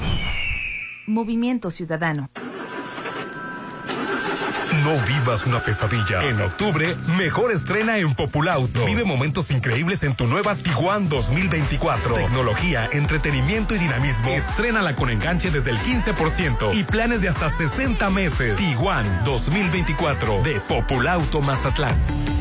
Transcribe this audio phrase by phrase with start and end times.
[1.08, 2.30] Movimiento Ciudadano.
[4.84, 6.24] No vivas una pesadilla.
[6.24, 8.84] En octubre, mejor estrena en Populauto.
[8.86, 12.16] Vive momentos increíbles en tu nueva Tiguan 2024.
[12.16, 14.30] Tecnología, entretenimiento y dinamismo.
[14.30, 18.58] Estrénala con enganche desde el 15% y planes de hasta 60 meses.
[18.58, 22.41] Tiguan 2024 de Populauto Mazatlán.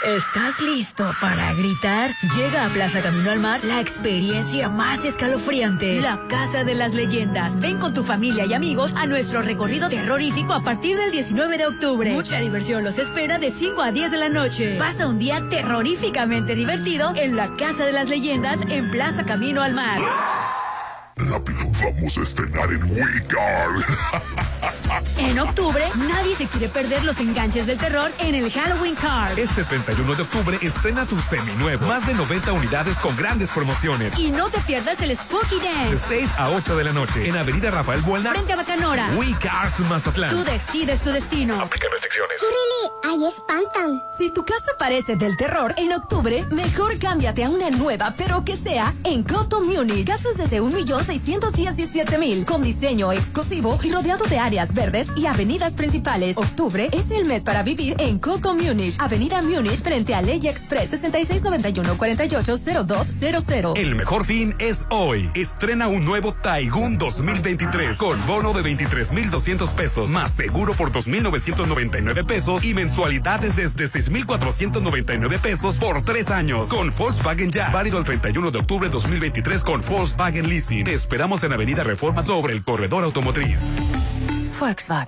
[0.06, 2.12] ¿Estás listo para gritar?
[2.36, 7.58] Llega a Plaza Camino al Mar la experiencia más escalofriante, la Casa de las Leyendas.
[7.58, 11.68] Ven con tu familia y amigos a nuestro recorrido terrorífico a partir del 19 de
[11.68, 12.12] octubre.
[12.12, 14.76] Mucha diversión los espera de 5 a 10 de la noche.
[14.78, 19.74] Pasa un día terroríficamente divertido en la Casa de las Leyendas en Plaza Camino al
[19.74, 20.00] Mar.
[21.16, 23.70] Rápido, vamos a estrenar en WeCar.
[25.18, 29.38] En octubre, nadie se quiere perder los enganches del terror en el Halloween Cars.
[29.38, 31.88] Este 31 de octubre estrena tu seminuevo.
[31.88, 34.18] Más de 90 unidades con grandes promociones.
[34.20, 37.36] Y no te pierdas el Spooky De Dance 6 a 8 de la noche en
[37.38, 38.32] Avenida Rafael Buelna.
[38.32, 39.10] frente a Bacanora.
[39.16, 40.36] We Cars Mazatlán.
[40.36, 41.56] Tú decides tu destino.
[43.04, 44.02] Ahí espantan.
[44.18, 48.58] Si tu casa parece del terror en octubre, mejor cámbiate a una nueva, pero que
[48.58, 50.08] sea en Coto Munich.
[50.08, 56.38] Casas desde 1.617.000 con diseño exclusivo y rodeado de áreas verdes y avenidas principales.
[56.38, 58.96] Octubre es el mes para vivir en Coto Munich.
[59.00, 63.74] Avenida Munich frente a Ley Express 6691-480200.
[63.76, 65.30] El mejor fin es hoy.
[65.34, 72.64] Estrena un nuevo Taigun 2023 con bono de 23,200 pesos más seguro por 2,999 pesos
[72.64, 77.72] y mensualidades desde 6,499 pesos por tres años con Volkswagen Ya.
[77.72, 80.86] Válido el 31 de octubre 2023 con Volkswagen Leasing.
[80.86, 83.58] Te esperamos en Avenida Reforma sobre el corredor automotriz.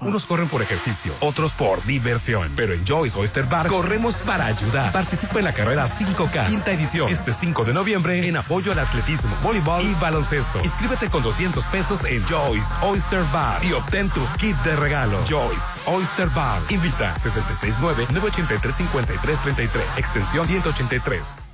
[0.02, 2.52] Unos corren por ejercicio, otros por diversión.
[2.56, 4.92] Pero en Joyce Oyster Bar corremos para ayudar.
[4.92, 9.36] Participa en la carrera 5K, quinta edición, este 5 de noviembre en apoyo al atletismo,
[9.44, 10.60] voleibol y baloncesto.
[10.64, 15.20] Inscríbete con 200 pesos en Joyce Oyster Bar y obtén tu kit de regalo.
[15.28, 16.62] Joyce Oyster Bar.
[16.70, 21.38] Invita 669-983-5333, extensión 183.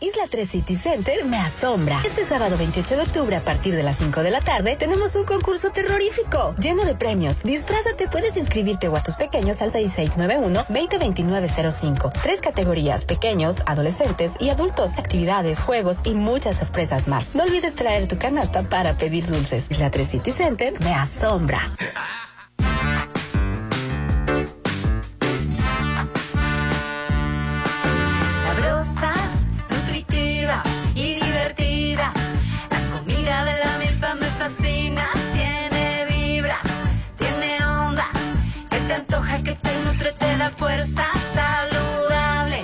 [0.00, 2.00] Isla 3 City Center me asombra.
[2.04, 5.24] Este sábado 28 de octubre a partir de las 5 de la tarde tenemos un
[5.24, 7.42] concurso terrorífico lleno de premios.
[7.42, 12.12] Disfrázate, puedes inscribirte o a tus pequeños al 6691-202905.
[12.22, 17.34] Tres categorías, pequeños, adolescentes y adultos, actividades, juegos y muchas sorpresas más.
[17.34, 19.68] No olvides traer tu canasta para pedir dulces.
[19.68, 21.58] Isla 3 City Center me asombra.
[40.50, 41.04] Fuerza
[41.34, 42.62] saludable.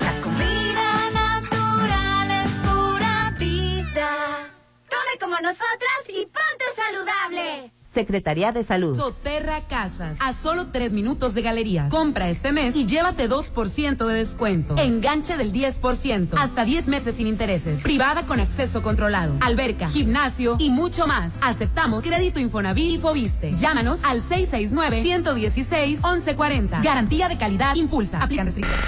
[0.00, 4.50] La comida natural es pura vida.
[4.88, 7.72] Come como nosotras y ponte saludable.
[7.98, 8.96] Secretaría de Salud.
[8.96, 11.90] Soterra Casas, a solo tres minutos de galerías.
[11.90, 14.78] Compra este mes y llévate 2% de descuento.
[14.78, 17.82] Enganche del 10%, hasta 10 meses sin intereses.
[17.82, 19.34] Privada con acceso controlado.
[19.40, 21.40] Alberca, gimnasio y mucho más.
[21.42, 23.56] Aceptamos crédito Infonavit y Fobiste.
[23.56, 26.80] Llámanos al 669-116-1140.
[26.80, 28.22] Garantía de calidad impulsa.
[28.22, 28.80] Aplican restricciones.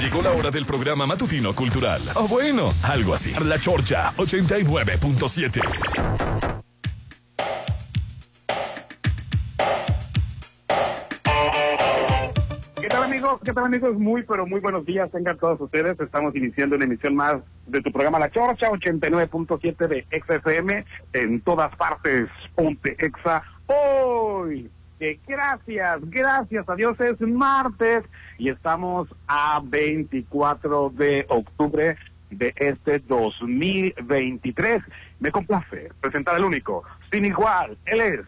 [0.00, 2.00] Llegó la hora del programa matutino cultural.
[2.16, 3.32] O bueno, algo así.
[3.44, 6.63] La Chorcha 89.7.
[13.42, 13.98] ¿Qué tal amigos?
[13.98, 15.10] Muy pero muy buenos días.
[15.10, 15.98] Tengan todos ustedes.
[15.98, 17.36] Estamos iniciando una emisión más
[17.66, 20.84] de tu programa La Chorcha 89.7 de XFM
[21.14, 22.28] en todas partes.
[22.54, 24.70] Ponte Exa hoy.
[24.98, 28.04] Que gracias, gracias a Dios es martes
[28.38, 31.96] y estamos a 24 de octubre
[32.30, 34.82] de este 2023.
[35.18, 37.76] Me complace presentar al único, sin igual.
[37.86, 38.20] Él es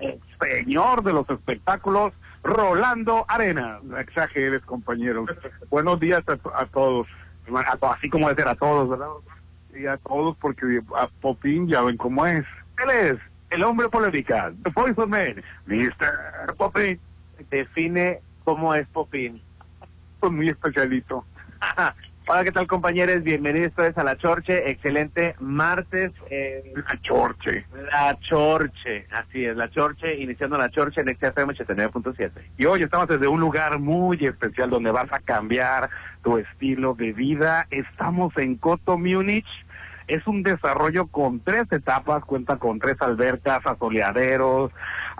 [0.00, 3.82] el señor de los espectáculos, Rolando Arenas.
[3.84, 5.26] No exageres, compañero.
[5.68, 7.06] Buenos días a, a todos.
[7.54, 9.08] A así como de ser a todos, ¿verdad?
[9.74, 12.44] Y a todos, porque a Popín ya ven cómo es.
[12.82, 13.18] Él es
[13.50, 16.54] el hombre polémica, The Poison Man, Mr.
[16.56, 17.00] Popín.
[17.50, 19.42] Define cómo es Popín.
[20.20, 21.24] Pues muy especialito.
[22.32, 23.24] Hola, ¿qué tal compañeros?
[23.24, 24.70] Bienvenidos todos a La Chorche.
[24.70, 26.12] Excelente martes.
[26.30, 27.66] eh, La Chorche.
[27.90, 32.30] La Chorche, así es, La Chorche, iniciando La Chorche en XFM 89.7.
[32.56, 35.90] Y hoy estamos desde un lugar muy especial donde vas a cambiar
[36.22, 37.66] tu estilo de vida.
[37.72, 39.48] Estamos en Coto Múnich.
[40.06, 44.70] Es un desarrollo con tres etapas, cuenta con tres albercas, asoleaderos,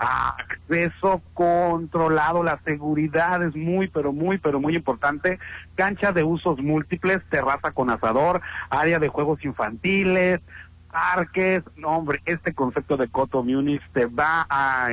[0.00, 5.38] acceso controlado, la seguridad es muy, pero muy, pero muy importante,
[5.74, 8.40] cancha de usos múltiples, terraza con asador,
[8.70, 10.40] área de juegos infantiles,
[10.90, 14.88] parques, no hombre, este concepto de Coto Múnich te va a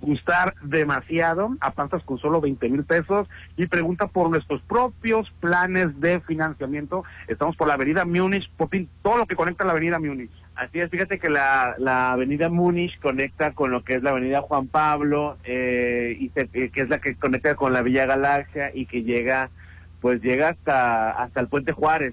[0.00, 3.26] gustar demasiado, apartas con solo 20 mil pesos
[3.56, 7.04] y pregunta por nuestros propios planes de financiamiento.
[7.26, 10.30] Estamos por la avenida Múnich, Popín, todo lo que conecta la avenida Múnich.
[10.58, 14.40] Así es, fíjate que la, la avenida Múnich conecta con lo que es la avenida
[14.40, 18.72] Juan Pablo, eh, y se- eh, que es la que conecta con la Villa Galaxia
[18.74, 19.50] y que llega,
[20.00, 22.12] pues llega hasta, hasta el Puente Juárez.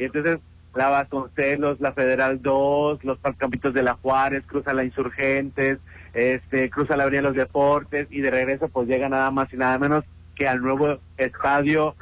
[0.00, 0.38] Y entonces
[0.74, 5.78] la Vasconcelos, la Federal 2, los Campitos de la Juárez, cruza la Insurgentes,
[6.14, 9.58] este, cruza la Avenida de los Deportes y de regreso pues llega nada más y
[9.58, 10.02] nada menos
[10.34, 11.94] que al nuevo estadio,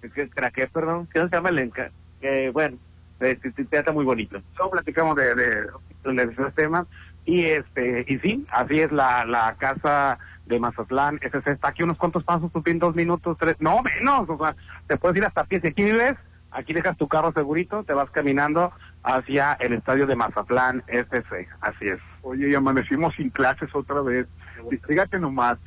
[0.00, 1.08] ¿qué, qué, perdón?
[1.12, 1.72] ¿Qué se llama el
[2.22, 2.76] eh, bueno,
[3.22, 4.40] este, te trata muy bonito.
[4.56, 5.66] Luego platicamos de, de,
[6.04, 6.86] de esos temas
[7.24, 11.82] y este y sí, así es la, la casa de Mazatlán, ese se está aquí
[11.82, 14.56] unos cuantos pasos, tú tienes dos minutos, tres, no menos, o sea,
[14.88, 16.14] te puedes ir hasta pie, si aquí vives,
[16.50, 21.88] aquí dejas tu carro segurito, te vas caminando hacia el estadio de Mazatlán FC, así
[21.88, 21.98] es.
[22.22, 24.26] Oye, y amanecimos sin clases otra vez.
[24.86, 25.58] Fíjate nomás,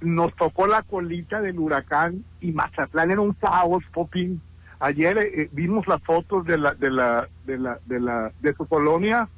[0.00, 4.40] nos tocó la colita del huracán y Mazatlán era un caos, Popín.
[4.82, 8.66] Ayer eh, vimos las fotos de la, de la, de la, de la, de su
[8.66, 9.28] colonia.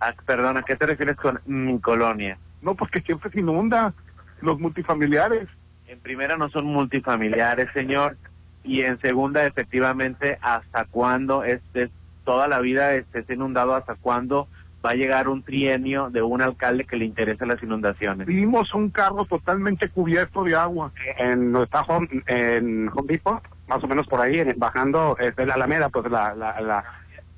[0.00, 2.36] Ah, perdón, ¿a qué te refieres con mi colonia?
[2.60, 3.94] No, porque siempre se inunda
[4.40, 5.46] los multifamiliares.
[5.86, 8.16] En primera no son multifamiliares, señor,
[8.64, 11.88] y en segunda, efectivamente, ¿hasta cuándo este,
[12.24, 13.76] toda la vida está inundado?
[13.76, 14.48] ¿Hasta cuándo
[14.84, 18.26] va a llegar un trienio de un alcalde que le interesen las inundaciones?
[18.26, 20.90] Vimos un carro totalmente cubierto de agua.
[21.18, 26.10] En Home, en Home Depot, más o menos por ahí, bajando este, la Alameda, pues
[26.10, 26.84] la, la, la,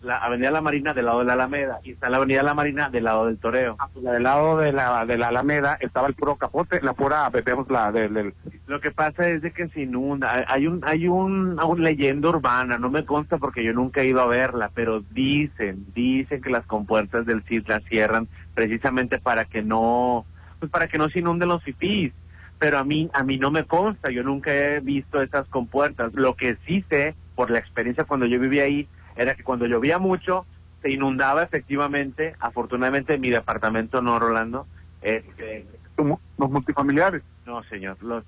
[0.02, 2.88] La Avenida La Marina del lado de la Alameda y está la Avenida La Marina
[2.88, 3.76] del lado del Toreo.
[4.02, 7.68] la del lado de la, de la Alameda estaba el puro capote, la pura, vemos
[7.68, 8.32] la del,
[8.66, 10.44] Lo que pasa es de que se inunda.
[10.48, 14.22] Hay- un, hay un, una leyenda urbana, no me consta porque yo nunca he ido
[14.22, 19.62] a verla, pero dicen, dicen que las compuertas del CID las cierran precisamente para que
[19.62, 20.24] no,
[20.60, 22.12] pues para que no se inunden los fifís.
[22.60, 26.12] Pero a mí, a mí no me consta, yo nunca he visto esas compuertas.
[26.14, 28.86] Lo que sí sé, por la experiencia cuando yo vivía ahí,
[29.16, 30.46] era que cuando llovía mucho,
[30.82, 34.66] se inundaba efectivamente, afortunadamente en mi departamento no, Rolando,
[35.02, 37.22] este, los multifamiliares.
[37.46, 37.96] no, señor.
[38.02, 38.24] Los,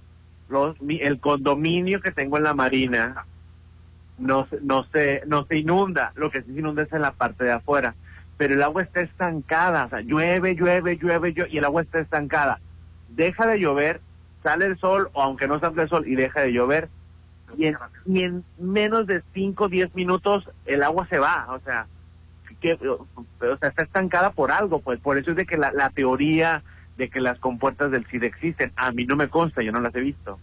[0.48, 3.26] los, mi- el condominio que tengo en la Marina
[4.18, 6.12] no, se- no, se, no se inunda.
[6.16, 7.94] Lo que sí se inunda es en la parte de afuera.
[8.38, 9.86] Pero el agua está estancada.
[9.86, 12.60] O sea, llueve, llueve, llueve, llueve y el agua está estancada.
[13.08, 14.00] Deja de llover,
[14.42, 16.88] sale el sol, o aunque no salga el sol y deja de llover,
[17.56, 21.46] y en, y en menos de 5 o 10 minutos el agua se va.
[21.50, 21.86] O sea,
[22.60, 23.06] que, o
[23.60, 26.62] sea, está estancada por algo, pues por eso es de que la, la teoría
[26.96, 29.94] de que las compuertas del CID existen, a mí no me consta, yo no las
[29.94, 30.38] he visto.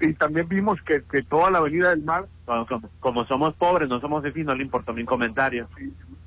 [0.00, 3.88] Y también vimos que, que toda la avenida del mar, Como, como- como somos pobres,
[3.88, 5.68] no somos fifís, no le importó mi comentario.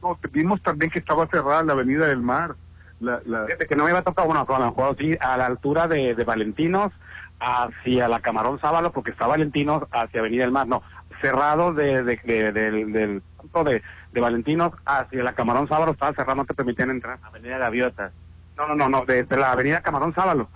[0.01, 2.56] no, vimos también que estaba cerrada la avenida del mar.
[2.99, 5.37] La, la, Fíjate que no me iba a tocar, bueno, a lo mejor sí, a
[5.37, 6.91] la altura de, de Valentinos,
[7.39, 10.81] hacia la Camarón Sábalo, porque está Valentinos hacia Avenida del Mar, no,
[11.21, 16.13] cerrado de, de, de- del, del punto de, de Valentinos hacia la Camarón Sábalo, estaba
[16.13, 17.19] cerrado, no te permitían entrar.
[17.23, 18.11] Avenida Gaviotas.
[18.57, 20.49] No, no, no, no, desde la Avenida Camarón Sábalo.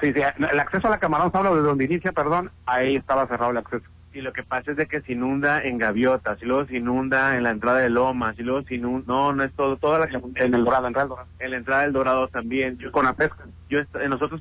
[0.00, 3.50] Sí, sí, el acceso a la Camarón Sábalo, de donde inicia, perdón, ahí estaba cerrado
[3.50, 3.84] el acceso.
[4.16, 7.36] Y lo que pasa es de que se inunda en Gaviotas, y luego se inunda
[7.36, 10.06] en la entrada de Lomas, y luego se inunda, no, no es todo, toda la
[10.06, 11.28] En el Dorado, en el Dorado.
[11.38, 12.78] en la entrada del Dorado también.
[12.78, 13.44] Yo, Con la pesca.
[13.68, 14.40] yo eh, nosotros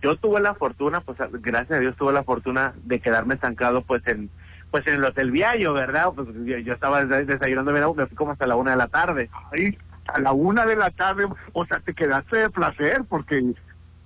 [0.00, 3.82] yo tuve la fortuna pues a- gracias a Dios tuve la fortuna de quedarme estancado
[3.82, 4.30] pues en
[4.70, 8.32] pues en el hotel Viallo verdad pues yo, yo estaba des- desayunando me fui como
[8.32, 9.76] hasta la una de la tarde ahí,
[10.08, 13.42] a la una de la tarde, o sea, te quedaste de placer porque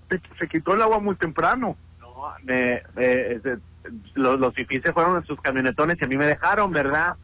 [0.08, 1.76] te- se quitó el agua muy temprano.
[2.42, 3.58] me, me- este,
[4.14, 7.16] los los fifís se fueron en sus camionetones y a mí me dejaron verdad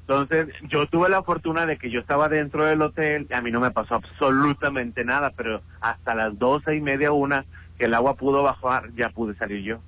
[0.00, 3.50] entonces yo tuve la fortuna de que yo estaba dentro del hotel y a mí
[3.50, 7.44] no me pasó absolutamente nada pero hasta las doce y media una
[7.78, 9.78] que el agua pudo bajar ya pude salir yo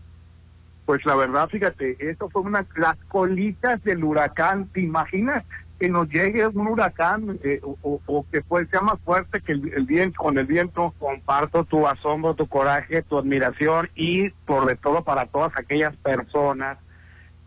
[0.87, 4.67] Pues la verdad, fíjate, eso fue una las colitas del huracán.
[4.69, 5.45] ¿Te imaginas
[5.79, 9.87] que nos llegue un huracán eh, o, que pues sea más fuerte que el, el
[9.87, 10.95] viento con el viento?
[10.99, 16.79] Comparto tu asombro, tu coraje, tu admiración y sobre todo para todas aquellas personas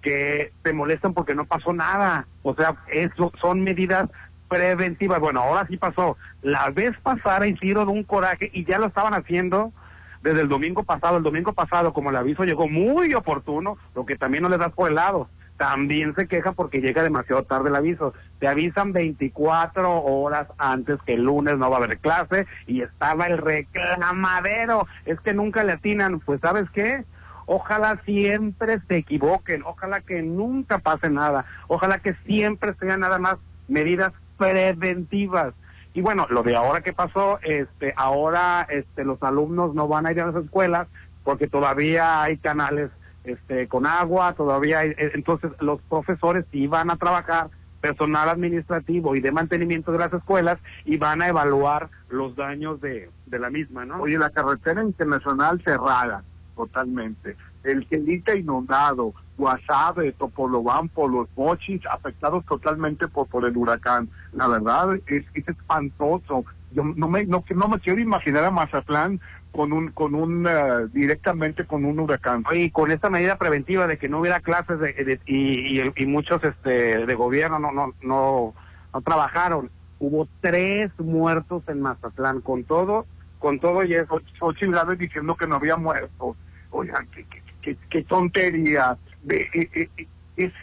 [0.01, 2.27] que se molestan porque no pasó nada.
[2.43, 4.09] O sea, eso son medidas
[4.47, 5.19] preventivas.
[5.19, 6.17] Bueno, ahora sí pasó.
[6.41, 9.73] La vez pasada hicieron un coraje y ya lo estaban haciendo
[10.21, 11.17] desde el domingo pasado.
[11.17, 14.71] El domingo pasado, como el aviso llegó muy oportuno, lo que también no les das
[14.73, 15.29] por el lado.
[15.57, 18.13] También se quejan porque llega demasiado tarde el aviso.
[18.39, 23.25] Te avisan 24 horas antes que el lunes no va a haber clase y estaba
[23.25, 24.87] el reclamadero.
[25.05, 26.19] Es que nunca le atinan.
[26.19, 27.03] Pues ¿sabes qué?
[27.47, 33.37] Ojalá siempre se equivoquen, ojalá que nunca pase nada, ojalá que siempre sean nada más
[33.69, 35.53] medidas preventivas.
[35.93, 40.11] Y bueno, lo de ahora que pasó, este, ahora este, los alumnos no van a
[40.11, 40.89] ir a las escuelas
[41.23, 42.91] porque todavía hay canales
[43.27, 47.49] este, con agua, todavía eh, entonces los profesores van a trabajar,
[47.81, 53.09] personal administrativo y de mantenimiento de las escuelas y van a evaluar los daños de,
[53.27, 54.01] de la misma, ¿no?
[54.01, 56.23] Oye, la carretera internacional cerrada
[56.55, 57.37] totalmente.
[57.63, 64.09] El Quelita inundado, Guasave, Topolobampo, los Mochis afectados totalmente por, por el huracán.
[64.33, 66.45] La verdad es, es espantoso.
[66.71, 69.19] Yo no me, no, no me quiero imaginar a Mazatlán
[69.57, 72.43] con un, con un, eh, directamente con un huracán.
[72.51, 76.05] Y con esta medida preventiva de que no hubiera clases de, de- y, y, y
[76.05, 78.53] muchos este, de gobierno no, no, no,
[78.93, 79.71] no trabajaron.
[79.97, 83.07] Hubo tres muertos en Mazatlán, con todo,
[83.39, 84.21] con todo y eso.
[84.61, 86.37] Gálvez diciendo que no había muertos.
[86.69, 88.95] Oigan, qué, qué, qué, qué tontería.
[89.23, 90.53] Ve, eh, eh, eh, es,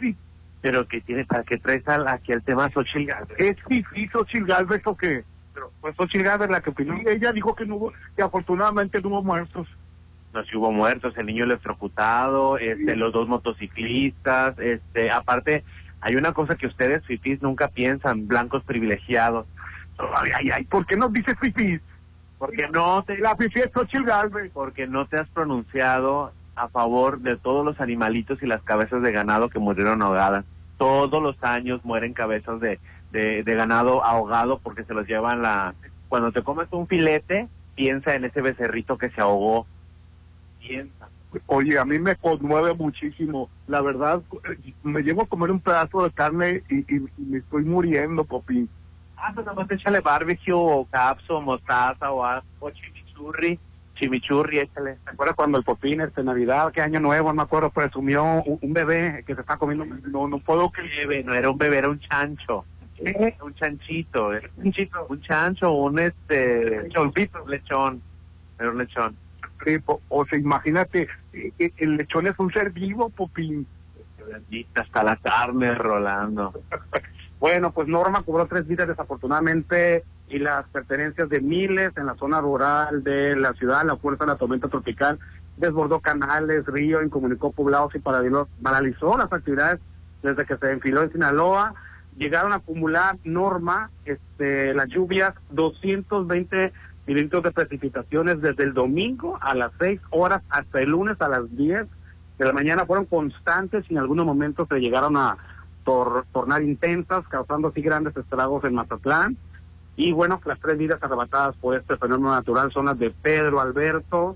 [0.61, 4.81] Pero que tiene, ¿para qué traes al- aquí el tema Xochitl es difícil Xochitl Gálvez
[4.85, 5.25] o qué.
[5.55, 6.95] Pero, pues Xochitl Gálvez la que opinó.
[6.97, 9.67] Y ella dijo que no hubo, que afortunadamente no hubo muertos.
[10.33, 15.63] No, si hubo muertos, el niño electrocutado, este, los dos motociclistas, este, aparte,
[16.01, 19.47] hay una cosa que ustedes, fifís, nunca piensan, blancos privilegiados.
[19.97, 21.79] Ay, ay, ay, ¿por qué no dices fifís?
[22.37, 23.71] Porque no te, La fifí es
[24.53, 29.13] porque no te has pronunciado a favor de todos los animalitos y las cabezas de
[29.13, 30.43] ganado que murieron ahogadas.
[30.77, 32.77] Todos los años mueren cabezas de,
[33.15, 35.73] de, de ganado ahogado porque se los llevan la...
[36.09, 39.65] Cuando te comes un filete, piensa en ese becerrito que se ahogó.
[40.59, 41.09] Piensa.
[41.47, 43.49] Oye, a mí me conmueve muchísimo.
[43.67, 44.21] La verdad,
[44.83, 48.69] me llevo a comer un pedazo de carne y, y- y me estoy muriendo, Popín.
[49.17, 52.23] Ah, pues nada más échale barbecue o capso, mostaza o,
[52.59, 53.59] o chimichurri.
[53.95, 54.97] Chimichurri, échale.
[55.03, 58.59] ¿Se acuerdas cuando el Popín, este Navidad, qué año nuevo, no me acuerdo, presumió un,
[58.61, 59.85] un bebé que se está comiendo?
[59.85, 60.81] No, no puedo que...
[60.81, 62.65] Bebé, no era un bebé, era un chancho.
[62.99, 68.01] Un chanchito, un chanchito, un chancho, un este, choncito, lechón,
[68.59, 69.15] era un lechón.
[69.65, 73.67] Sí, po- O sea, imagínate, eh, eh, el lechón es un ser vivo, Popín.
[74.75, 76.53] Hasta la carne, Rolando.
[77.37, 82.39] Bueno, pues Norma cobró tres vidas desafortunadamente y las pertenencias de miles en la zona
[82.39, 85.19] rural de la ciudad, la fuerza de la tormenta tropical
[85.57, 89.79] desbordó canales, ríos, incomunicó poblados y paralizó, paralizó las actividades
[90.23, 91.75] desde que se enfiló en Sinaloa.
[92.17, 96.71] Llegaron a acumular Norma este, las lluvias 220
[97.07, 101.55] milímetros de precipitaciones desde el domingo a las 6 horas hasta el lunes a las
[101.55, 101.85] 10
[102.37, 102.85] de la mañana.
[102.85, 105.37] Fueron constantes y en algunos momentos se llegaron a
[105.83, 109.37] tor- tornar intensas, causando así grandes estragos en Mazatlán.
[109.97, 114.35] Y bueno, las tres vidas arrebatadas por este fenómeno natural son las de Pedro Alberto,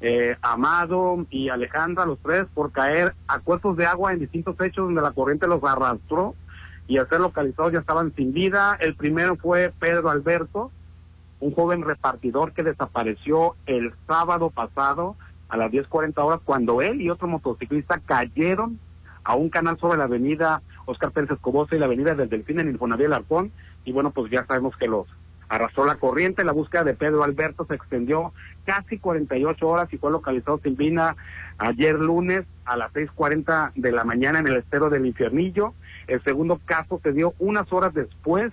[0.00, 4.84] eh, Amado y Alejandra, los tres, por caer a cuerpos de agua en distintos hechos
[4.86, 6.34] donde la corriente los arrastró
[6.86, 8.76] y al ser localizados ya estaban sin vida.
[8.80, 10.70] El primero fue Pedro Alberto,
[11.40, 15.16] un joven repartidor que desapareció el sábado pasado
[15.48, 18.78] a las 10.40 horas cuando él y otro motociclista cayeron
[19.24, 22.68] a un canal sobre la avenida Oscar Pérez Escobosa y la avenida del Delfín en
[22.68, 23.52] Infonavit Arcón
[23.84, 25.06] y bueno pues ya sabemos que los
[25.48, 28.32] arrastró la corriente, la búsqueda de Pedro Alberto se extendió
[28.64, 31.16] casi 48 horas y fue localizado sin vida
[31.58, 35.74] ayer lunes a las 6.40 de la mañana en el estero del Infiernillo.
[36.06, 38.52] El segundo caso se dio unas horas después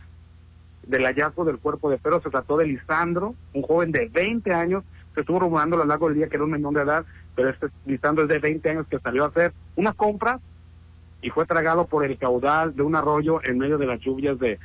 [0.87, 2.21] del hallazgo del cuerpo de Pedro.
[2.21, 4.83] Se trató de Lisandro, un joven de 20 años.
[5.13, 7.49] Se estuvo rumorando a lo largo del día que era un menor de edad, pero
[7.49, 10.39] este Lisandro es de 20 años que salió a hacer una compra
[11.21, 14.59] y fue tragado por el caudal de un arroyo en medio de las lluvias de,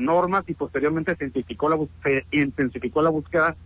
[0.00, 1.70] normas y posteriormente se intensificó
[3.02, 3.56] la búsqueda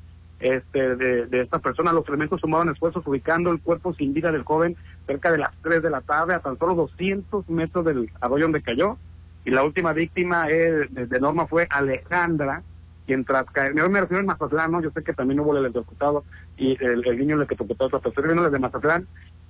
[0.42, 1.92] este, de, de esta persona.
[1.92, 4.76] Los elementos sumaron esfuerzos ubicando el cuerpo sin vida del joven
[5.06, 8.62] cerca de las 3 de la tarde a tan solo 200 metros del arroyo donde
[8.62, 8.98] cayó.
[9.44, 12.62] Y la última víctima eh, de, Norma fue Alejandra,
[13.06, 14.82] quien tras caer, yo me refiero en Mazatlán, ¿no?
[14.82, 16.24] yo sé que también hubo el electrocutado
[16.56, 19.08] y el, el niño electrocutado, pero estoy viendo de Mazatlán,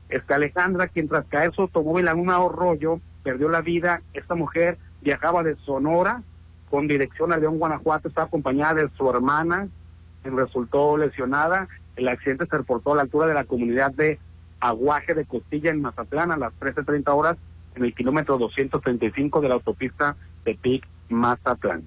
[0.09, 4.03] esta Alejandra, quien tras caer su automóvil en un arroyo, perdió la vida.
[4.13, 6.23] Esta mujer viajaba de Sonora
[6.71, 9.69] con dirección a León, Guanajuato, estaba acompañada de su hermana,
[10.31, 11.69] resultó lesionada.
[11.97, 14.19] El accidente se reportó a la altura de la comunidad de
[14.61, 17.37] Aguaje de Costilla en Mazatlán a las 13.30 horas
[17.75, 21.85] en el kilómetro 235 de la autopista de Pic, Mazatlán.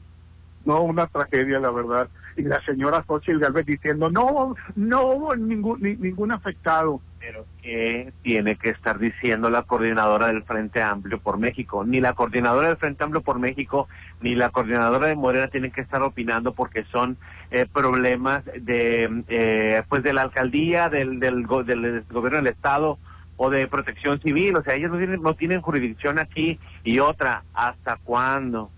[0.66, 2.10] No, una tragedia, la verdad.
[2.38, 7.00] Y la señora Xochitl Galvez diciendo, no, no hubo ningún, ni- ningún afectado.
[7.20, 11.84] Pero ¿qué tiene que estar diciendo la coordinadora del Frente Amplio por México?
[11.84, 13.88] Ni la coordinadora del Frente Amplio por México,
[14.22, 17.18] ni la coordinadora de Morena tienen que estar opinando porque son
[17.50, 23.00] eh, problemas de eh, pues de la alcaldía, del, del, del gobierno del Estado
[23.38, 24.58] o de protección civil.
[24.58, 26.60] O sea, ellos no tienen, no tienen jurisdicción aquí.
[26.84, 28.70] Y otra, ¿hasta cuándo?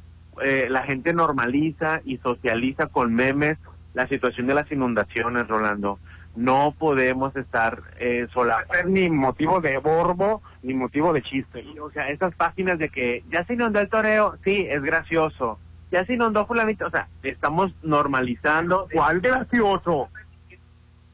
[0.43, 3.57] Eh, la gente normaliza y socializa con memes
[3.93, 5.99] la situación de las inundaciones, Rolando.
[6.35, 8.63] No podemos estar eh, sola.
[8.85, 11.65] Ni motivo de borbo, ni motivo de chiste.
[11.81, 15.57] O sea, esas páginas de que ya se inundó el toreo, sí, es gracioso.
[15.91, 18.87] Ya se inundó fulanito, o sea, estamos normalizando.
[18.91, 20.09] ¿Cuál gracioso?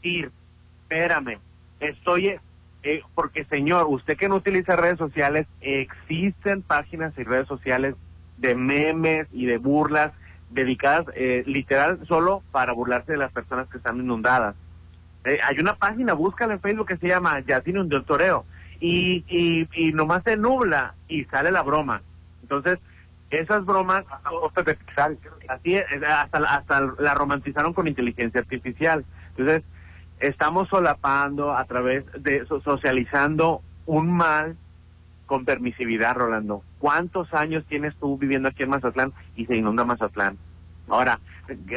[0.01, 0.31] Ir,
[0.81, 1.39] espérame,
[1.79, 2.35] estoy,
[2.81, 7.95] eh, porque señor, usted que no utiliza redes sociales, existen páginas y redes sociales
[8.43, 10.11] de memes y de burlas
[10.49, 14.55] dedicadas eh, literal solo para burlarse de las personas que están inundadas.
[15.23, 18.45] Eh, hay una página, búscala en Facebook que se llama Ya se inundó el toreo
[18.81, 22.01] y, y, nomás se nubla y sale la broma.
[22.41, 22.79] Entonces,
[23.29, 24.03] esas bromas,
[25.47, 29.05] así hasta, hasta la romantizaron con inteligencia artificial.
[29.29, 29.63] Entonces,
[30.19, 34.57] estamos solapando a través de so- socializando un mal
[35.25, 36.63] con permisividad, Rolando.
[36.79, 40.37] ¿Cuántos años tienes tú viviendo aquí en Mazatlán y se inunda Mazatlán?
[40.89, 41.19] Ahora,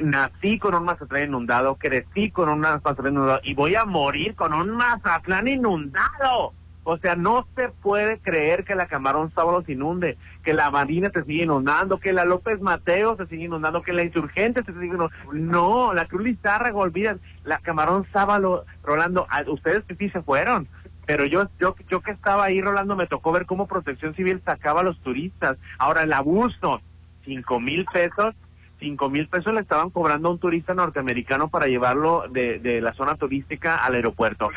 [0.03, 4.53] nací con un Mazatlán inundado, crecí con un Mazatlán inundado y voy a morir con
[4.53, 6.53] un Mazatlán inundado.
[6.89, 11.11] O sea, no se puede creer que la Camarón Sábalo se inunde, que la Marina
[11.13, 14.87] se sigue inundando, que la López Mateo se sigue inundando, que la Insurgente se sigue
[14.87, 15.11] inundando.
[15.33, 20.69] No, la Cruz Lizárraga, olvidan, la Camarón Sábalo, Rolando, ustedes que sí se fueron.
[21.07, 24.81] Pero yo, yo, yo que estaba ahí, Rolando, me tocó ver cómo Protección Civil sacaba
[24.81, 25.57] a los turistas.
[25.79, 26.81] Ahora, el abuso,
[27.25, 28.35] cinco mil pesos,
[28.81, 32.93] cinco mil pesos le estaban cobrando a un turista norteamericano para llevarlo de, de la
[32.95, 34.51] zona turística al aeropuerto.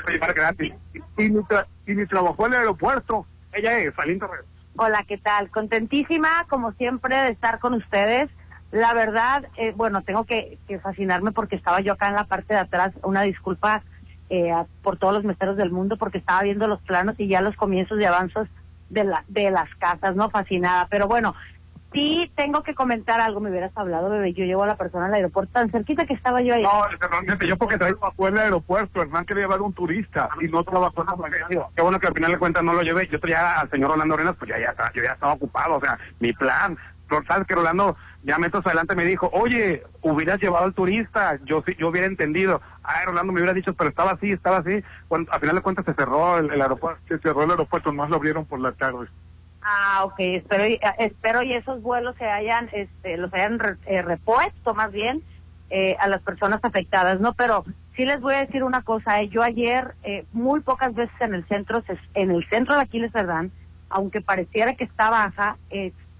[1.17, 3.27] Y ni, tra- y ni trabajó en el aeropuerto.
[3.53, 4.45] Ella es Torres.
[4.75, 5.49] Hola, ¿qué tal?
[5.51, 8.29] Contentísima, como siempre, de estar con ustedes.
[8.71, 12.53] La verdad, eh, bueno, tengo que, que fascinarme porque estaba yo acá en la parte
[12.53, 12.93] de atrás.
[13.03, 13.83] Una disculpa
[14.29, 17.41] eh, a- por todos los meseros del mundo porque estaba viendo los planos y ya
[17.41, 18.47] los comienzos de avanzos
[18.89, 20.29] de, la, de las casas, ¿no?
[20.29, 20.87] Fascinada.
[20.89, 21.35] Pero bueno,
[21.93, 23.39] sí tengo que comentar algo.
[23.39, 24.33] Me hubieras hablado, bebé.
[24.33, 26.63] Yo llevo a la persona al aeropuerto tan cerquita que estaba yo ahí.
[26.63, 30.63] No, realmente yo porque trabajó en el aeropuerto, Hernán quería llevar un turista y no
[30.63, 31.65] trabajó en la organización.
[31.75, 33.07] Qué bueno que al final de cuentas no lo llevé.
[33.07, 35.97] Yo ya al señor Rolando Arenas, pues ya, ya, yo ya estaba ocupado, o sea,
[36.19, 36.77] mi plan.
[37.27, 41.75] Sabes que Rolando ya metros adelante me dijo, oye, hubieras llevado al turista, yo sí,
[41.77, 42.61] yo hubiera entendido.
[42.83, 44.83] Ay, Rolando me hubiera dicho, pero estaba así, estaba así.
[45.07, 47.01] Cuando, al final de cuentas se cerró el, el aeropuerto.
[47.07, 49.07] Se cerró el aeropuerto, más lo abrieron por la tarde.
[49.61, 53.77] Ah, ok, espero y, eh, espero y esos vuelos se hayan, este, los hayan re-
[53.87, 55.21] eh, repuesto más bien
[55.69, 57.33] eh, a las personas afectadas, ¿no?
[57.33, 61.13] Pero sí les voy a decir una cosa, eh, yo ayer eh, muy pocas veces
[61.19, 63.51] en el centro, se- en el centro de Aquiles Cerdán,
[63.89, 65.57] aunque pareciera que está baja,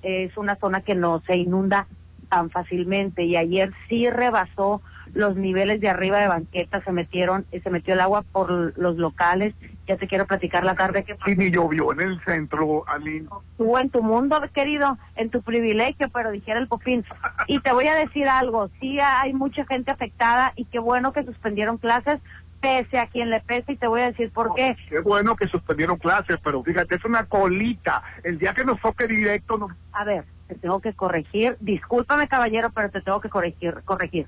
[0.01, 1.88] es, una zona que no se inunda
[2.29, 4.81] tan fácilmente y ayer sí rebasó
[5.13, 8.97] los niveles de arriba de banqueta, se metieron, eh, se metió el agua por los
[8.97, 9.55] locales,
[9.88, 13.27] ya te quiero platicar la tarde que Y ni llovió en el centro, Aline.
[13.57, 17.03] tú en tu mundo, querido, en tu privilegio, pero dijera el popín.
[17.47, 21.23] Y te voy a decir algo, sí hay mucha gente afectada y qué bueno que
[21.23, 22.19] suspendieron clases,
[22.59, 24.75] pese a quien le pese, y te voy a decir por qué.
[24.89, 28.03] Qué bueno que suspendieron clases, pero fíjate, es una colita.
[28.23, 29.69] El día que nos toque directo, no...
[29.93, 34.27] A ver, te tengo que corregir, discúlpame caballero, pero te tengo que corregir, corregir.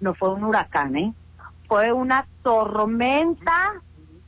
[0.00, 1.14] No fue un huracán, ¿eh?
[1.68, 3.74] Fue una tormenta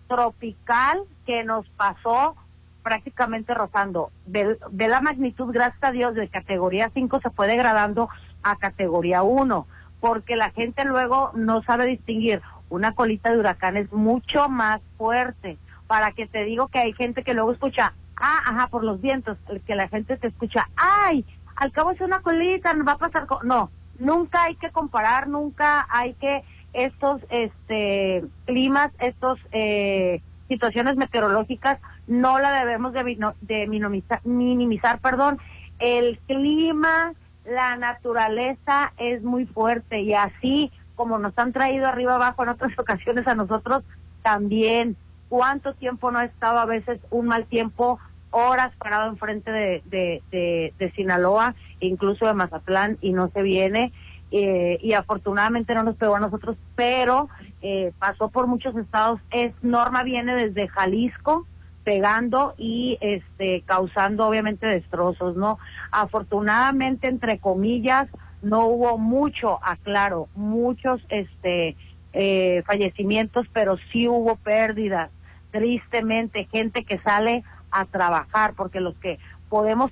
[0.08, 2.36] tropical que nos pasó
[2.82, 4.10] prácticamente rozando.
[4.26, 8.08] De, de la magnitud, gracias a Dios, de categoría 5 se fue degradando
[8.42, 9.66] a categoría 1,
[10.00, 12.42] porque la gente luego no sabe distinguir.
[12.70, 15.58] Una colita de huracán es mucho más fuerte.
[15.86, 19.36] Para que te digo que hay gente que luego escucha, ah, ajá, por los vientos,
[19.66, 21.24] que la gente te escucha, ay,
[21.56, 23.26] al cabo es una colita, nos va a pasar.
[23.26, 23.42] co-".
[23.42, 31.78] No, nunca hay que comparar, nunca hay que estos este climas, estos eh, situaciones meteorológicas
[32.06, 35.38] no la debemos de, de minimizar, minimizar, perdón.
[35.78, 42.42] El clima, la naturaleza es muy fuerte y así como nos han traído arriba abajo
[42.42, 43.82] en otras ocasiones a nosotros
[44.22, 44.96] también.
[45.28, 47.98] ¿Cuánto tiempo no ha estado a veces un mal tiempo?
[48.30, 53.92] Horas parado enfrente de, de, de, de Sinaloa, incluso de Mazatlán, y no se viene.
[54.30, 57.28] eh, y afortunadamente no nos pegó a nosotros, pero
[57.62, 59.20] eh, pasó por muchos estados.
[59.30, 61.46] Es Norma viene desde Jalisco
[61.84, 65.58] pegando y este causando obviamente destrozos, ¿no?
[65.92, 68.08] Afortunadamente entre comillas
[68.44, 71.76] no hubo mucho, aclaro, muchos este
[72.12, 75.10] eh, fallecimientos, pero sí hubo pérdidas.
[75.50, 79.90] Tristemente, gente que sale a trabajar, porque los que podemos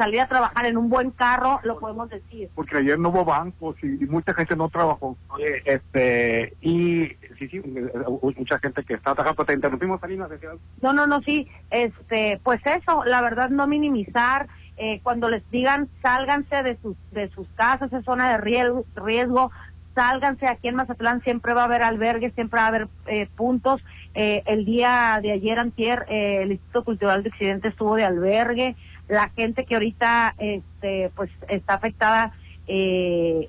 [0.00, 2.48] salir a trabajar en un buen carro, lo podemos decir.
[2.54, 5.14] porque ayer no hubo bancos y, y mucha gente no trabajó.
[5.28, 7.08] Oye, este, y
[7.38, 7.92] sí, sí, eh,
[8.36, 10.56] mucha gente que está trabajando, te interrumpimos, Alina, decías.
[10.80, 14.48] No, no, no, sí, este, pues eso, la verdad no minimizar,
[14.82, 19.52] eh, cuando les digan sálganse de sus, de sus casas, es zona de riesgo, riesgo,
[19.94, 23.82] sálganse, aquí en Mazatlán siempre va a haber albergues, siempre va a haber eh, puntos.
[24.14, 28.74] Eh, el día de ayer, antier, el Instituto Cultural de Occidente estuvo de albergue.
[29.08, 32.32] La gente que ahorita este, pues está afectada,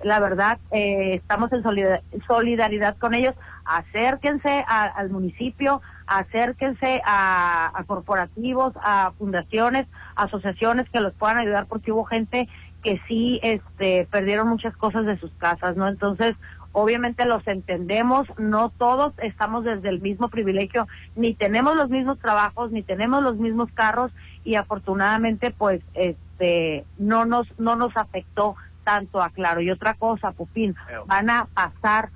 [0.04, 3.36] la verdad, estamos en solida- solidaridad con ellos.
[3.64, 5.82] Acérquense al municipio,
[6.20, 12.50] acérquense a, a corporativos, a fundaciones, asociaciones que los puedan ayudar porque hubo gente
[12.84, 15.88] que sí este perdieron muchas cosas de sus casas, ¿no?
[15.88, 16.36] Entonces,
[16.74, 22.72] obviamente los entendemos, no todos estamos desde el mismo privilegio, ni tenemos los mismos trabajos,
[22.72, 24.12] ni tenemos los mismos carros
[24.44, 29.62] y afortunadamente pues este no nos no nos afectó tanto a Claro.
[29.62, 32.10] Y otra cosa, Pupín, van a pasar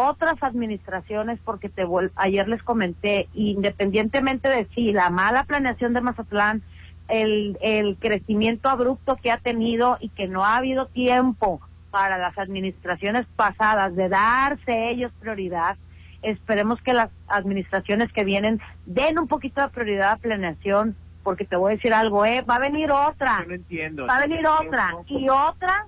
[0.00, 1.84] otras administraciones porque te
[2.16, 6.62] ayer les comenté independientemente de si la mala planeación de Mazatlán
[7.08, 11.60] el, el crecimiento abrupto que ha tenido y que no ha habido tiempo
[11.90, 15.76] para las administraciones pasadas de darse ellos prioridad
[16.22, 21.56] esperemos que las administraciones que vienen den un poquito de prioridad a planeación porque te
[21.56, 23.40] voy a decir algo eh va a venir otra.
[23.40, 24.06] Yo no entiendo.
[24.06, 24.94] va a venir otra.
[25.06, 25.86] y otra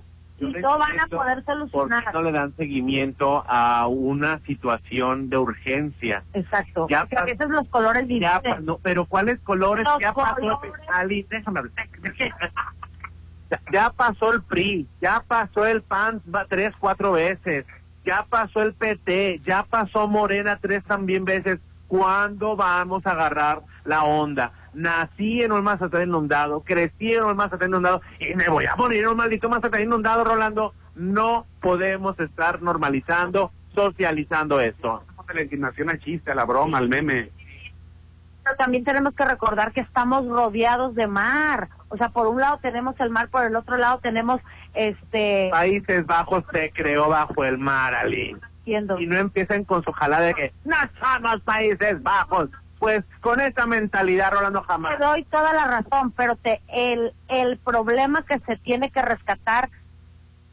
[0.51, 5.37] no van a poder ¿Por qué solucionar no le dan seguimiento a una situación de
[5.37, 6.23] urgencia?
[6.33, 6.87] Exacto.
[6.89, 9.85] Ya a veces los colores Ya, no, pero ¿cuáles colores?
[9.85, 10.61] Los ya pasó.
[10.91, 11.73] Ali, déjame hablar.
[13.71, 17.65] Ya- pasó el PRI, ya pasó el PAN va- tres, cuatro veces,
[18.03, 21.59] ya pasó el PT, ya pasó Morena tres también veces.
[21.87, 24.51] ¿Cuándo vamos a agarrar la onda?
[24.73, 29.03] Nací en un Mazatlán inundado, crecí en un Mazatlán inundado y me voy a morir
[29.03, 30.73] en un maldito Mazatlán inundado, Rolando.
[30.95, 35.03] No podemos estar normalizando, socializando esto.
[35.33, 37.31] La indignación al chiste, a la broma, al meme.
[38.43, 41.69] Pero también tenemos que recordar que estamos rodeados de mar.
[41.89, 44.41] O sea, por un lado tenemos el mar, por el otro lado tenemos
[44.73, 45.47] este...
[45.51, 48.35] Países Bajos se creó bajo el mar, Ali.
[48.59, 48.99] Entiendo.
[48.99, 52.49] Y no empiecen con su jalada de que no somos Países Bajos.
[52.83, 54.97] Pues con esa mentalidad, Rolando, jamás.
[54.97, 59.69] Te doy toda la razón, pero te, el, el problema que se tiene que rescatar,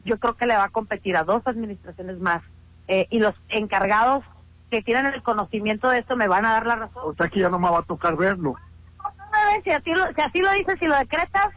[0.04, 2.40] yo creo que le va a competir a dos administraciones más.
[2.86, 4.22] Eh, y los encargados
[4.70, 7.02] que tienen el conocimiento de esto me van a dar la razón.
[7.04, 8.54] O sea que ya no me va a tocar verlo.
[9.64, 11.48] Si así, lo, si así lo dices y lo decretas,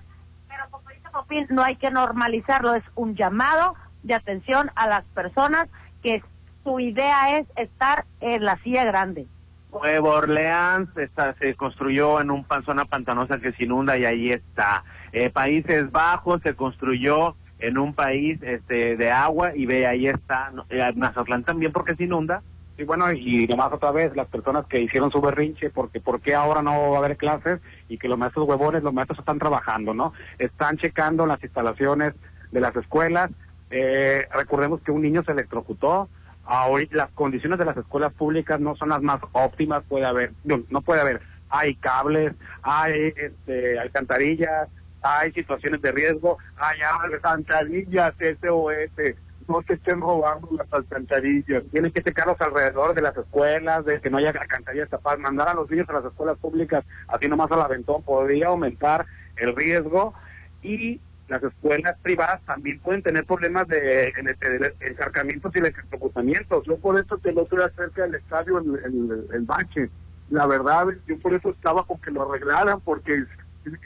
[0.47, 2.73] pero como dice Popín, no hay que normalizarlo.
[2.73, 5.67] Es un llamado de atención a las personas
[6.01, 6.23] que
[6.63, 9.27] su idea es estar en la silla grande.
[9.73, 14.83] Nueva Orleans está, se construyó en un zona pantanosa que se inunda y ahí está.
[15.11, 20.51] Eh, Países Bajos se construyó en un país este, de agua y ve, ahí está.
[20.69, 22.41] Eh, Mazatlán también porque se inunda.
[22.77, 26.33] Y bueno, y nomás otra vez, las personas que hicieron su berrinche, porque ¿por qué
[26.33, 27.59] ahora no va a haber clases?
[27.87, 30.13] Y que los maestros huevones, los maestros están trabajando, ¿no?
[30.39, 32.15] Están checando las instalaciones
[32.51, 33.29] de las escuelas.
[33.69, 36.09] Eh, recordemos que un niño se electrocutó.
[36.45, 40.63] Ahorita las condiciones de las escuelas públicas no son las más óptimas, puede haber, no,
[40.69, 44.67] no puede haber, hay cables, hay este, alcantarillas,
[45.01, 49.15] hay situaciones de riesgo, hay alcantarillas, SOS,
[49.47, 51.63] no se estén robando las alcantarillas.
[51.71, 55.53] Tienen que checarlos alrededor de las escuelas, de que no haya alcantarillas tapadas, mandar a
[55.53, 59.05] los niños a las escuelas públicas, así nomás al aventón, podría aumentar
[59.37, 60.13] el riesgo
[60.61, 60.99] y
[61.33, 66.63] las escuelas privadas también pueden tener problemas de, en- de- de encharcamientos y electrocutamientos.
[66.65, 69.89] Yo por eso te lo estoy cerca del estadio, el, el, el bache.
[70.29, 73.23] La verdad, yo por eso estaba con que lo arreglaran, porque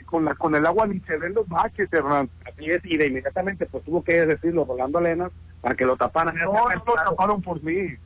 [0.06, 2.28] con la con el agua ni se ven los baches, Hernán.
[2.46, 5.30] Así es, y de inmediatamente pues tuvo que decirlo Rolando Arenas
[5.60, 6.34] para que lo taparan.
[6.36, 7.96] No, no lo taparon por mí.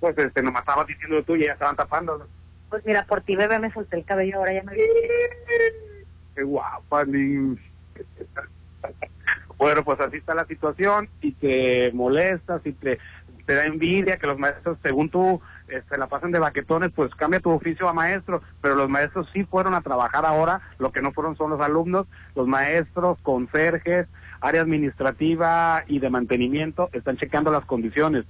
[0.00, 2.26] Pues este, nomás estabas diciendo tú y ya estaban tapando.
[2.70, 4.72] Pues mira, por ti, bebé, me solté el cabello, ahora ya me...
[6.34, 7.58] Qué guapa, Liz.
[9.56, 12.98] Bueno, pues así está la situación y te molesta, si te,
[13.46, 17.50] da envidia que los maestros, según tú, se la pasan de baquetones, pues cambia tu
[17.50, 21.36] oficio a maestro, pero los maestros sí fueron a trabajar ahora, lo que no fueron
[21.36, 24.08] son los alumnos, los maestros, conserjes,
[24.40, 28.24] área administrativa y de mantenimiento están checando las condiciones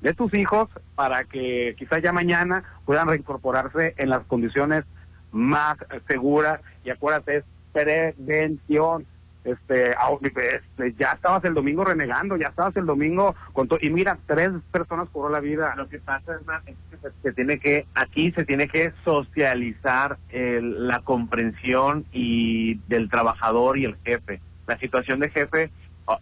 [0.00, 4.84] de tus hijos para que quizás ya mañana puedan reincorporarse en las condiciones
[5.32, 5.76] más
[6.08, 9.06] seguras y acuérdate, es prevención.
[9.44, 14.18] Este, este, ya estabas el domingo renegando, ya estabas el domingo con to- y mira,
[14.26, 15.74] tres personas cobró la vida.
[15.76, 20.18] Lo que pasa es más, es que se, tiene que, aquí se tiene que socializar
[20.28, 24.40] el- la comprensión y del trabajador y el jefe.
[24.66, 25.70] La situación de jefe,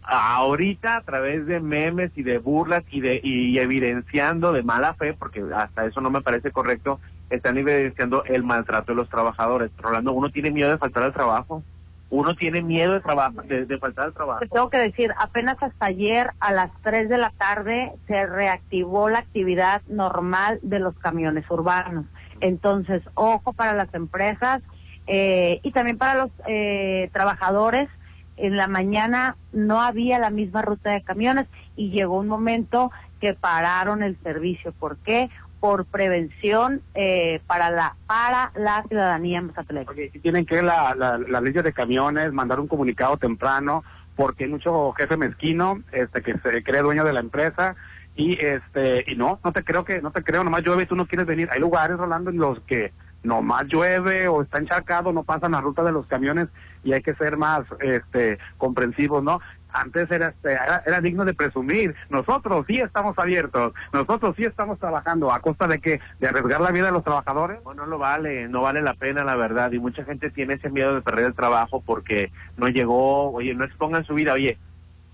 [0.03, 5.13] ahorita a través de memes y de burlas y de y evidenciando de mala fe,
[5.13, 6.99] porque hasta eso no me parece correcto,
[7.29, 9.71] están evidenciando el maltrato de los trabajadores.
[9.77, 11.63] Rolando, uno tiene miedo de faltar al trabajo.
[12.09, 14.39] Uno tiene miedo de trabajo, de, de faltar el trabajo.
[14.39, 19.09] Te tengo que decir, apenas hasta ayer a las 3 de la tarde se reactivó
[19.09, 22.05] la actividad normal de los camiones urbanos.
[22.39, 24.61] Entonces, ojo para las empresas
[25.07, 27.89] eh, y también para los eh, trabajadores.
[28.35, 33.33] En la mañana no había la misma ruta de camiones y llegó un momento que
[33.33, 34.73] pararon el servicio.
[34.73, 35.29] ¿Por qué?
[35.67, 39.93] Por prevención eh, para la para la ciudadanía mazatleca.
[40.13, 43.83] Si tienen que la, la, la ley de camiones, mandar un comunicado temprano,
[44.15, 47.75] porque hay mucho jefe mezquino este que se cree dueño de la empresa
[48.15, 50.95] y este y no, no te creo que no te creo, nomás llueve y tú
[50.95, 51.49] no quieres venir.
[51.51, 55.83] Hay lugares, Rolando, en los que nomás llueve o está encharcado, no pasan la ruta
[55.83, 56.47] de los camiones
[56.85, 59.41] y hay que ser más este comprensivos, ¿no?
[59.81, 61.95] Antes era, este, era, era digno de presumir.
[62.09, 65.31] Nosotros sí estamos abiertos, nosotros sí estamos trabajando.
[65.31, 67.59] A costa de que de arriesgar la vida de los trabajadores.
[67.63, 69.71] No, no lo vale, no vale la pena la verdad.
[69.71, 73.63] Y mucha gente tiene ese miedo de perder el trabajo porque no llegó, oye, no
[73.63, 74.57] expongan su vida, oye,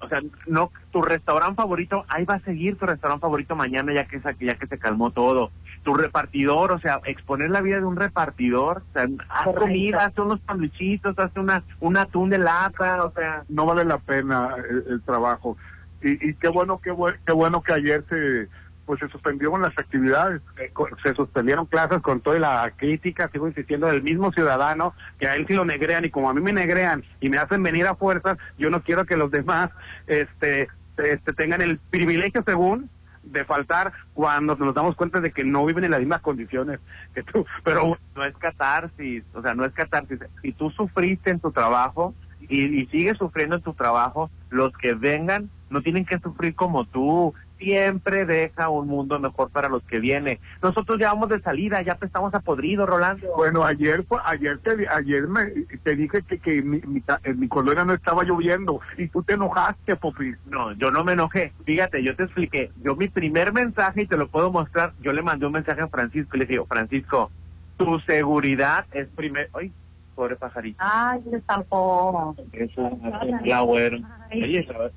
[0.03, 4.05] o sea, no, tu restaurante favorito, ahí va a seguir tu restaurante favorito mañana ya
[4.05, 5.51] que, ya que se calmó todo.
[5.83, 9.61] Tu repartidor, o sea, exponer la vida de un repartidor, o sea, haz Correcto.
[9.61, 13.43] comida, haz unos sandwichitos, haz una, un atún de lata, o sea.
[13.49, 15.57] no vale la pena el, el trabajo.
[16.01, 18.47] Y, y qué bueno, qué, bue- qué bueno que ayer se
[18.85, 20.41] pues se suspendieron las actividades.
[20.57, 20.71] Eh,
[21.03, 25.45] se suspendieron clases con toda la crítica, sigo insistiendo, del mismo ciudadano, que a él
[25.47, 28.37] sí lo negrean y como a mí me negrean y me hacen venir a fuerzas,
[28.57, 29.71] yo no quiero que los demás
[30.07, 30.67] este,
[30.97, 32.89] este tengan el privilegio según
[33.23, 36.79] de faltar cuando nos damos cuenta de que no viven en las mismas condiciones
[37.13, 37.45] que tú.
[37.63, 40.19] Pero no es catarsis, o sea, no es catarsis.
[40.41, 44.93] Si tú sufriste en tu trabajo y, y sigues sufriendo en tu trabajo, los que
[44.93, 47.33] vengan no tienen que sufrir como tú.
[47.63, 50.37] Siempre deja un mundo mejor para los que vienen.
[50.61, 53.33] Nosotros ya vamos de salida, ya te estamos a podrido, Rolando.
[53.37, 55.45] Bueno, ayer fue- ayer te, ayer me,
[55.81, 59.35] te dije que, que mi, mi, en mi colonia no estaba lloviendo y tú te
[59.35, 60.33] enojaste, Popi.
[60.45, 61.53] No, yo no me enojé.
[61.65, 62.71] Fíjate, yo te expliqué.
[62.83, 65.87] Yo mi primer mensaje, y te lo puedo mostrar, yo le mandé un mensaje a
[65.87, 67.31] Francisco y le dije, Francisco,
[67.77, 69.47] tu seguridad es primero...
[69.53, 69.71] Ay,
[70.15, 70.77] pobre pajarito.
[70.85, 72.35] Ay, se estampó.
[72.51, 72.99] Eso,
[73.45, 73.97] la güero.
[74.31, 74.91] Oye, ¿sabes?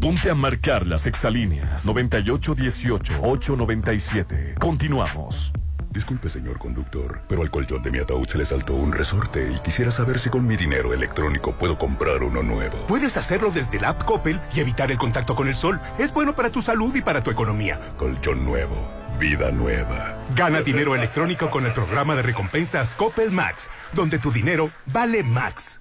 [0.00, 4.58] Ponte a marcar las exalíneas 9818-897.
[4.58, 5.52] Continuamos.
[5.90, 9.58] Disculpe, señor conductor, pero al colchón de mi ataúd se le saltó un resorte y
[9.58, 12.78] quisiera saber si con mi dinero electrónico puedo comprar uno nuevo.
[12.86, 15.80] Puedes hacerlo desde la app Coppel y evitar el contacto con el sol.
[15.98, 17.80] Es bueno para tu salud y para tu economía.
[17.96, 18.76] Colchón nuevo,
[19.18, 20.16] vida nueva.
[20.36, 25.80] Gana dinero electrónico con el programa de recompensas Coppel Max, donde tu dinero vale Max.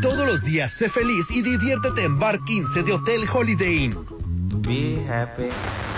[0.00, 4.06] Todos los días sé feliz y diviértete en Bar 15 de Hotel Holiday Inn.
[4.62, 5.48] Be happy.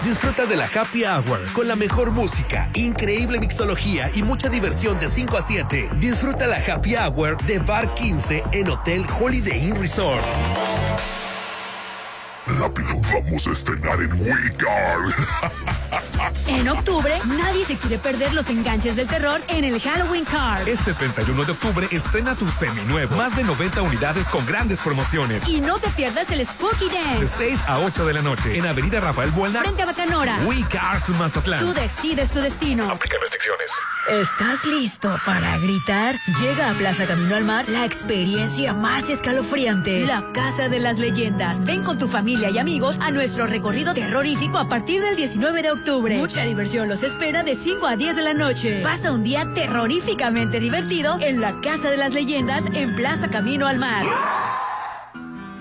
[0.04, 5.06] Disfruta de la Happy Hour con la mejor música, increíble mixología y mucha diversión de
[5.06, 5.90] 5 a 7.
[6.00, 10.24] Disfruta la Happy Hour de Bar 15 en Hotel Holiday Inn Resort.
[12.46, 15.12] Rápido, vamos a estrenar en WeCard.
[16.48, 20.66] En octubre, nadie se quiere perder los enganches del terror en el Halloween Card.
[20.66, 23.16] Este 31 de octubre estrena tu seminuevo.
[23.16, 25.46] Más de 90 unidades con grandes promociones.
[25.48, 28.66] Y no te pierdas el Spooky De Dance 6 a 8 de la noche en
[28.66, 29.60] Avenida Rafael Buelna.
[29.60, 30.38] frente a Bacanora.
[30.44, 31.64] We Cars Mazatlán.
[31.64, 32.88] Tú decides tu destino.
[34.10, 36.18] ¿Estás listo para gritar?
[36.40, 41.64] Llega a Plaza Camino al Mar la experiencia más escalofriante, la Casa de las Leyendas.
[41.64, 45.70] Ven con tu familia y amigos a nuestro recorrido terrorífico a partir del 19 de
[45.70, 46.18] octubre.
[46.18, 48.80] Mucha diversión los espera de 5 a 10 de la noche.
[48.82, 53.78] Pasa un día terroríficamente divertido en la Casa de las Leyendas en Plaza Camino al
[53.78, 54.04] Mar.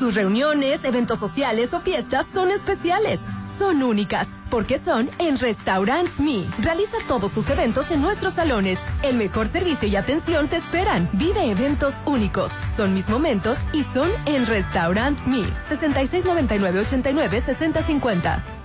[0.01, 3.19] Tus reuniones, eventos sociales o fiestas son especiales.
[3.59, 6.43] Son únicas, porque son en Restaurant Me.
[6.57, 8.79] Realiza todos tus eventos en nuestros salones.
[9.03, 11.07] El mejor servicio y atención te esperan.
[11.13, 12.49] Vive eventos únicos.
[12.75, 15.43] Son mis momentos y son en Restaurant Me.
[15.69, 18.60] 6699 89 6050.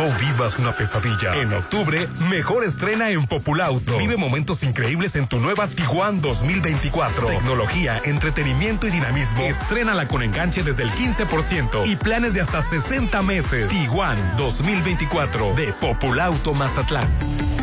[0.00, 1.36] No vivas una pesadilla.
[1.36, 3.98] En octubre, mejor estrena en Populauto.
[3.98, 7.26] Vive momentos increíbles en tu nueva Tiguan 2024.
[7.26, 9.42] Tecnología, entretenimiento y dinamismo.
[9.42, 13.68] Estrénala con enganche desde el 15% y planes de hasta 60 meses.
[13.68, 17.59] Tiguan 2024 de Populauto Mazatlán.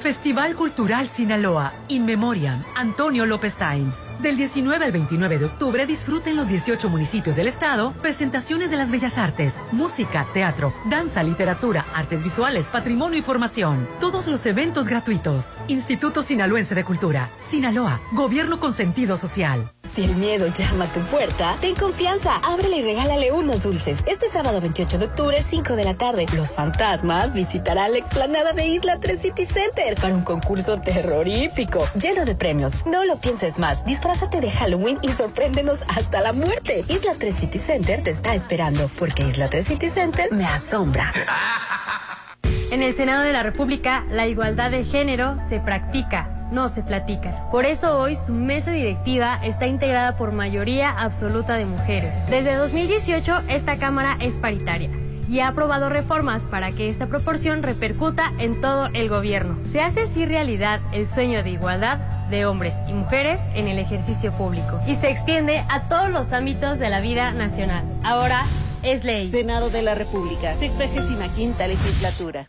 [0.00, 4.12] Festival Cultural Sinaloa, In Memoriam, Antonio López Sainz.
[4.20, 8.90] Del 19 al 29 de octubre disfruten los 18 municipios del estado presentaciones de las
[8.90, 13.88] bellas artes, música, teatro, danza, literatura, artes visuales, patrimonio y formación.
[14.00, 15.56] Todos los eventos gratuitos.
[15.68, 17.30] Instituto Sinaloense de Cultura.
[17.40, 19.72] Sinaloa, gobierno con sentido social.
[19.94, 24.02] Si el miedo llama a tu puerta, ten confianza, ábrele y regálale unos dulces.
[24.08, 28.66] Este sábado 28 de octubre, 5 de la tarde, los fantasmas visitarán la explanada de
[28.66, 32.84] Isla 3 City Center para un concurso terrorífico, lleno de premios.
[32.86, 36.84] No lo pienses más, disfrázate de Halloween y sorpréndenos hasta la muerte.
[36.88, 41.12] Isla 3 City Center te está esperando, porque Isla 3 City Center me asombra.
[42.72, 47.48] En el Senado de la República, la igualdad de género se practica, no se platica.
[47.50, 52.26] Por eso hoy su mesa directiva está integrada por mayoría absoluta de mujeres.
[52.28, 54.90] Desde 2018, esta Cámara es paritaria
[55.28, 59.58] y ha aprobado reformas para que esta proporción repercuta en todo el gobierno.
[59.70, 61.98] Se hace así realidad el sueño de igualdad
[62.30, 66.78] de hombres y mujeres en el ejercicio público y se extiende a todos los ámbitos
[66.78, 67.84] de la vida nacional.
[68.02, 68.44] Ahora
[68.84, 69.28] es ley.
[69.28, 72.48] Senado de la República, 65 legislatura.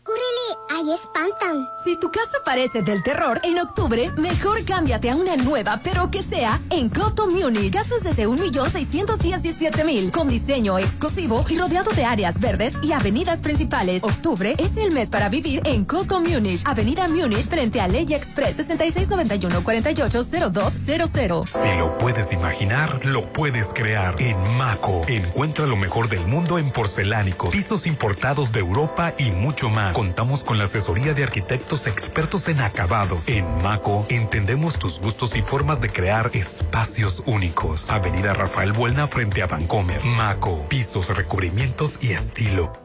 [0.69, 1.67] ¡Ahí espantan!
[1.83, 6.21] Si tu casa parece del terror, en octubre, mejor cámbiate a una nueva, pero que
[6.21, 7.71] sea en Coto Munich.
[7.71, 14.03] Casas desde 1.617.000, con diseño exclusivo y rodeado de áreas verdes y avenidas principales.
[14.03, 16.61] Octubre es el mes para vivir en Coto Munich.
[16.65, 21.45] Avenida Munich frente a Ley Express 6691-480200.
[21.45, 24.15] Si lo puedes imaginar, lo puedes crear.
[24.19, 29.69] En Maco, encuentra lo mejor del mundo en porcelánicos, pisos importados de Europa y mucho
[29.69, 29.93] más.
[29.93, 33.28] Contamos con la asesoría de arquitectos expertos en acabados.
[33.28, 37.89] En Maco, entendemos tus gustos y formas de crear espacios únicos.
[37.89, 40.03] Avenida Rafael Buelna frente a Vancomer.
[40.03, 42.84] Maco, pisos, recubrimientos y estilo.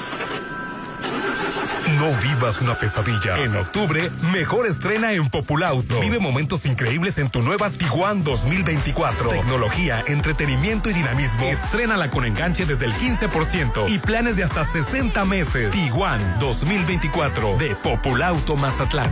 [1.99, 3.39] No vivas una pesadilla.
[3.39, 5.99] En octubre, mejor estrena en Populauto.
[5.99, 9.29] Vive momentos increíbles en tu nueva Tiguan 2024.
[9.29, 11.45] Tecnología, entretenimiento y dinamismo.
[11.45, 15.71] Estrénala con enganche desde el 15% y planes de hasta 60 meses.
[15.71, 19.11] Tiguan 2024 de Populauto Mazatlán.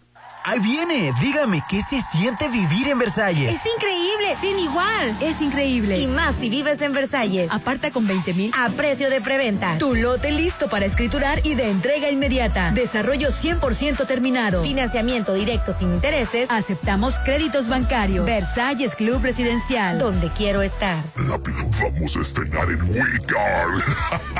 [0.43, 3.55] Ahí viene, dígame, ¿qué se siente vivir en Versalles?
[3.55, 5.15] Es increíble, sin igual.
[5.21, 5.99] Es increíble.
[5.99, 7.51] Y más si vives en Versalles.
[7.51, 9.77] Aparta con 20 mil a precio de preventa.
[9.77, 12.71] Tu lote listo para escriturar y de entrega inmediata.
[12.71, 14.63] Desarrollo 100% terminado.
[14.63, 16.49] Financiamiento directo sin intereses.
[16.49, 18.25] Aceptamos créditos bancarios.
[18.25, 19.99] Versalles Club Residencial.
[19.99, 21.03] Donde quiero estar.
[21.15, 23.67] Rápido, vamos a estrenar en Wicar.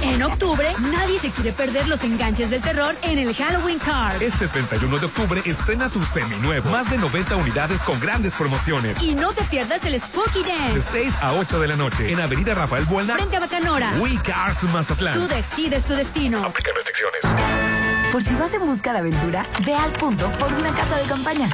[0.00, 4.22] En octubre, nadie se quiere perder los enganches del terror en el Halloween Card.
[4.22, 6.70] Este 31 de octubre estrena tu seminuevo.
[6.70, 9.00] Más de 90 unidades con grandes promociones.
[9.02, 10.88] Y no te pierdas el Spooky De Dance.
[10.92, 13.14] 6 a 8 de la noche en Avenida Rafael Buelna.
[13.14, 13.92] Frente a Bacanora.
[13.98, 15.18] We Cars Mazatlán.
[15.18, 16.44] Tú decides tu destino.
[16.44, 18.12] Aplica restricciones.
[18.12, 21.48] Por si vas en busca de aventura, ve al punto por una casa de campaña.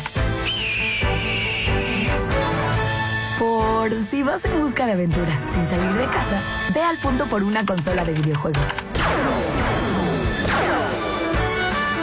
[3.62, 6.40] Por si vas en busca de aventura sin salir de casa,
[6.74, 8.66] ve al punto por una consola de videojuegos.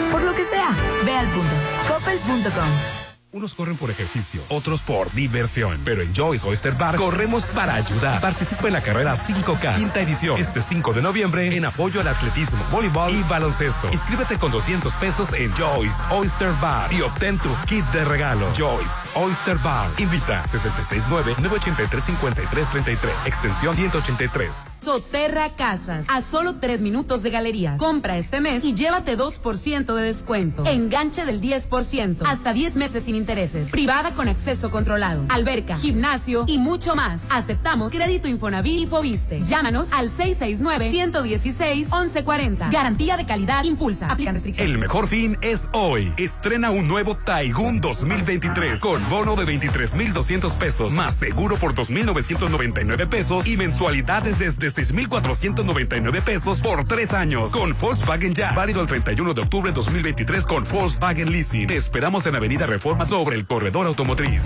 [0.09, 0.69] Por lo que sea,
[1.03, 1.53] ve al punto.
[1.89, 2.98] Coppel.com.
[3.31, 5.79] Unos corren por ejercicio, otros por diversión.
[5.85, 8.19] Pero en Joyce Oyster Bar corremos para ayudar.
[8.21, 12.57] Participa en la carrera 5K, quinta edición, este 5 de noviembre, en apoyo al atletismo,
[12.71, 13.87] voleibol y baloncesto.
[13.91, 18.51] Inscríbete con 200 pesos en Joyce Oyster Bar y obtén tu kit de regalo.
[18.57, 19.91] Joyce Oyster Bar.
[19.99, 24.65] Invita 669-983-5333, extensión 183.
[24.83, 27.77] Soterra Casas, a solo tres minutos de galerías.
[27.77, 30.65] Compra este mes y llévate 2% de descuento.
[30.65, 33.69] Enganche del 10%, hasta 10 meses sin intereses.
[33.69, 35.23] Privada con acceso controlado.
[35.29, 37.27] Alberca, gimnasio y mucho más.
[37.29, 39.41] Aceptamos crédito Infonavit y Fobiste.
[39.43, 42.71] Llámanos al 669-116-1140.
[42.71, 44.07] Garantía de calidad impulsa.
[44.07, 44.71] Aplican restricciones.
[44.71, 46.11] El mejor fin es hoy.
[46.17, 53.45] Estrena un nuevo Taigun 2023 con bono de 23,200 pesos más seguro por 2,999 pesos
[53.47, 58.53] y mensualidades desde 6,499 pesos por tres años con Volkswagen Ya.
[58.53, 61.67] Válido el 31 de octubre de 2023 con Volkswagen Leasing.
[61.67, 64.43] Te esperamos en Avenida Reforma sobre el corredor automotriz.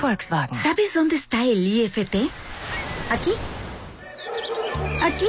[0.00, 0.58] Volkswagen.
[0.62, 2.16] ¿Sabes dónde está el IFT?
[3.10, 3.32] Aquí.
[5.02, 5.26] Aquí.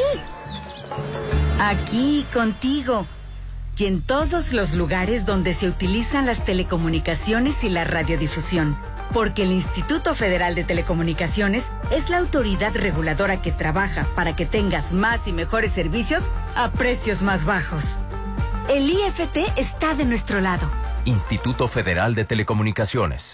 [1.60, 3.06] Aquí, contigo.
[3.78, 8.78] Y en todos los lugares donde se utilizan las telecomunicaciones y la radiodifusión.
[9.14, 14.94] Porque el Instituto Federal de Telecomunicaciones es la autoridad reguladora que trabaja para que tengas
[14.94, 17.84] más y mejores servicios a precios más bajos.
[18.70, 20.70] El IFT está de nuestro lado.
[21.10, 23.34] Instituto Federal de Telecomunicaciones.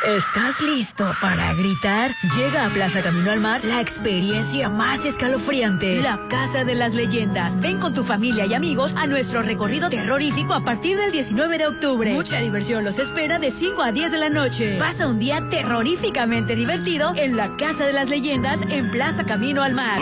[0.05, 2.11] ¿Estás listo para gritar?
[2.35, 7.57] Llega a Plaza Camino al Mar la experiencia más escalofriante, la Casa de las Leyendas.
[7.61, 11.67] Ven con tu familia y amigos a nuestro recorrido terrorífico a partir del 19 de
[11.67, 12.11] octubre.
[12.11, 14.77] Mucha diversión los espera de 5 a 10 de la noche.
[14.77, 19.73] Pasa un día terroríficamente divertido en la Casa de las Leyendas en Plaza Camino al
[19.73, 20.01] Mar.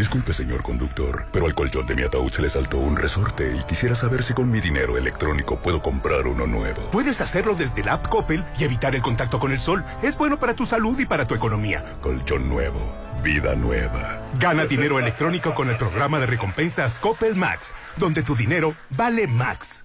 [0.00, 3.62] Disculpe, señor conductor, pero al colchón de mi ataúd se le saltó un resorte y
[3.64, 6.80] quisiera saber si con mi dinero electrónico puedo comprar uno nuevo.
[6.90, 9.84] Puedes hacerlo desde la app Coppel y evitar el contacto con el sol.
[10.02, 11.84] Es bueno para tu salud y para tu economía.
[12.00, 12.80] Colchón nuevo,
[13.22, 14.22] vida nueva.
[14.38, 19.84] Gana dinero electrónico con el programa de recompensas Coppel Max, donde tu dinero vale Max.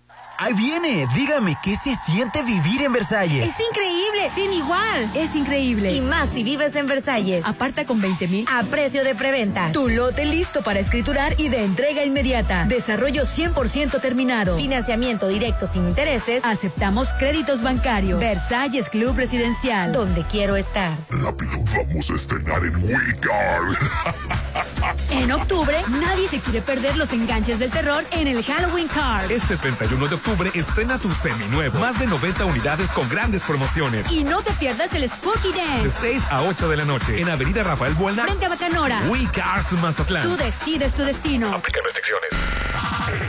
[0.41, 3.47] Ahí viene, dígame, ¿qué se siente vivir en Versalles?
[3.47, 5.11] Es increíble, sin igual.
[5.13, 5.93] Es increíble.
[5.93, 7.45] Y más si vives en Versalles.
[7.45, 9.71] Aparta con 20 mil a precio de preventa.
[9.71, 12.65] Tu lote listo para escriturar y de entrega inmediata.
[12.65, 14.57] Desarrollo 100% terminado.
[14.57, 16.43] Financiamiento directo sin intereses.
[16.43, 18.19] Aceptamos créditos bancarios.
[18.19, 19.91] Versalles Club Residencial.
[19.91, 20.97] Donde quiero estar.
[21.11, 21.51] Rápido,
[21.87, 23.75] vamos a estrenar en Wicard.
[25.11, 29.29] En octubre, nadie se quiere perder los enganches del terror en el Halloween Card.
[29.29, 31.79] Este 31 de octubre estrena tu seminuevo.
[31.79, 34.09] Más de 90 unidades con grandes promociones.
[34.11, 35.97] Y no te pierdas el Spooky De Dance.
[36.01, 38.23] 6 a 8 de la noche en Avenida Rafael Buelna.
[38.23, 39.01] Frente a Bacanora.
[39.09, 40.23] We Cars Mazatlán.
[40.23, 41.53] Tú decides tu destino.
[41.53, 42.29] Aplica restricciones.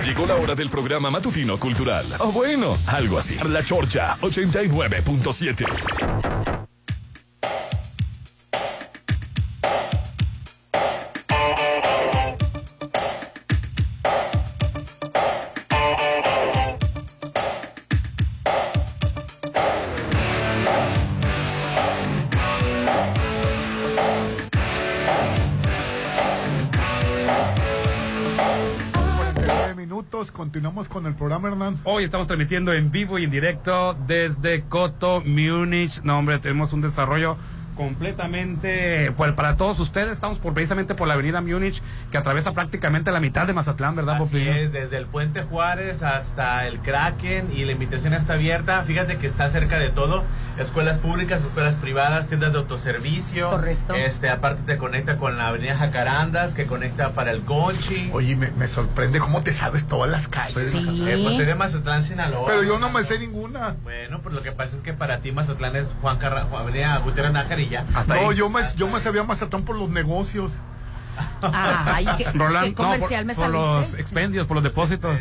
[0.05, 2.05] Llegó la hora del programa matutino cultural.
[2.18, 3.38] O bueno, algo así.
[3.44, 6.72] La Chorcha 89.7.
[30.89, 31.78] con el programa, Hernán.
[31.85, 36.03] Hoy estamos transmitiendo en vivo y en directo desde Coto, Múnich.
[36.03, 37.37] No, hombre, tenemos un desarrollo
[37.77, 40.12] completamente pues, para todos ustedes.
[40.12, 44.16] Estamos por, precisamente por la avenida Múnich, que atraviesa prácticamente la mitad de Mazatlán, ¿verdad,
[44.23, 48.83] Así es, desde el Puente Juárez hasta el Kraken y la invitación está abierta.
[48.83, 50.25] Fíjate que está cerca de todo.
[50.59, 53.49] Escuelas públicas, escuelas privadas, tiendas de autoservicio.
[53.51, 53.95] Correcto.
[53.95, 58.11] Este, aparte te conecta con la avenida Jacarandas, que conecta para el Conchi.
[58.12, 60.75] Oye, me, me sorprende cómo te sabes todas las calles.
[60.75, 62.45] Eh, pues soy de Mazatlán, Sinaloa.
[62.47, 63.77] Pero yo no me sé ninguna.
[63.83, 66.97] Bueno, pues lo que pasa es que para ti Mazatlán es Juan Carra, Juan- Avenida
[66.99, 67.84] Gutiérrez Nájar y ya.
[68.08, 70.52] no, yo me, yo me sabía por los negocios.
[71.42, 73.92] Ay, qué, Roland, qué no, comercial por, me por saliste.
[73.92, 75.20] los expendios, por los depósitos.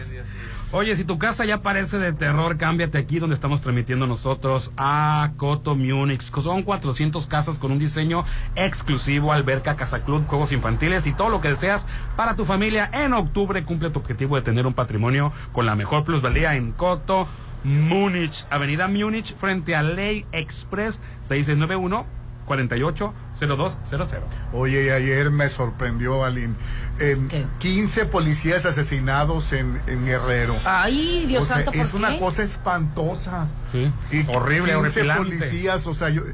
[0.74, 5.32] Oye, si tu casa ya parece de terror, cámbiate aquí donde estamos transmitiendo nosotros a
[5.36, 6.22] Coto Múnich.
[6.22, 8.24] Son 400 casas con un diseño
[8.56, 12.90] exclusivo, alberca, casa club, juegos infantiles y todo lo que deseas para tu familia.
[12.94, 17.28] En octubre cumple tu objetivo de tener un patrimonio con la mejor plusvalía en Coto
[17.66, 23.78] Múnich, Avenida Múnich, frente a Ley Express 6691 480200.
[24.54, 26.56] Oye, y ayer me sorprendió, Aline.
[27.00, 27.28] Em,
[27.60, 30.56] 15 policías asesinados en, en Guerrero.
[30.66, 33.48] Ay, Dios O sea, santo, ¿por Es una cosa espantosa.
[33.72, 35.24] Sí, Y horrible, 15 horripilante.
[35.24, 36.34] policías, o sea, yo- eh,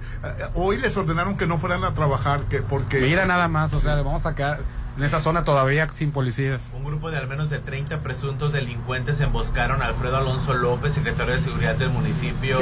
[0.56, 3.00] hoy les ordenaron que no fueran a trabajar, que porque...
[3.00, 4.60] Mira nada más, o sea, vamos a quedar
[4.98, 6.64] en esa zona todavía sin policías.
[6.76, 11.36] Un grupo de al menos de 30 presuntos delincuentes emboscaron a Alfredo Alonso López, secretario
[11.36, 12.58] de Seguridad del municipio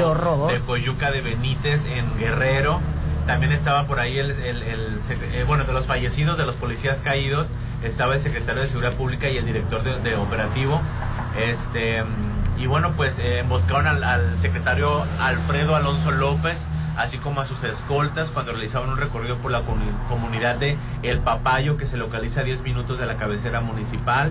[0.48, 2.80] de Coyuca de Benítez en Guerrero.
[3.26, 7.48] También estaba por ahí el, el- eh, bueno, de los fallecidos, de los policías caídos,
[7.82, 10.80] estaba el secretario de Seguridad Pública y el director de, operativo.
[11.38, 12.02] Este,
[12.58, 16.62] y bueno, pues eh, emboscaron al, secretario Alfredo Alonso López,
[16.96, 21.18] así como a sus escoltas cuando realizaban un recorrido por la comuni- comunidad de El
[21.18, 24.30] Papayo, que se localiza a 10 minutos de la cabecera municipal.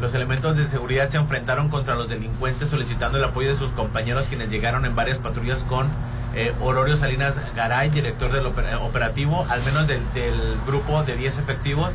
[0.00, 4.26] Los elementos de seguridad se enfrentaron contra los delincuentes solicitando el apoyo de sus compañeros
[4.28, 5.88] quienes llegaron en varias patrullas con
[6.34, 6.52] eh,
[6.96, 11.94] Salinas Garay, director del oper- operativo, al menos del, del grupo de 10 efectivos.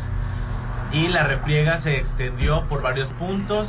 [0.92, 3.68] Y la refriega se extendió por varios puntos.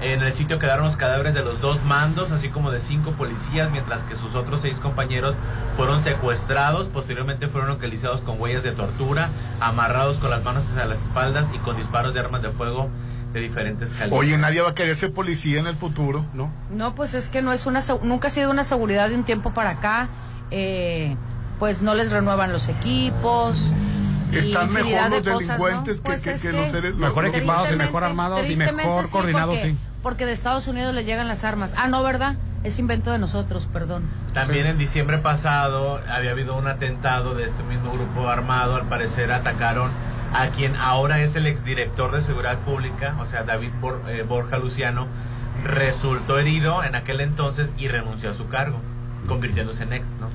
[0.00, 3.70] En el sitio quedaron los cadáveres de los dos mandos, así como de cinco policías,
[3.72, 5.34] mientras que sus otros seis compañeros
[5.76, 6.86] fueron secuestrados.
[6.86, 9.28] Posteriormente fueron localizados con huellas de tortura,
[9.60, 12.88] amarrados con las manos hacia las espaldas y con disparos de armas de fuego
[13.32, 14.12] de diferentes calibres.
[14.20, 16.24] Oye, nadie va a querer ser policía en el futuro.
[16.34, 16.50] No.
[16.70, 19.52] No, pues es que no es una nunca ha sido una seguridad de un tiempo
[19.52, 20.08] para acá.
[20.50, 21.16] Eh,
[21.58, 23.72] pues no les renuevan los equipos.
[24.32, 26.02] Están mejor los de cosas, delincuentes ¿no?
[26.02, 29.06] que, Pues que- es que que los seres Mejor equipados y mejor armados y mejor
[29.06, 29.78] sí, coordinados, porque, sí.
[30.02, 31.74] Porque de Estados Unidos le llegan las armas.
[31.76, 32.36] Ah, no, ¿verdad?
[32.62, 34.02] Es invento de nosotros, perdón.
[34.34, 38.76] También en diciembre pasado había habido un atentado de este mismo grupo armado.
[38.76, 39.90] Al parecer atacaron
[40.34, 44.58] a quien ahora es el exdirector de Seguridad Pública, o sea, David Bor- eh, Borja
[44.58, 45.06] Luciano.
[45.64, 48.80] Resultó herido en aquel entonces y renunció a su cargo,
[49.26, 50.28] convirtiéndose en ex, ¿no?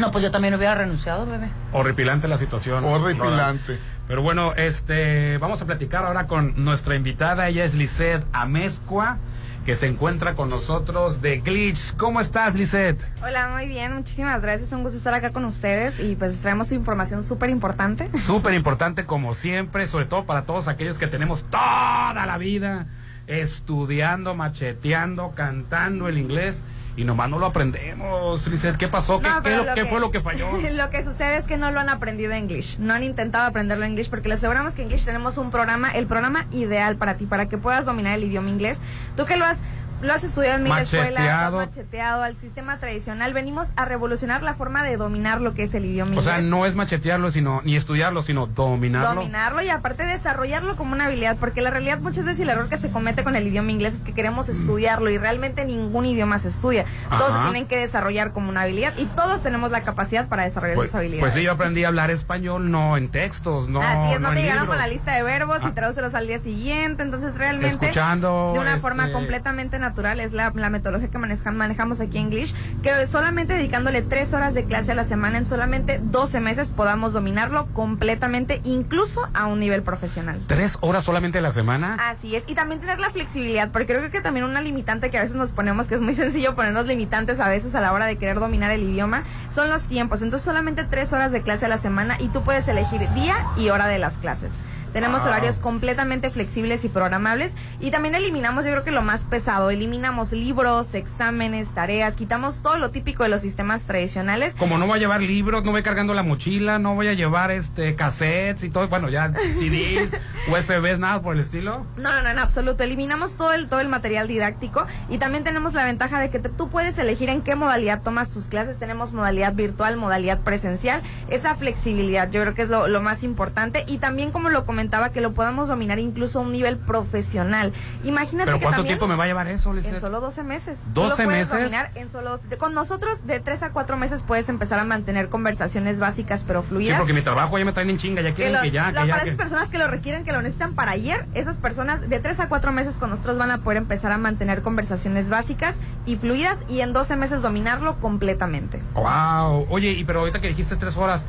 [0.00, 1.48] No, pues yo también hubiera renunciado, bebé.
[1.72, 2.84] Horripilante la situación.
[2.84, 3.78] Horripilante.
[4.08, 7.48] Pero bueno, este, vamos a platicar ahora con nuestra invitada.
[7.48, 9.18] Ella es Lisette Amezcua,
[9.64, 11.96] que se encuentra con nosotros de Glitch.
[11.96, 13.02] ¿Cómo estás, Lisette?
[13.22, 14.72] Hola, muy bien, muchísimas gracias.
[14.72, 18.10] Un gusto estar acá con ustedes y pues traemos información súper importante.
[18.18, 22.86] Súper importante como siempre, sobre todo para todos aquellos que tenemos toda la vida
[23.26, 26.64] estudiando, macheteando, cantando el inglés
[26.96, 28.46] y nomás no lo aprendemos.
[28.48, 29.20] Lisette, ¿qué pasó?
[29.20, 30.46] ¿Qué, No, qué pero lo- qué fue lo que falló?
[30.72, 34.10] lo que sucede es que no lo han aprendido English, no han intentado aprenderlo English
[34.10, 37.48] porque les aseguramos que en English tenemos un programa, el programa ideal para ti, para
[37.48, 38.80] que puedas dominar el idioma inglés.
[39.16, 39.60] Tú que lo has
[40.02, 41.60] lo has estudiado en mil escuelas, lo Macheteado.
[41.60, 43.32] has macheteado al sistema tradicional.
[43.34, 46.24] Venimos a revolucionar la forma de dominar lo que es el idioma O inglés.
[46.24, 49.20] sea, no es machetearlo, sino ni estudiarlo, sino dominarlo.
[49.20, 52.78] dominarlo y aparte desarrollarlo como una habilidad, porque la realidad muchas veces el error que
[52.78, 56.48] se comete con el idioma inglés es que queremos estudiarlo y realmente ningún idioma se
[56.48, 56.84] estudia.
[57.10, 57.42] Todos Ajá.
[57.50, 60.98] tienen que desarrollar como una habilidad y todos tenemos la capacidad para desarrollar Pues, esas
[61.00, 61.20] habilidades.
[61.20, 64.34] pues sí, yo aprendí a hablar español, no en textos, no, Así es, no, no
[64.34, 64.68] te llegaron libros.
[64.68, 65.72] con la lista de verbos y Ah.
[65.74, 69.89] tradúcelos al día siguiente, entonces realmente Escuchando, de una este- forma completamente natural
[70.20, 74.54] es la, la metodología que manejan- manejamos aquí en English, que solamente dedicándole tres horas
[74.54, 79.60] de clase a la semana en solamente 12 meses podamos dominarlo completamente, incluso a un
[79.60, 80.40] nivel profesional.
[80.46, 81.96] ¿Tres horas solamente a la semana?
[82.08, 85.22] Así es, y también tener la flexibilidad, porque creo que también una limitante que a
[85.22, 88.16] veces nos ponemos, que es muy sencillo ponernos limitantes a veces a la hora de
[88.16, 90.22] querer dominar el idioma, son los tiempos.
[90.22, 93.68] Entonces solamente tres horas de clase a la semana y tú puedes elegir día y
[93.70, 94.52] hora de las clases.
[94.92, 95.28] Tenemos Wow.
[95.30, 100.32] horarios completamente flexibles y programables y también eliminamos yo creo que lo más pesado, eliminamos
[100.32, 104.54] libros, exámenes, tareas, quitamos todo lo típico de los sistemas tradicionales.
[104.56, 107.50] Como no voy a llevar libros, no voy cargando la mochila, no voy a llevar
[107.50, 110.10] este cassettes y todo, bueno, ya CDs,
[110.48, 111.86] USBs, nada por el estilo.
[111.96, 112.82] No, no, no, en absoluto.
[112.82, 116.48] Eliminamos todo el, todo el material didáctico y también tenemos la ventaja de que te-
[116.48, 118.78] tú puedes elegir en qué modalidad tomas tus clases.
[118.78, 121.02] Tenemos modalidad virtual, modalidad presencial.
[121.28, 125.10] Esa flexibilidad yo creo que es lo, lo más importante y también como lo comentaba
[125.10, 127.74] que lo podamos dominar incluso a un nivel profesional.
[128.02, 129.96] Imagínate ¿Pero que cuánto también tiempo me va a llevar eso, Lisette?
[129.96, 130.78] en solo 12 meses.
[130.94, 131.50] Tú lo 12 meses.
[131.50, 136.00] dominar en solo con nosotros de 3 a 4 meses puedes empezar a mantener conversaciones
[136.00, 136.96] básicas pero Sí, fluidas.
[136.96, 139.12] porque mi trabajo ya me traen en chinga, ya quieren lo- que ya, lo- ya.
[139.12, 142.18] para que- esas personas que lo requieren, que lo necesitan para ayer, esas personas de
[142.20, 145.76] 3 a 4 meses con nosotros van a poder empezar a mantener conversaciones básicas
[146.06, 148.80] y fluidas y en 12 meses dominarlo completamente.
[148.94, 149.66] Wow.
[149.68, 151.26] Oye, y pero ahorita que dijiste tres horas,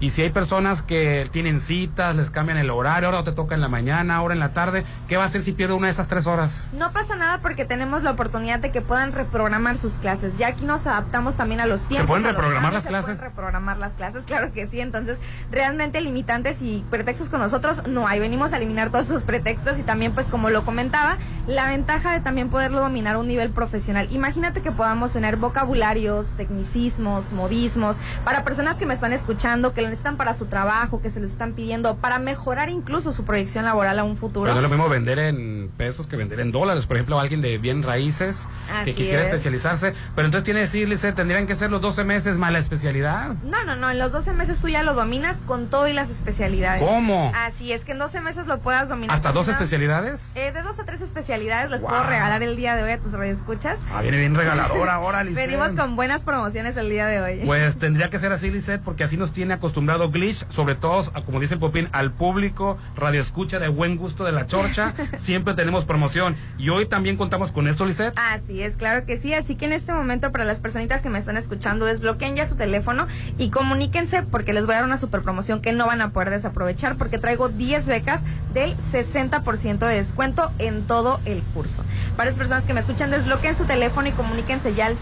[0.00, 3.60] y si hay personas que tienen citas, les cambian el horario, ahora te toca en
[3.60, 6.08] la mañana, ahora en la tarde, ¿qué va a hacer si pierdo una de esas
[6.08, 6.68] tres horas?
[6.72, 10.38] No pasa nada porque tenemos la oportunidad de que puedan reprogramar sus clases.
[10.38, 12.08] Ya aquí nos adaptamos también a los tiempos.
[12.08, 13.06] pueden a los reprogramar cambios, las clases?
[13.10, 14.80] Se pueden reprogramar las clases, claro que sí.
[14.80, 15.18] Entonces,
[15.50, 18.20] realmente limitantes y pretextos con nosotros no hay.
[18.20, 22.20] Venimos a eliminar todos esos pretextos y también, pues como lo comentaba, la ventaja de
[22.20, 24.08] también poderlo dominar a un nivel profesional.
[24.12, 30.16] Imagínate que podamos tener vocabularios, tecnicismos, modismos, para personas que me están escuchando, que necesitan
[30.16, 34.04] para su trabajo, que se lo están pidiendo, para mejorar incluso su proyección laboral a
[34.04, 34.44] un futuro.
[34.44, 36.86] Pero no es lo mismo vender en pesos que vender en dólares.
[36.86, 38.48] Por ejemplo, alguien de bien raíces
[38.84, 39.28] que quisiera es.
[39.28, 39.94] especializarse.
[40.14, 43.34] Pero entonces tiene que decirle, tendrían que ser los 12 meses más la especialidad.
[43.44, 46.10] No, no, no, en los 12 meses tú ya lo dominas con todo y las
[46.10, 46.82] especialidades.
[46.82, 47.32] ¿Cómo?
[47.34, 49.14] Así es, que en 12 meses lo puedas dominar.
[49.16, 50.32] ¿Hasta con 12 una- especialidades?
[50.34, 51.90] Eh, de dos a tres especialidades les Wow.
[51.90, 53.78] puedo regalar el día de hoy a tus radioescuchas.
[53.94, 55.22] Ah, viene bien regaladora ahora.
[55.30, 57.42] Venimos con buenas promociones el día de hoy.
[57.46, 61.40] Pues tendría que ser así, Lisette, porque así nos tiene acostumbrado Glitch, sobre todo, como
[61.40, 64.92] dice el Popín, al público radio escucha de buen gusto de la chorcha.
[65.16, 66.36] Siempre tenemos promoción.
[66.58, 68.12] Y hoy también contamos con eso, Lisette.
[68.18, 69.32] Así es, claro que sí.
[69.32, 72.56] Así que en este momento, para las personitas que me están escuchando, desbloqueen ya su
[72.56, 73.06] teléfono
[73.38, 76.28] y comuníquense porque les voy a dar una super promoción que no van a poder
[76.28, 81.84] desaprovechar porque traigo 10 becas del 60% de descuento en todo el curso.
[82.16, 84.96] Para las personas que me escuchan, desbloqueen su teléfono y comuníquense ya al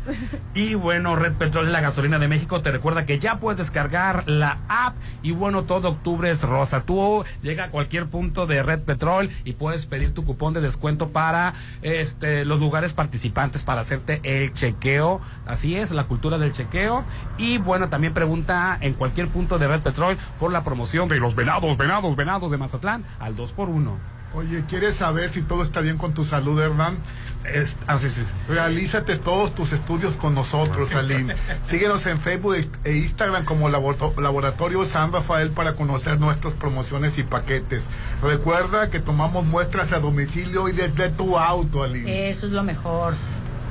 [0.55, 4.59] Y bueno, Red Petrol, la gasolina de México, te recuerda que ya puedes descargar la
[4.69, 4.97] app.
[5.23, 6.83] Y bueno, todo octubre es rosa.
[6.83, 11.09] Tú llega a cualquier punto de Red Petrol y puedes pedir tu cupón de descuento
[11.11, 15.21] para este los lugares participantes para hacerte el chequeo.
[15.47, 17.05] Así es, la cultura del chequeo.
[17.39, 21.35] Y bueno, también pregunta en cualquier punto de Red Petrol por la promoción de los
[21.35, 25.81] venados, venados, venados de Mazatlán al 2 por 1 Oye, ¿quieres saber si todo está
[25.81, 26.99] bien con tu salud, Hernán?
[27.45, 28.23] Es, ah, sí, sí.
[28.51, 31.35] Realízate todos tus estudios con nosotros, Aline.
[31.63, 37.85] Síguenos en Facebook e Instagram como Laboratorio San Rafael para conocer nuestras promociones y paquetes.
[38.23, 42.29] Recuerda que tomamos muestras a domicilio y desde tu auto, Aline.
[42.29, 43.15] Eso es lo mejor.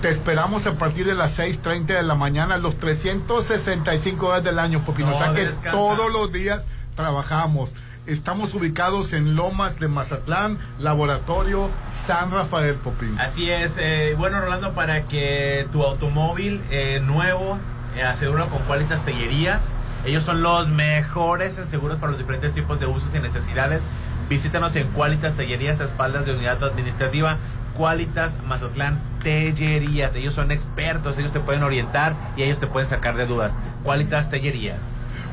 [0.01, 4.84] Te esperamos a partir de las 6.30 de la mañana, los 365 días del año,
[4.84, 5.16] Popino.
[5.16, 7.72] o sea que todos los días trabajamos.
[8.08, 11.72] Estamos ubicados en Lomas de Mazatlán, Laboratorio
[12.06, 13.18] San Rafael Popín.
[13.20, 13.78] Así es.
[13.80, 17.58] Eh, bueno, Rolando, para que tu automóvil eh, nuevo
[17.97, 19.62] eh, asegura con Qualitas Tellerías.
[20.06, 23.82] Ellos son los mejores en seguros para los diferentes tipos de usos y necesidades.
[24.30, 27.38] Visítanos en Qualitas Tellerías, a espaldas de unidad administrativa.
[27.76, 30.14] Qualitas Mazatlán Tellerías.
[30.14, 33.58] Ellos son expertos, ellos te pueden orientar y ellos te pueden sacar de dudas.
[33.84, 34.78] Qualitas Tellerías.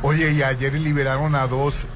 [0.01, 1.87] Oye, y ayer liberaron a dos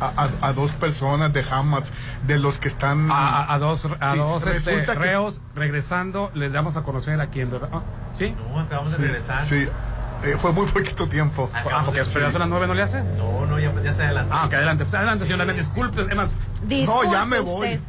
[0.00, 1.92] a, dos personas de Hamas,
[2.26, 3.08] de los que están...
[3.10, 7.68] A, dos, a dos este, reos, regresando, les damos a conocer a quién, ¿verdad?
[7.72, 7.82] Ah,
[8.16, 8.34] ¿Sí?
[8.50, 9.44] No, acabamos de regresar.
[9.44, 9.68] Sí.
[10.24, 11.48] Eh, fue muy poquito tiempo.
[11.54, 13.02] Ah, porque esperas a las nueve no le hace.
[13.16, 14.34] No, no, ya, ya se adelantó.
[14.34, 14.84] Ah, ok, adelante.
[14.84, 16.28] Pues adelante, señor Disculpe, es más.
[16.68, 17.80] no, ya me voy.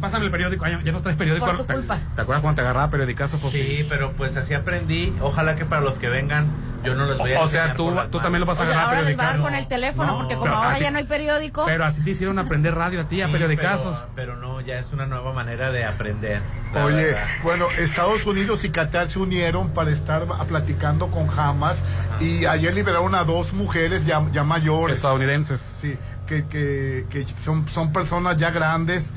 [0.00, 0.66] pásame el periódico.
[0.66, 1.46] Ya, no traes periódico.
[1.46, 1.98] Por tu culpa.
[2.14, 3.38] ¿Te acuerdas cuando te agarraba periodicazo?
[3.50, 5.14] Sí, pero pues así aprendí.
[5.22, 6.46] Ojalá que para los que vengan
[6.84, 9.02] yo no los voy a O sea, tú, tú también lo vas a agarrar Ahora
[9.02, 11.64] les vas con el teléfono, porque como ahora ya no hay periódico.
[11.66, 14.04] Pero así te hicieron aprender radio a ti, a periodicazos.
[14.14, 16.42] Pero, no, ya es una nueva manera de aprender.
[16.84, 21.82] Oye, bueno, Estados Unidos y Qatar se unieron para estar platicando con Hamas
[22.20, 24.96] y ayer liberaron a dos mujeres ya, ya mayores.
[24.96, 25.72] Estadounidenses.
[25.74, 29.14] Sí, que, que, que son, son personas ya grandes.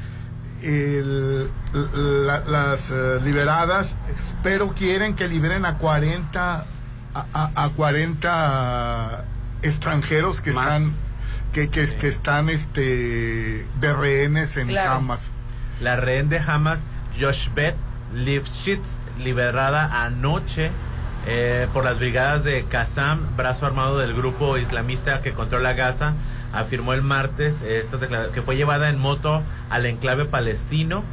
[2.26, 3.96] las eh, liberadas,
[4.44, 6.66] pero quieren que liberen a 40
[7.34, 9.26] a, 40
[9.62, 10.94] extranjeros que están
[11.54, 15.32] que, que, están este de rehenes en Hamas.
[15.82, 16.82] La rehén de Hamas,
[17.20, 17.76] Joshbet
[18.14, 18.88] Lifshitz,
[19.18, 20.72] liberada anoche
[21.26, 26.14] eh, por las brigadas de Qassam, brazo armado del grupo islamista que controla Gaza,
[26.54, 27.98] afirmó el martes esta
[28.34, 31.04] que fue llevada en moto al enclave palestino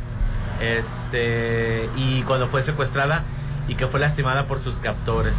[0.61, 3.23] este y cuando fue secuestrada
[3.67, 5.35] y que fue lastimada por sus captores.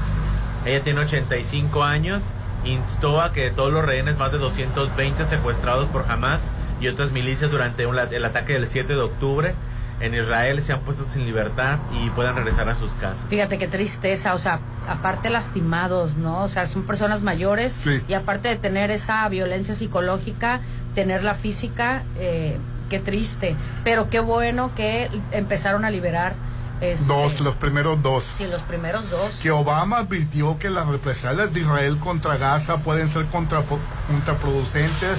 [0.66, 2.24] Ella tiene 85 años,
[2.66, 6.41] instó a que todos los rehenes, más de 220 secuestrados por Hamas
[6.82, 9.55] y otras milicias durante el ataque del 7 de octubre
[9.99, 13.26] en Israel se han puesto sin libertad y puedan regresar a sus casas.
[13.30, 14.59] Fíjate qué tristeza, o sea,
[14.89, 16.43] aparte lastimados, ¿no?
[16.43, 20.59] O sea, son personas mayores y aparte de tener esa violencia psicológica,
[20.95, 22.57] tener la física, eh,
[22.89, 26.34] qué triste, pero qué bueno que empezaron a liberar
[26.82, 28.23] este, dos, los primeros dos.
[28.23, 29.36] Sí, los primeros dos.
[29.41, 35.17] Que Obama advirtió que las represalias de Israel contra Gaza pueden ser contraproducentes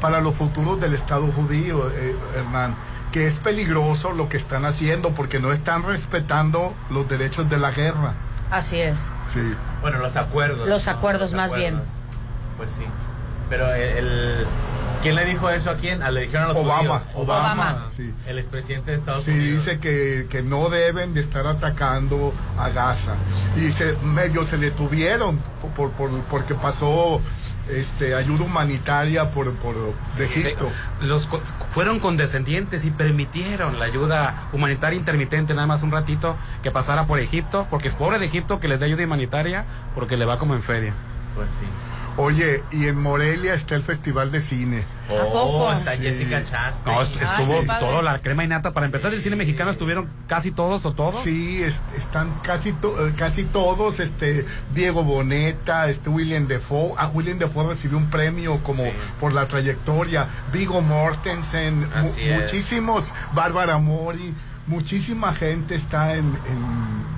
[0.00, 2.74] para los futuros del Estado judío, eh, Hernán.
[3.12, 7.70] Que es peligroso lo que están haciendo porque no están respetando los derechos de la
[7.70, 8.14] guerra.
[8.50, 8.98] Así es.
[9.26, 9.54] Sí.
[9.80, 10.68] Bueno, los acuerdos.
[10.68, 11.80] Los acuerdos más bien.
[12.56, 12.84] Pues sí.
[13.48, 14.46] Pero el
[15.02, 16.02] ¿Quién le dijo eso a quién?
[16.02, 17.02] Ah, le dijeron a los Obama.
[17.14, 18.14] Obama, Sí.
[18.26, 19.44] El expresidente de Estados Unidos.
[19.44, 23.14] Sí, dice que, que, no deben de estar atacando a Gaza.
[23.56, 25.38] Y se, medio se detuvieron
[25.76, 27.20] por, por, porque pasó
[27.68, 29.74] este ayuda humanitaria por, por
[30.16, 30.70] de Egipto.
[31.00, 31.28] Los
[31.70, 37.20] fueron condescendientes y permitieron la ayuda humanitaria intermitente nada más un ratito que pasara por
[37.20, 40.54] Egipto, porque es pobre de Egipto que les dé ayuda humanitaria porque le va como
[40.54, 40.92] en feria.
[41.34, 41.66] Pues sí.
[42.16, 44.84] Oye, y en Morelia está el Festival de Cine.
[45.10, 46.94] Oh, está Jessica Chastain.
[46.94, 48.72] No, est- Ah, estuvo sí, todo la crema y nata.
[48.72, 51.16] Para empezar, el cine mexicano estuvieron casi todos o todos.
[51.22, 54.44] Sí, es- están casi to- eh, casi todos, este
[54.74, 58.84] Diego Boneta, este William Defoe, ah, William Defoe recibió un premio como
[59.20, 62.40] por la trayectoria, Vigo Mortensen, mu- Así es.
[62.42, 64.34] muchísimos, Bárbara Mori,
[64.66, 67.11] muchísima gente está en, en,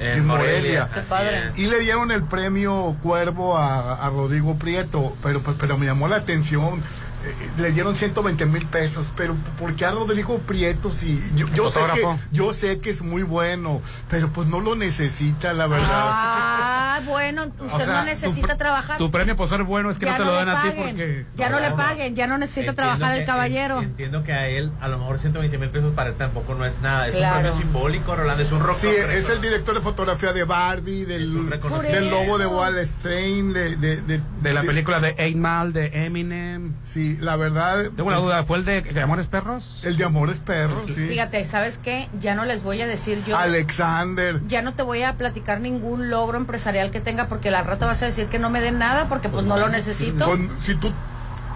[0.00, 0.90] En en Morelia, Morelia.
[0.94, 1.52] Qué padre.
[1.56, 6.08] Y le dieron el premio Cuervo a, a Rodrigo Prieto, pero, pues, pero me llamó
[6.08, 6.82] la atención.
[7.24, 11.70] eh, le dieron 120 mil pesos, pero ¿por qué a Rodrigo Prieto si yo, yo
[11.70, 15.86] sé que yo sé que es muy bueno, pero pues no lo necesita la verdad.
[15.90, 18.98] Ah, bueno, usted O sea, no necesita tu, trabajar.
[18.98, 21.26] Tu premio por ser bueno es que Ya no te lo dan a ti porque.
[21.36, 23.78] Ya no, le paguen, ya no necesita Entiendo trabajar el caballero.
[23.78, 26.64] en- Entiendo que a él, a lo mejor 120 mil pesos para él tampoco no
[26.64, 27.08] es nada.
[27.08, 27.36] Es Claro.
[27.36, 28.42] un premio simbólico, Rolando.
[28.42, 28.76] Es un rock.
[28.76, 32.00] Sí, es el director de fotografía de Barbie, del, reconocimiento.
[32.00, 36.06] del lobo de Wall Street, de, de, de, De la película de Eight Mile de
[36.06, 36.74] Eminem.
[36.84, 37.84] Sí, la verdad.
[37.96, 39.80] Tengo una pues, duda, ¿fue el de, de Amores Perros?
[39.84, 41.06] El de Amores Perros, sí.
[41.08, 42.08] Fíjate, ¿sabes qué?
[42.20, 43.36] Ya no les voy a decir yo.
[43.36, 44.40] Alexander.
[44.46, 48.02] Ya no te voy a platicar ningún logro empresarial que tenga porque la rata vas
[48.02, 50.26] a decir que no me den nada porque pues no lo necesito.
[50.60, 50.92] Si tú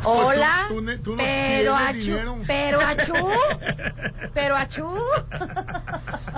[0.05, 3.15] Hola, tú ne- tú no pero achú, pero achú,
[4.35, 4.95] pero achú.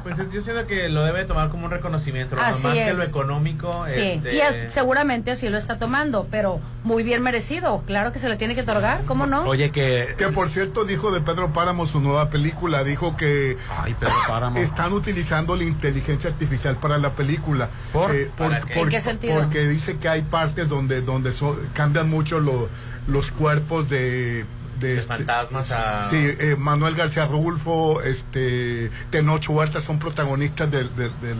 [0.02, 3.02] Pues es- yo siento que lo debe tomar como un reconocimiento, Así más que lo
[3.02, 3.84] económico.
[3.86, 7.82] Sí, este, y es- seguramente así lo está tomando, pero muy bien merecido.
[7.86, 9.42] Claro que se le tiene que otorgar, ¿cómo no?
[9.44, 10.14] Oye, que.
[10.16, 14.58] Que por cierto dijo de Pedro Páramo su nueva película, dijo que Ay, Pedro Páramo.
[14.58, 17.68] están utilizando la inteligencia artificial para la película.
[17.92, 18.14] ¿Por?
[18.14, 18.80] Eh, ¿Para qué?
[18.80, 19.34] ¿En qué sentido?
[19.40, 22.68] Porque dice que hay partes donde donde so- cambian mucho lo-
[23.07, 24.44] los cuerpos de
[24.78, 30.70] de, De este- fantasmas a- Sí, eh, Manuel García Rulfo, este Tenoch Huerta son protagonistas
[30.70, 31.38] del- del- del-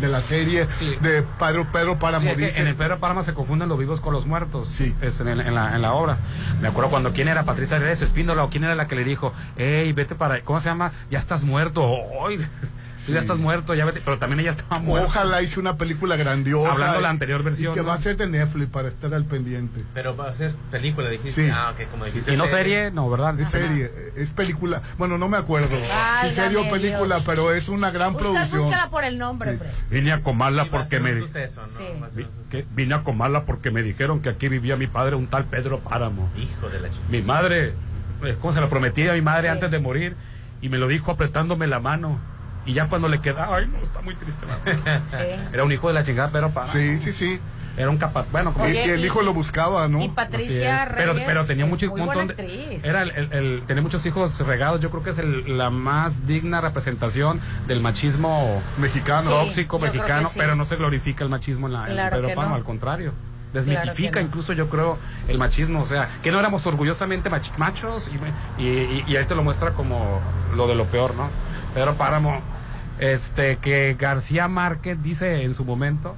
[0.00, 0.68] de la serie
[1.00, 3.76] de Pedro Pedro Páramo Sí, es que dice en el Pedro Páramo se confunden los
[3.80, 4.68] vivos con los muertos.
[4.68, 4.94] Sí.
[5.00, 6.18] Es en, el- en la, en la obra.
[6.60, 9.32] Me acuerdo cuando quién era Patricia Reyes Espíndola o quién era la que le dijo,
[9.56, 10.40] hey, vete para.
[10.42, 10.92] ¿Cómo se llama?
[11.10, 11.82] Ya estás muerto.
[13.02, 14.00] Ay, tú ya estás muerto, ya vete.
[14.04, 15.06] Pero también ella estaba muerta.
[15.08, 16.72] Ojalá hice una película grandiosa.
[16.72, 17.86] Hablando de la anterior versión, Y que ¿no?
[17.88, 19.82] va a ser de Netflix para estar al pendiente.
[19.94, 21.46] Pero pues, es película, dijiste.
[21.46, 21.50] Sí.
[21.52, 22.32] Ah, ok, como dijiste.
[22.32, 23.38] Y no serie, no, ¿verdad?
[23.40, 24.82] Es serie, es película.
[24.98, 27.24] Bueno, no me acuerdo si Válgame serie o película, Dios.
[27.26, 28.60] pero es una gran Usted producción.
[28.62, 29.68] búscala por el nombre, hombre.
[29.90, 31.20] Vine a comarla Sí, va a porque ser me.
[31.20, 31.78] suceso, ¿no?
[31.78, 31.84] Sí.
[32.00, 34.86] Va a ser Vi- que vine a comarla porque me dijeron que aquí vivía mi
[34.86, 36.30] padre, un tal Pedro Páramo.
[36.36, 37.02] Hijo de la chica.
[37.08, 37.72] Mi madre,
[38.24, 39.48] eh, ¿cómo se lo prometí a mi madre Sí.
[39.48, 40.14] antes de morir?
[40.60, 42.20] Y me lo dijo apretándome la mano.
[42.64, 44.46] Y ya cuando le quedaba, ay, no, está muy triste.
[44.46, 45.02] la verdad.
[45.06, 45.16] Sí.
[45.52, 46.72] Era un hijo de la chingada, Pedro Páramo.
[46.72, 47.40] Sí, sí, sí.
[47.74, 48.26] Era un capaz.
[48.30, 50.02] Bueno, como Y, Oye, y el y- hijo lo buscaba, ¿no?
[50.02, 50.96] Y Patricia Así es.
[50.98, 52.78] Pero, Reyes pero tenía es mucho, muy un montón de.
[52.84, 54.80] Era el, el- el- tenía muchos hijos regados.
[54.82, 59.22] Yo creo que es el- la más digna representación del machismo Mexicano.
[59.22, 60.38] Sí, tóxico mexicano, sí.
[60.38, 62.56] pero no se glorifica el machismo en la en Claro Pedro que Páramo, no.
[62.58, 63.12] al contrario.
[63.54, 64.26] Desmitifica no.
[64.26, 64.98] incluso yo creo
[65.28, 68.10] el machismo, o sea, que no éramos orgullosamente mach- machos
[68.58, 70.20] y, y, y- y ahí te lo muestra como
[70.56, 71.28] lo de lo peor, ¿no?
[71.74, 72.40] Pedro Páramo,
[73.02, 76.14] este, que García Márquez dice en su momento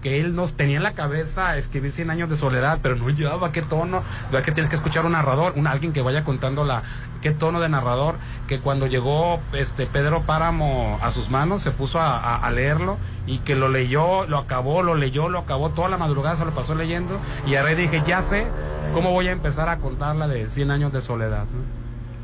[0.00, 3.50] que él nos tenía en la cabeza escribir 100 años de soledad, pero no llevaba
[3.50, 4.44] qué tono, ¿verdad?
[4.44, 6.84] que tienes que escuchar un narrador, un alguien que vaya contando la
[7.22, 8.14] qué tono de narrador,
[8.46, 13.56] que cuando llegó este Pedro Páramo a sus manos se puso a, leerlo y que
[13.56, 17.18] lo leyó, lo acabó, lo leyó, lo acabó toda la madrugada, se lo pasó leyendo
[17.48, 18.46] y a raíz dije, ya sé
[18.94, 21.46] cómo voy a empezar a contar la de 100 años de soledad.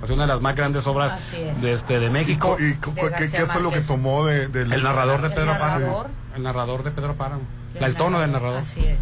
[0.04, 2.56] Es una de las más grandes obras de este de México.
[2.60, 5.58] ¿Y co- De qué, fue lo que tomó de, del- El narrador de ¿El Pedro?
[5.58, 6.06] Páramo.
[6.36, 7.42] El narrador de Pedro Páramo.
[7.74, 8.58] El el tono del narrador.
[8.60, 8.98] Así es.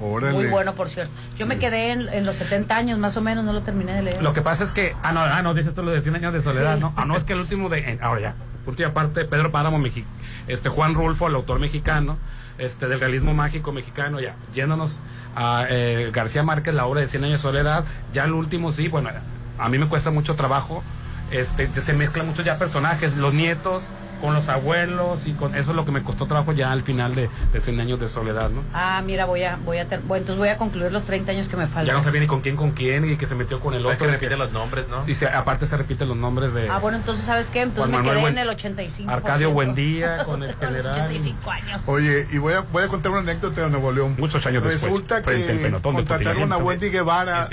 [0.00, 0.32] Órale.
[0.32, 1.12] Muy bueno, por cierto.
[1.36, 4.02] Yo me quedé en, en los 70 años, más o menos, no lo terminé de
[4.02, 4.22] leer.
[4.22, 4.94] Lo que pasa es que.
[5.02, 6.80] Ah, no, ah, no, dices tú lo de 100 años de soledad, Sí.
[6.80, 6.92] ¿no?
[6.96, 7.90] Ah, no, es que el último de.
[7.90, 8.34] en- ahora ya.
[8.66, 10.04] Última parte, Pedro Páramo, Mexi-
[10.48, 12.16] este Juan Rulfo, el autor mexicano,
[12.58, 14.34] este del realismo mágico mexicano, ya.
[14.54, 15.00] Yéndonos
[15.36, 17.84] a eh, García Márquez, la obra de 100 años de soledad.
[18.12, 19.10] Ya el último, sí, bueno,
[19.58, 20.82] a mí me cuesta mucho trabajo.
[21.30, 23.88] Este, se mezclan muchos ya personajes, los nietos
[24.20, 27.14] con los abuelos y con eso es lo que me costó trabajo ya al final
[27.14, 28.62] de, de 100 años de soledad, ¿no?
[28.72, 31.48] Ah, mira, voy a, voy a, ter- bueno, entonces voy a concluir los 30 años
[31.48, 31.86] que me faltan.
[31.86, 33.98] Ya no sabía ni con quién, con quién, y que se metió con el otro.
[33.98, 35.04] que de que- repite los nombres, ¿no?
[35.06, 37.62] y se- aparte se repiten los nombres de Ah, bueno, entonces, ¿sabes qué?
[37.62, 39.10] Entonces Juan me Manuel quedé Buen- en el 85.
[39.10, 40.90] Arcadio Buendía con el general.
[40.92, 41.82] 85 años.
[41.88, 44.14] Oye, y voy a, voy a contar una anécdota de Nuevo León.
[44.18, 46.56] Muchos años después, Resulta frente al que pelotón de contrataron a.
[46.56, 47.48] Wendy Guevara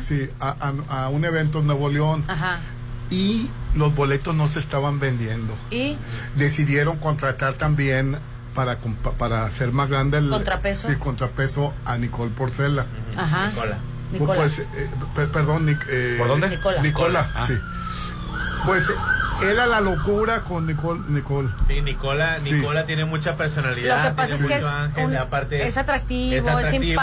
[0.00, 2.58] sí, a, a- a un evento en Nuevo León Ajá.
[3.10, 5.54] y los boletos no se estaban vendiendo.
[5.70, 5.96] ¿Y?
[6.36, 8.16] Decidieron contratar también
[8.54, 10.88] para, compa- para hacer más grande el Contrapeso.
[10.88, 12.86] Sí, contrapeso a Nicole Porcela.
[13.16, 13.48] Ajá.
[13.48, 13.78] Nicola.
[14.12, 14.34] Nicola.
[14.36, 14.66] Pues, eh,
[15.16, 16.48] per- perdón, Nic- eh, ¿Por dónde?
[16.50, 16.80] Nicola.
[16.82, 17.44] Nicola, Ah.
[17.46, 17.54] sí.
[18.64, 18.84] Pues
[19.42, 21.00] era la locura con Nicole.
[21.08, 21.48] Nicole.
[21.66, 22.52] Sí, Nicola, Sí.
[22.52, 24.04] Nicola tiene mucha personalidad.
[24.04, 27.00] Lo que pasa tiene es que es ángel, un- aparte es atractivo, es está simpático.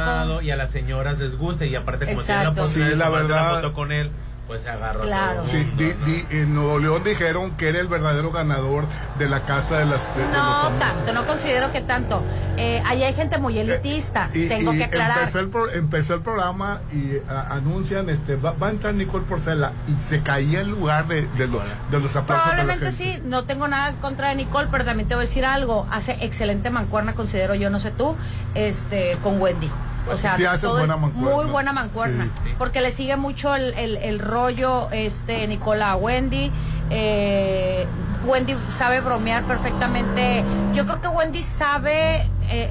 [0.00, 2.60] mamado, y a las señoras les gusta y aparte como tiene la Exacto.
[2.62, 3.54] oportunidad Sí, de la verdad.
[3.56, 4.10] foto con él,
[4.54, 5.44] pues se agarró Claro.
[5.46, 6.06] Sí, di- ¿no?
[6.06, 8.84] di- en Nuevo León dijeron que era el verdadero ganador
[9.18, 10.06] de la casa de las.
[10.16, 12.22] de- No tanto, no considero que tanto.
[12.56, 15.18] Eh, ahí hay gente muy elitista, Y, tengo y que aclarar.
[15.18, 19.24] Empezó el, pro- empezó el programa y a- anuncian, este, va, va a entrar Nicole
[19.24, 23.42] Porcela y se caía el lugar de, de, lo- de los aplausos Probablemente sí, no
[23.46, 25.88] tengo nada en contra de Nicole, pero también te voy a decir algo.
[25.90, 28.14] Hace excelente mancuerna, considero yo, no sé tú,
[28.54, 29.68] este, con Wendy.
[30.04, 31.34] O Pues sea, sí hace buena mancuerna.
[31.36, 32.24] muy buena mancuerna.
[32.24, 32.50] Sí, sí.
[32.58, 36.52] Porque le sigue mucho el, el- el rollo este Nicola a Wendy.
[36.90, 37.86] Eh,
[38.26, 40.44] Wendy sabe bromear perfectamente.
[40.74, 42.70] Yo creo que Wendy sabe eh,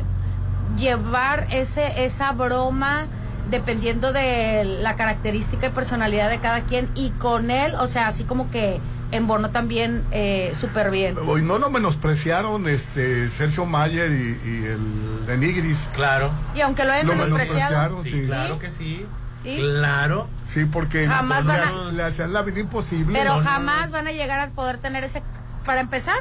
[0.77, 3.05] llevar ese esa broma
[3.49, 8.23] dependiendo de la característica y personalidad de cada quien y con él, o sea, así
[8.23, 8.79] como que
[9.15, 11.15] embonó también eh, súper bien.
[11.25, 15.87] Hoy no lo menospreciaron este Sergio Mayer y, y el de Nigris.
[15.95, 16.31] Claro.
[16.55, 17.59] Y aunque lo hayan Lo menospreciado,
[17.97, 18.25] menospreciaron, Sí, sí.
[18.27, 19.05] claro que sí.
[19.43, 19.57] ¿Sí?
[19.59, 20.27] Claro.
[20.43, 23.17] Sí, porque Jamás le, van a- le hacían la vida imposible.
[23.19, 25.21] pero No, no, jamás van a llegar a poder tener ese,
[25.65, 26.15] para empezar,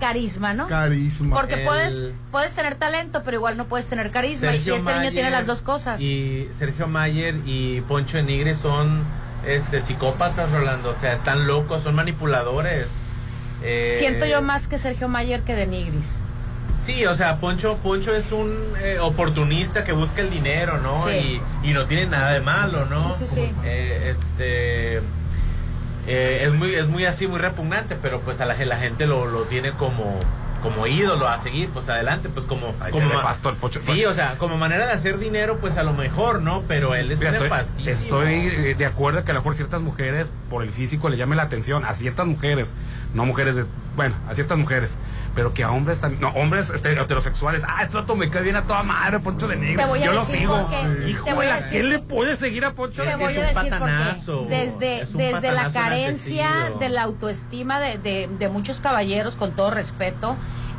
[0.00, 0.66] carisma, ¿no?
[0.68, 1.36] Carisma.
[1.36, 4.50] Porque El- puedes puedes tener talento, pero igual no puedes tener carisma.
[4.50, 6.00] Sergio y este niño tiene las dos cosas.
[6.00, 9.02] Y Sergio Mayer y Poncho Enigre son
[9.46, 10.90] este psicópatas, Rolando.
[10.90, 12.86] O sea, están locos, son manipuladores.
[13.62, 16.20] Eh, Siento yo más que Sergio Mayer que de Nigris.
[16.84, 21.04] Sí, o sea, Poncho, Poncho es un eh, oportunista que busca el dinero, ¿no?
[21.06, 21.40] Sí.
[21.62, 23.10] Y, y no tiene nada de malo, ¿no?
[23.12, 23.52] Sí, sí, sí.
[23.64, 24.96] Eh, este
[26.06, 29.26] eh, es muy es muy así, muy repugnante, pero pues a la, la gente lo,
[29.26, 30.18] lo tiene como
[30.62, 33.80] como ídolo a seguir, pues adelante, pues como Ay, como nefasto el Poncho.
[33.80, 36.62] Sí, o sea, como manera de hacer dinero, pues a lo mejor, ¿no?
[36.66, 37.90] Pero él es estoy, nefastísimo.
[37.90, 41.36] estoy, eh, de acuerdo que a lo mejor ciertas mujeres por el físico le llame
[41.36, 42.74] la atención a ciertas mujeres,
[43.14, 43.64] no mujeres de,
[43.98, 44.96] bueno, a ciertas mujeres,
[45.34, 48.54] pero que a hombres también, no, hombres este, heterosexuales, ah, este vato me cae bien
[48.54, 50.56] a toda madre, Poncho de Negro, Te voy a yo lo decir sigo.
[50.56, 51.10] por qué.
[51.10, 53.02] Hijo Te voy de a decir- ¿qué le puede seguir a Poncho?
[53.02, 54.54] Te Es voy un a decir patanazo, por qué.
[54.56, 59.50] Desde, es un desde la carencia de la autoestima de, de- de muchos caballeros, con
[59.56, 60.36] todo respeto,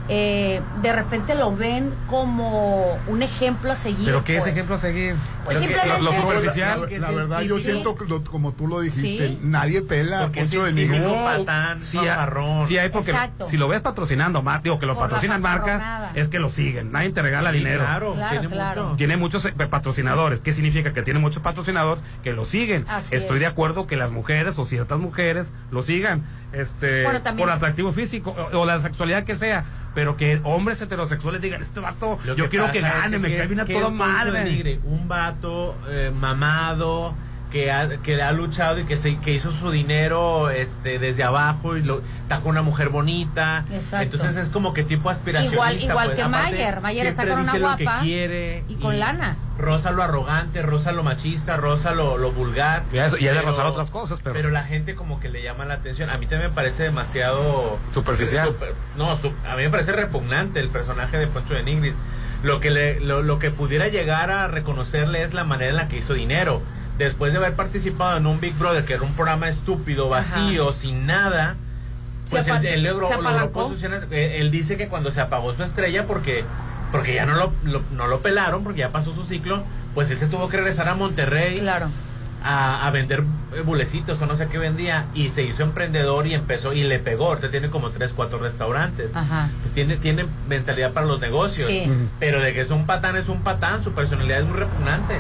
[0.10, 4.06] eh, de repente lo ven como un ejemplo a seguir.
[4.06, 4.54] Pero ¿qué es pues.
[4.54, 5.16] ejemplo a seguir?
[5.46, 6.88] Pues simplemente- lo, superficial.
[6.92, 7.64] la, la verdad, yo Sí.
[7.66, 9.40] siento que lo- como tú lo dijiste, Sí.
[9.44, 11.02] nadie pela Porque Poncho de el Nigris.
[11.02, 13.46] típico No, patán, sí, hay- sí hay porque Exacto.
[13.46, 15.84] si lo ves patrocinando, digo que lo Por patrocinan marcas,
[16.16, 17.84] es que lo siguen, nadie te regala Sí, dinero.
[17.86, 18.84] Claro, Claro, tiene claro.
[18.86, 18.98] mucho.
[18.98, 20.40] Tiene muchos eh, patrocinadores.
[20.40, 20.92] ¿Qué significa?
[20.94, 22.86] Que tiene muchos patrocinadores que lo siguen.
[22.88, 23.42] Así Estoy es.
[23.42, 26.24] de acuerdo que las mujeres o ciertas mujeres lo sigan
[26.54, 29.66] este, Bueno, también- por atractivo físico o, o la sexualidad que sea.
[29.96, 33.38] Pero que hombres heterosexuales digan, este vato, Lo yo quiero que es gane, me ¿qué
[33.38, 34.80] cae bien a toda madre.
[34.84, 37.16] Un vato eh, mamado
[37.52, 41.76] que ha, que ha luchado y que se, que hizo su dinero este desde abajo
[41.78, 43.66] y lo está con una mujer bonita.
[43.72, 44.16] Exacto.
[44.18, 45.56] Entonces es como que tipo aspiracionista.
[45.74, 46.16] Igual, igual pues.
[46.18, 46.82] que Aparte, Mayer.
[46.82, 49.38] Mayer está con una guapa que quiere y con lana.
[49.58, 52.84] Rosa lo arrogante, rosa lo machista, rosa lo, lo vulgar.
[52.94, 55.42] Y eso- y ha de Pero- rozar otras cosas, pero- la gente como que le
[55.44, 56.10] llama la atención.
[56.10, 57.78] A mí también me parece demasiado...
[57.94, 58.48] Superficial.
[58.48, 61.94] super- no, su- a mí me parece repugnante el personaje de Poncho de Nigris.
[62.42, 65.88] Lo que, le, lo, lo que pudiera llegar a reconocerle es la manera en la
[65.90, 66.62] que hizo dinero.
[67.00, 71.08] Después de haber participado en un Big Brother, que era un programa estúpido, vacío, sin
[71.08, 71.56] nada,
[72.30, 76.06] pues él, él logró- logró posicionar- eh, él dice que cuando se apagó su estrella
[76.06, 76.44] porque
[76.92, 80.18] porque ya no lo, lo- no lo pelaron porque ya pasó su ciclo pues él
[80.18, 81.88] se tuvo que regresar a Monterrey Claro.
[82.44, 83.24] a, a vender
[83.56, 87.00] eh, bulecitos o no sé qué vendía y se hizo emprendedor y empezó y le
[87.00, 87.28] pegó.
[87.28, 89.10] Ahorita tiene como tres cuatro restaurantes.
[89.14, 89.50] Ajá.
[89.62, 91.68] pues tiene tiene mentalidad para los negocios.
[91.68, 91.90] Sí.
[92.20, 93.84] Pero de que es un patán es un patán.
[93.84, 95.16] Su personalidad es muy repugnante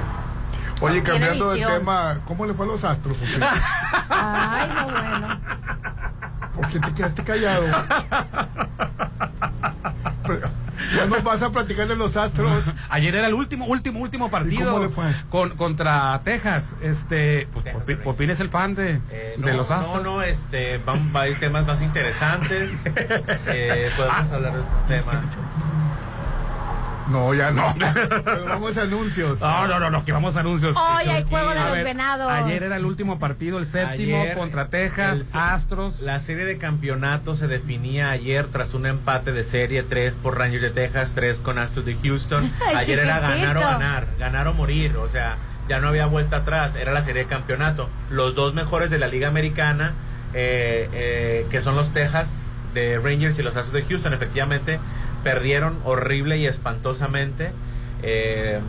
[0.82, 3.17] Oye, cambiando de tema, ¿cómo le fue a los astros?
[3.17, 3.39] ¿Por qué,
[4.09, 5.39] Ay, no bueno.
[6.55, 7.65] por qué te quedaste callado?
[10.95, 12.63] Ya nos vas a platicar de los astros.
[12.89, 15.05] Ayer era el último, último, último partido cómo le fue?
[15.30, 16.75] Con, contra Texas.
[16.82, 20.03] Este, pues, Popín es el fan de, Eh, de los Astros.
[20.03, 24.88] no no este van va a ir temas más interesantes eh, podemos hablar de un
[24.88, 25.21] tema
[27.10, 27.74] No, ya no.
[28.26, 29.39] Pero vamos a anuncios.
[29.39, 30.76] No, no, no, no, que vamos a anuncios.
[30.76, 32.32] Hoy hay juego de los ver, venados.
[32.32, 36.01] Ayer era el último partido, el séptimo Ayer, contra Texas, el- Astros.
[36.01, 40.62] La serie de campeonato se definía ayer tras un empate de serie 3 por Rangers
[40.62, 42.51] de Texas, 3 con Astros de Houston.
[42.68, 45.38] Ay, ayer era ganar o ganar, ganar o morir, o sea,
[45.68, 47.89] ya no había vuelta atrás, era la serie de campeonato.
[48.10, 49.93] Los dos mejores de la Liga Americana,
[50.34, 52.28] eh, eh, que son los Texas
[52.74, 54.80] de Rangers y los Astros de Houston, efectivamente
[55.24, 57.51] perdieron horrible y espantosamente.
[58.03, 58.59] eh,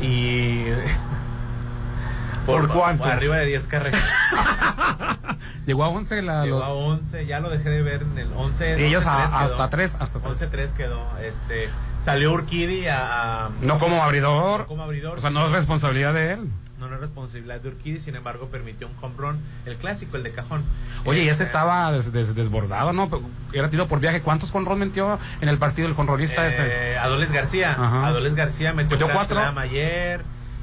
[0.00, 0.64] y
[2.46, 3.04] ¿Por cuánto?
[3.04, 4.02] arriba de 10 carreras.
[5.66, 6.42] Llegó a 11 la...
[6.44, 8.80] Llegó a 11, ya lo dejé de ver en el 11.
[8.80, 9.52] Y ellos 11-3 a- quedó.
[9.54, 10.50] hasta 3, hasta 3.
[10.52, 11.06] 11-3 quedó.
[11.22, 11.68] Este,
[12.02, 14.60] salió Urquidi a, a- No como abridor.
[14.62, 15.18] No como abridor.
[15.18, 16.48] O sea, no es responsabilidad de él.
[16.80, 20.32] No, es responsabilidad de Urquidi, sin embargo, permitió un home run, el clásico, el de
[20.32, 20.64] cajón.
[21.04, 23.08] Oye, y ese Eh, estaba des- des- desbordado, ¿no?
[23.52, 24.22] Era tiro por viaje.
[24.22, 26.62] ¿Cuántos jonrón metió en el partido el jonronista ese?
[26.66, 27.72] Eh, Adoles García.
[27.72, 28.06] Ajá.
[28.06, 29.40] Adoles García metió, Metió cuatro.
[29.58, 30.22] Ayer.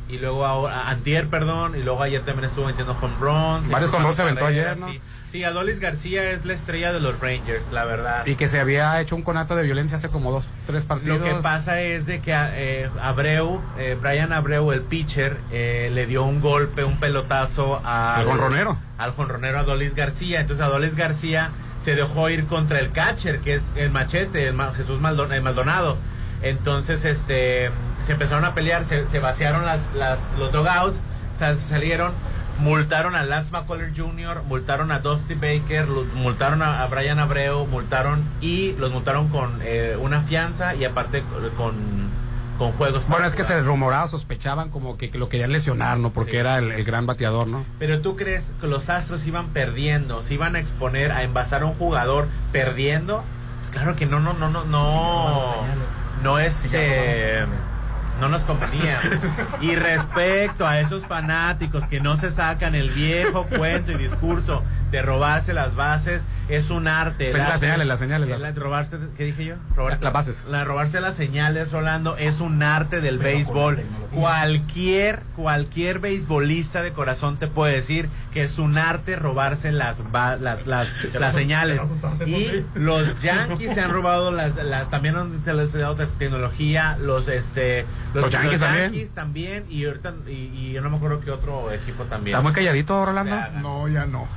[0.09, 1.75] Y luego ahora, antier, perdón.
[1.77, 3.69] Y luego ayer también estuvo metiendo home runs.
[3.69, 4.87] Varios home runs se aventó ayer, ¿no?
[4.87, 4.99] Sí.
[5.31, 8.25] Sí, Adolis García es la estrella de los Rangers, la verdad.
[8.25, 11.19] Y que se había hecho un conato de violencia hace como dos, tres partidos.
[11.19, 16.05] Lo que pasa es de que eh, Abreu, eh, Brian Abreu, el pitcher, eh, le
[16.05, 18.77] dio un golpe, un pelotazo al Al jonronero.
[18.97, 20.39] Al jonronero Adolis García.
[20.39, 21.51] Entonces Adolis García
[21.81, 25.97] se dejó ir contra el catcher, que es el machete, el Ma- Jesús eh, Maldonado.
[26.41, 27.71] Entonces, este,
[28.01, 30.97] se empezaron a pelear, se, se vaciaron las, las, los dogouts,
[31.37, 32.13] sal- salieron,
[32.59, 35.85] multaron a Lance McCullers Jr., multaron a Dusty Baker,
[36.15, 41.23] multaron a, a Brian Abreu, multaron y los multaron con eh, una fianza y aparte
[41.55, 41.73] con,
[42.57, 43.07] con juegos.
[43.07, 46.11] Bueno, es que se rumoraba, sospechaban como que, que lo querían lesionar, ¿no?
[46.11, 47.65] Porque era el, el gran bateador, ¿no?
[47.79, 51.65] Pero tú crees que los Astros iban perdiendo, se iban a exponer a envasar a
[51.65, 53.23] un jugador perdiendo?
[53.59, 55.53] Pues claro que no, no, no, no, no,
[56.23, 57.45] no este,
[58.19, 58.99] no nos convenía.
[59.61, 65.01] Y respecto a esos fanáticos que no se sacan el viejo cuento y discurso de
[65.01, 67.31] robarse las bases, es un arte.
[67.37, 69.55] Las señales, las señales, las- robarse, ¿qué dije yo?
[69.75, 70.45] Robar- Las bases.
[70.49, 73.83] la robarse las señales, Rolando, es un arte del béisbol.
[74.13, 80.35] Cualquier, cualquier beisbolista de corazón te puede decir que es un arte robarse las, ba-
[80.37, 81.81] las, las, las señales.
[82.25, 87.85] Y los Yankees se han robado las, la- también han utilizado te- tecnología, los este
[88.13, 88.83] Los Yankees también.
[88.91, 92.35] Yankees también, y ahorita y, y yo no me acuerdo qué otro equipo también.
[92.35, 93.35] Está muy calladito, Rolando.
[93.61, 94.27] No, ya no.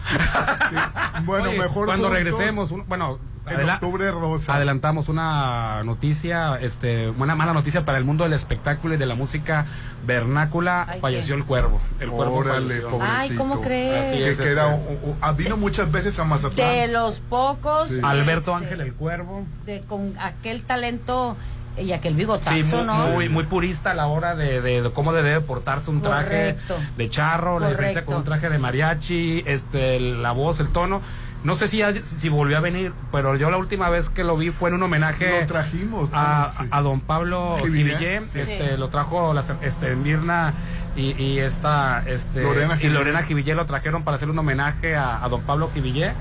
[0.70, 0.76] Sí.
[1.24, 3.18] Bueno, Oye, mejor cuando juntos, regresemos, un- bueno,
[3.48, 4.54] En octubre rosa.
[4.54, 9.14] adelantamos una noticia, este, una mala noticia para el mundo del espectáculo y de la
[9.14, 9.66] música
[10.06, 10.86] vernácula.
[10.88, 11.40] Ay, falleció ¿qué?
[11.40, 11.80] el cuervo.
[12.00, 12.90] El cuervo Órale, falleció.
[12.90, 13.16] pobrecito.
[13.18, 14.06] Ay, ¿cómo crees?
[14.06, 16.68] Así Que, es, que este, era, o- o- vino muchas veces a Mazatlán.
[16.68, 17.88] De los pocos.
[17.88, 18.00] Sí.
[18.02, 19.44] Alberto este, Ángel el Cuervo.
[19.66, 21.36] de- con aquel talento
[21.76, 23.06] y aquel bigotazo, Sí, muy, ¿no?
[23.08, 26.76] muy, muy purista a la hora de, de- de cómo debe portarse un traje Correcto.
[26.96, 28.10] de charro, la diferencia Correcto.
[28.12, 31.00] con un traje de mariachi, este, la voz, el tono.
[31.42, 34.36] No sé si, ya- si volvió a venir, pero yo la última vez que lo
[34.36, 36.10] vi fue en un homenaje Lo trajimos.
[36.12, 38.40] a, a don Pablo Sí.
[38.40, 40.52] este, lo trajo la, este, Mirna
[40.96, 42.88] y, y esta este, Lorena y.
[42.88, 46.12] Lorena Jivillé lo trajeron para hacer un homenaje a, a don Pablo Jivillé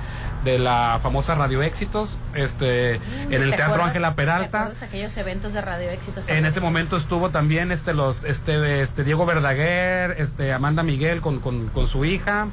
[0.45, 4.71] de la famosa Radio Éxitos, este, en el ¿Te Teatro Ángela ¿Te Peralta.
[4.81, 6.23] aquellos eventos de Radio Éxitos?
[6.29, 11.39] En ese momento estuvo también este los este este Diego Verdaguer, este Amanda Miguel con,
[11.41, 12.47] con, con su hija.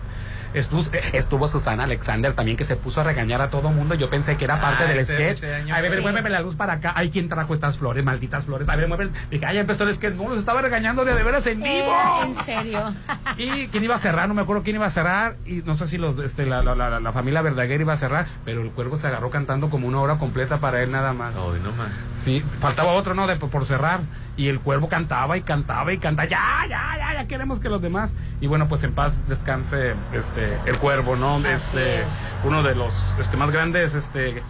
[0.56, 3.94] Estuvo, estuvo Susana Alexander también que se puso a regañar a todo mundo.
[3.94, 5.38] Yo pensé que era parte Ah, del ese- sketch.
[5.44, 6.00] ese año Ay, a ver, sí.
[6.00, 6.92] muéveme la luz para acá.
[6.96, 8.02] Ay, ¿quién trajo estas flores?
[8.04, 8.68] Malditas flores.
[8.68, 9.12] A ver, muéveme.
[9.30, 10.14] Dije, ay, ya empezó el sketch.
[10.14, 11.94] No, los estaba regañando de, de veras en Eh, vivo.
[12.24, 12.94] en serio.
[13.36, 15.36] Y quién iba a cerrar, no me acuerdo quién iba a cerrar.
[15.44, 18.26] Y no sé si los, este, la, la, la, la familia Verdaguer iba a cerrar.
[18.44, 21.34] Pero el cuervo se agarró cantando como una hora completa para él nada más.
[21.36, 21.90] Ay, no más.
[22.14, 23.26] Sí, faltaba otro, ¿no?
[23.26, 24.00] De, por cerrar.
[24.36, 26.28] Y el cuervo cantaba y cantaba y cantaba.
[26.28, 28.12] Ya, ya, ya, ya queremos que los demás.
[28.40, 31.38] Y bueno, pues en paz descanse este el cuervo, ¿no?
[31.46, 32.34] Este, es.
[32.44, 34.42] uno de los este, más grandes este,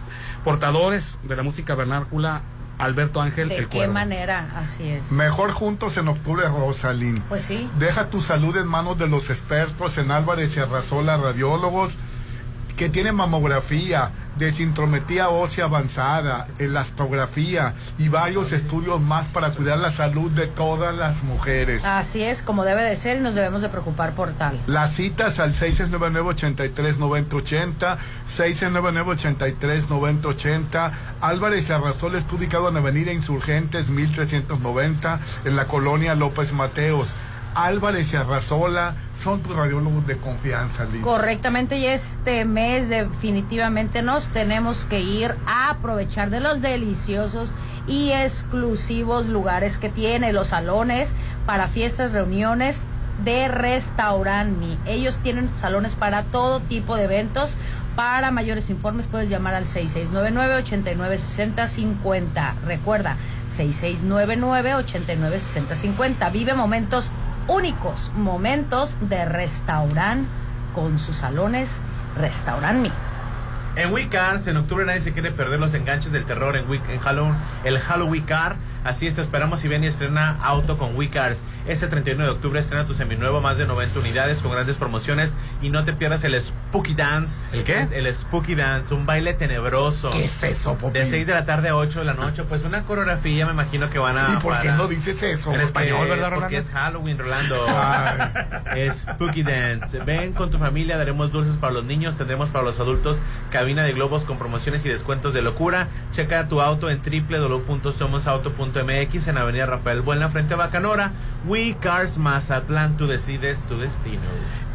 [0.43, 2.41] portadores de la música vernácula,
[2.77, 3.93] Alberto Ángel, ¿De el qué cuervo.
[3.93, 4.51] manera?
[4.57, 5.11] Así es.
[5.11, 7.21] Mejor juntos en octubre, Rosalín.
[7.29, 7.69] Pues sí.
[7.79, 11.97] Deja tu salud en manos de los expertos en Álvarez y Arrasola Radiólogos
[12.77, 20.29] que tienen mamografía, desintrometría ósea avanzada, elastografía y varios estudios más para cuidar la salud
[20.29, 21.83] de todas las mujeres.
[21.83, 24.61] Así es, como debe de ser y nos debemos de preocupar por tal.
[24.67, 27.97] Las citas al 699-83-9080,
[28.37, 30.91] 699-83-9080.
[31.19, 37.15] Álvarez y Arrasola está ubicado en Avenida Insurgentes 1390 en la colonia López Mateos.
[37.57, 41.01] Álvarez y Arrasola son tus radiólogos de confianza, Liz.
[41.01, 47.51] Correctamente, y este mes definitivamente nos tenemos que ir a aprovechar de los deliciosos
[47.87, 51.15] y exclusivos lugares que tiene, los salones
[51.47, 52.81] para fiestas, reuniones
[53.25, 54.77] de Restaurant Me.
[54.85, 57.55] Ellos tienen salones para todo tipo de eventos.
[57.95, 62.53] Para mayores informes puedes llamar al 6699-896050.
[62.65, 63.17] Recuerda,
[63.49, 66.31] 6699-896050.
[66.31, 67.09] Vive momentos
[67.47, 70.27] únicos, momentos de restaurant
[70.73, 71.81] con sus salones
[72.17, 72.91] Restaurant Me.
[73.75, 76.99] En Weekars, en octubre nadie se quiere perder los enganches del terror en, Week, en
[76.99, 78.55] Halloween, el Halloween Car.
[78.87, 81.39] Así es, te esperamos si ven y estrena auto con WeCars.
[81.67, 85.31] Ese 31 de octubre estrena tu seminuevo, más de 90 unidades con grandes promociones
[85.61, 87.43] y no te pierdas el Spooky Dance.
[87.51, 87.85] ¿El qué?
[87.91, 90.11] El Spooky Dance, un baile tenebroso.
[90.11, 90.99] ¿Qué es eso, Popi?
[90.99, 93.89] De 6 de la tarde a 8 de la noche, pues una coreografía me imagino
[93.89, 94.35] que van a...
[94.35, 95.53] ¿Y por qué no dices eso?
[95.53, 96.39] En español, ¿verdad, Rolando?
[96.39, 97.67] Porque es Halloween, Rolando.
[98.93, 99.99] Spooky Dance.
[100.05, 103.17] Ven con tu familia, daremos dulces para los niños, tendremos para los adultos
[103.51, 105.89] cabina de globos con promociones y descuentos de locura.
[106.13, 107.01] Checa tu auto en
[108.83, 111.11] www.somosauto.mx en Avenida Rafael Buena frente a Bacanora.
[111.45, 114.21] We Cars Mazatlán, tú decides tu destino.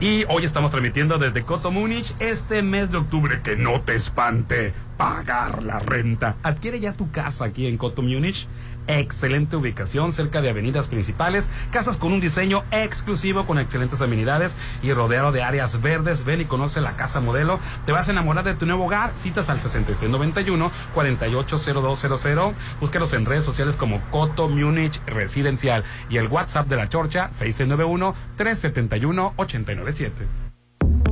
[0.01, 3.41] Y hoy estamos transmitiendo desde Coto Múnich este mes de octubre.
[3.43, 6.37] Que no te espante pagar la renta.
[6.43, 8.49] Adquiere ya tu casa aquí en Coto Múnich.
[8.87, 14.93] Excelente ubicación cerca de avenidas principales, casas con un diseño exclusivo con excelentes amenidades y
[14.93, 16.25] rodeado de áreas verdes.
[16.25, 17.61] Ven y conoce la casa modelo.
[17.87, 19.13] Te vas a enamorar de tu nuevo hogar.
[19.17, 22.53] Citas al 6691-480200.
[22.81, 30.11] Búscalos en redes sociales como Coto Múnich Residencial y el WhatsApp de la Chorcha 691-371-897.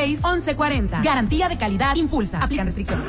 [0.07, 1.03] 669-116-1140.
[1.03, 2.39] Garantía de calidad impulsa.
[2.43, 3.05] Aplican restricciones.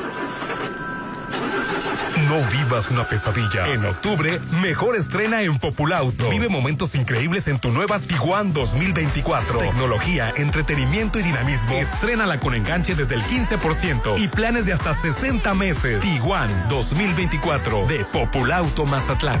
[2.28, 3.68] No vivas una pesadilla.
[3.68, 6.30] En octubre, mejor estrena en Populauto.
[6.30, 9.58] Vive momentos increíbles en tu nueva Tiguan 2024.
[9.58, 11.74] Tecnología, entretenimiento y dinamismo.
[11.74, 16.00] Estrénala con enganche desde el 15% y planes de hasta 60 meses.
[16.02, 19.40] Tiguan 2024 de Populauto Mazatlán.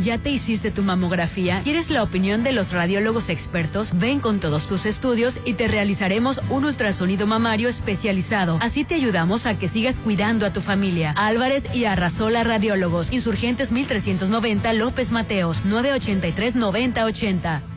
[0.00, 1.60] ¿Ya te hiciste tu mamografía?
[1.62, 3.92] ¿Quieres la opinión de los radiólogos expertos?
[3.94, 8.58] Ven con todos tus estudios y te realizaremos un ultrasonido mamario especializado.
[8.60, 11.12] Así te ayudamos a que sigas cuidando a tu familia.
[11.12, 13.12] Álvarez y Arrasola Radiólogos.
[13.12, 17.75] Insurgentes 1390 López Mateos 983-9080.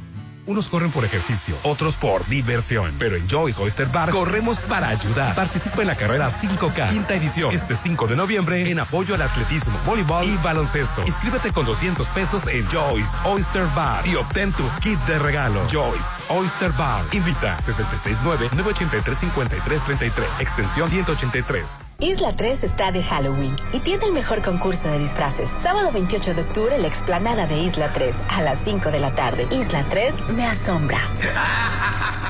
[0.50, 2.96] Unos corren por ejercicio, otros por diversión.
[2.98, 5.36] Pero en Joyce Oyster Bar corremos para ayudar.
[5.36, 9.78] Participa en la carrera 5K, quinta edición, este 5 de noviembre, en apoyo al atletismo,
[9.86, 11.04] voleibol y baloncesto.
[11.06, 15.62] Inscríbete con 200 pesos en Joyce Oyster Bar y obtén tu kit de regalo.
[15.72, 17.06] Joyce Oyster Bar.
[17.12, 21.80] Invita 669-983-5333, extensión 183.
[22.00, 25.48] Isla 3 está de Halloween y tiene el mejor concurso de disfraces.
[25.62, 29.48] Sábado 28 de octubre, la explanada de Isla 3 a las 5 de la tarde.
[29.52, 30.98] Isla 3 me asombra.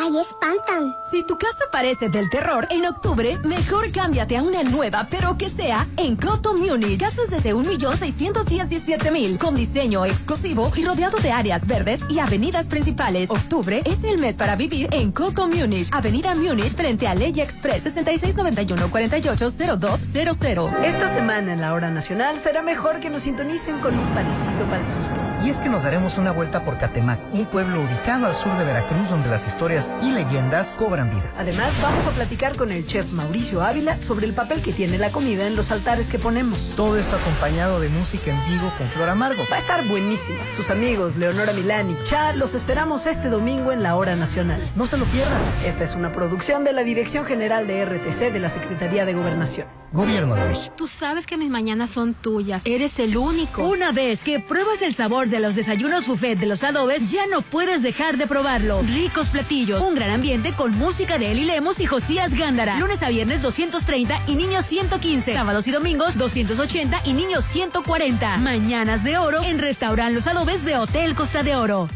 [0.00, 0.94] ¡Ahí espantan!
[1.10, 5.50] Si tu casa parece del terror, en octubre, mejor cámbiate a una nueva, pero que
[5.50, 7.00] sea en Coto Munich.
[7.00, 13.28] Casas desde 1.617.000, con diseño exclusivo y rodeado de áreas verdes y avenidas principales.
[13.28, 15.88] Octubre es el mes para vivir en Coto Munich.
[15.90, 20.84] Avenida Munich frente a Ley Express 6691-480200.
[20.84, 24.78] Esta semana en la hora nacional será mejor que nos sintonicen con un panecito para
[24.78, 25.20] el susto.
[25.44, 28.64] Y es que nos daremos una vuelta por Catemac, un pueblo ubicado al sur de
[28.64, 31.32] Veracruz donde las historias y leyendas cobran vida.
[31.36, 35.10] Además, vamos a platicar con el chef Mauricio Ávila sobre el papel que tiene la
[35.10, 36.74] comida en los altares que ponemos.
[36.76, 39.44] Todo esto acompañado de música en vivo con Flor Amargo.
[39.50, 40.40] Va a estar buenísima.
[40.54, 44.60] Sus amigos Leonora Milán y Char los esperamos este domingo en la hora nacional.
[44.76, 45.40] No se lo pierdan.
[45.64, 49.66] Esta es una producción de la Dirección General de RTC de la Secretaría de Gobernación.
[49.92, 50.74] Gobierno de México.
[50.76, 52.60] Tú sabes que mis mañanas son tuyas.
[52.66, 53.66] Eres el único.
[53.66, 57.40] Una vez que pruebas el sabor de los desayunos buffet de los adobes, ya no
[57.40, 58.82] puedes dejar de probarlo.
[58.82, 62.78] Ricos platillos, Un gran ambiente con música de Eli Lemos y Josías Gándara.
[62.78, 65.34] Lunes a viernes 230 y niños 115.
[65.34, 68.38] Sábados y domingos 280 y niños 140.
[68.38, 71.88] Mañanas de oro en Restaurant Los Adobes de Hotel Costa de Oro.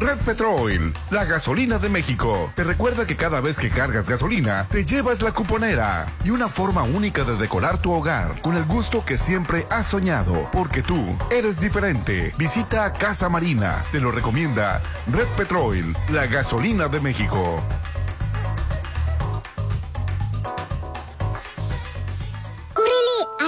[0.00, 2.50] Red Petrol, la gasolina de México.
[2.56, 6.84] Te recuerda que cada vez que cargas gasolina, te llevas la cuponera y una forma
[6.84, 11.60] única de decorar tu hogar con el gusto que siempre has soñado, porque tú eres
[11.60, 12.32] diferente.
[12.38, 14.80] Visita Casa Marina, te lo recomienda
[15.12, 17.62] Red Petrol, la gasolina de México.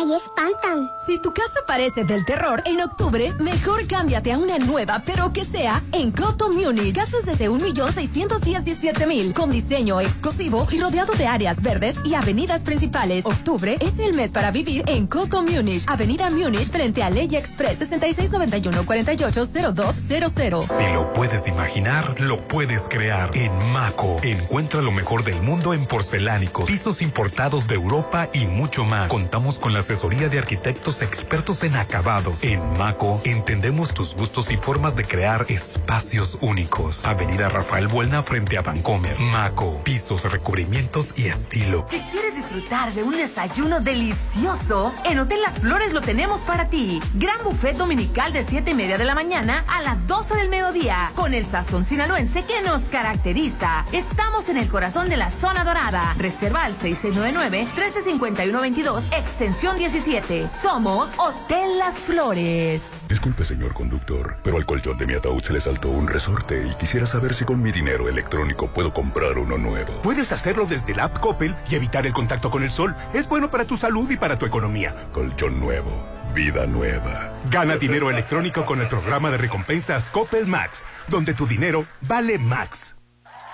[0.03, 0.91] Ahí espantan.
[1.05, 5.45] Si tu casa parece del terror, en octubre, mejor cámbiate a una nueva, pero que
[5.45, 6.95] sea en Coto Munich.
[6.95, 13.25] Casas desde 1.617.000, con diseño exclusivo y rodeado de áreas verdes y avenidas principales.
[13.25, 17.81] Octubre es el mes para vivir en Coto Munich, Avenida Munich, frente a Ley Express,
[17.91, 20.63] 6691-480200.
[20.63, 23.31] Si lo puedes imaginar, lo puedes crear.
[23.35, 28.85] En Maco, encuentra lo mejor del mundo en porcelánicos, pisos importados de Europa y mucho
[28.85, 29.09] más.
[29.09, 32.43] Contamos con la asesoría de arquitectos expertos en acabados.
[32.45, 37.05] En Maco entendemos tus gustos y formas de crear espacios únicos.
[37.05, 39.19] Avenida Rafael Buelna frente a Vancomer.
[39.19, 41.85] Maco, pisos, recubrimientos y estilo.
[41.91, 46.99] Si quieres disfrutar de un desayuno delicioso, en Hotel Las Flores lo tenemos para ti.
[47.13, 51.11] Gran buffet dominical de 7 y media de la mañana a las 12 del mediodía,
[51.15, 53.85] con el sazón sinaloense que nos caracteriza.
[53.93, 56.15] Estamos en el corazón de la zona dorada.
[56.17, 60.49] Reserva al 6699-135122, extensión 17.
[60.49, 62.89] Somos Hotel Las Flores.
[63.09, 66.75] Disculpe, señor conductor, pero al colchón de mi ataúd se le saltó un resorte y
[66.77, 69.93] quisiera saber si con mi dinero electrónico puedo comprar uno nuevo.
[70.05, 72.95] Puedes hacerlo desde la app Coppel y evitar el contacto con el sol.
[73.13, 74.95] Es bueno para tu salud y para tu economía.
[75.13, 75.91] Colchón nuevo,
[76.33, 77.33] vida nueva.
[77.51, 82.95] Gana dinero electrónico con el programa de recompensas Coppel Max, donde tu dinero vale Max.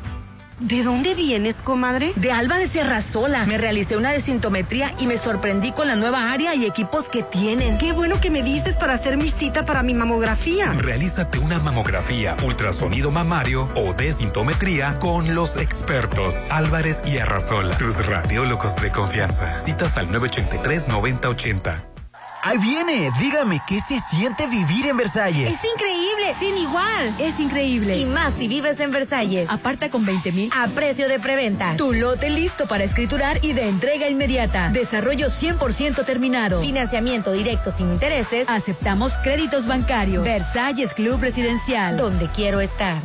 [0.60, 2.12] ¿De dónde vienes, comadre?
[2.16, 3.44] De Alba de Serrazola.
[3.46, 7.78] Me realicé una desintometría y me sorprendí con la nueva área y equipos que tienen.
[7.78, 10.72] Qué bueno que me dices para hacer mi cita para mi mamografía.
[10.72, 17.76] Realízate una mamografía, ultrasonido mamario o desintometría con los expertos Álvarez y Arrasola.
[17.78, 19.58] Tus radiólogos de confianza.
[19.58, 21.91] Citas al 983-9080.
[22.44, 25.54] Ahí viene, dígame, ¿qué se siente vivir en Versalles?
[25.54, 27.14] Es increíble, sin igual.
[27.20, 27.96] Es increíble.
[27.96, 29.48] Y más si vives en Versalles.
[29.48, 31.76] Aparta con 20 mil a precio de preventa.
[31.76, 34.70] Tu lote listo para escriturar y de entrega inmediata.
[34.70, 36.60] Desarrollo 100% terminado.
[36.60, 38.48] Financiamiento directo sin intereses.
[38.48, 40.24] Aceptamos créditos bancarios.
[40.24, 41.96] Versalles Club Residencial.
[41.96, 42.96] Donde quiero estar.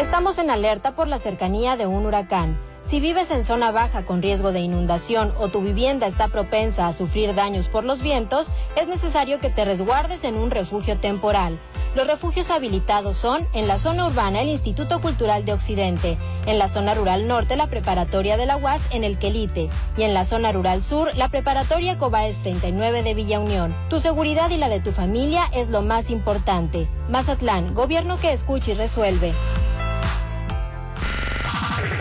[0.00, 2.56] Estamos en alerta por la cercanía de un huracán.
[2.94, 6.92] Si vives en zona baja con riesgo de inundación o tu vivienda está propensa a
[6.92, 11.58] sufrir daños por los vientos, es necesario que te resguardes en un refugio temporal.
[11.96, 16.16] Los refugios habilitados son en la zona urbana el Instituto Cultural de Occidente,
[16.46, 20.14] en la zona rural norte la preparatoria de la UAS en el Quelite y en
[20.14, 23.74] la zona rural sur la preparatoria Cobaes 39 de Villa Unión.
[23.90, 26.88] Tu seguridad y la de tu familia es lo más importante.
[27.08, 29.34] Mazatlán, gobierno que escucha y resuelve.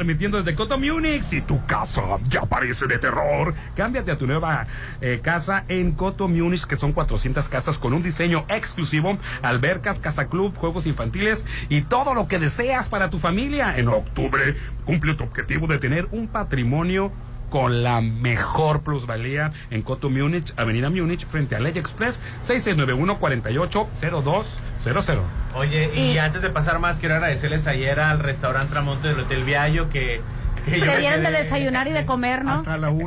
[0.00, 1.20] transmitiendo desde Coto Munich.
[1.20, 4.66] Si tu casa ya parece de terror, cámbiate a tu nueva
[5.02, 10.28] eh, casa en Coto Munich, que son 400 casas con un diseño exclusivo, albercas, casa
[10.28, 13.76] club, juegos infantiles y todo lo que deseas para tu familia.
[13.76, 14.56] En octubre
[14.86, 17.12] cumple tu objetivo de tener un patrimonio
[17.50, 25.20] con la mejor plusvalía en Coto Múnich, Avenida Múnich, frente a Ley Express, 6691-480200.
[25.54, 29.90] Oye, y, antes de pasar más, quiero agradecerles ayer al restaurante Tramonte del Hotel Viallo
[29.90, 30.20] que...
[30.64, 32.62] que Querían de desayunar y de comer, ¿no?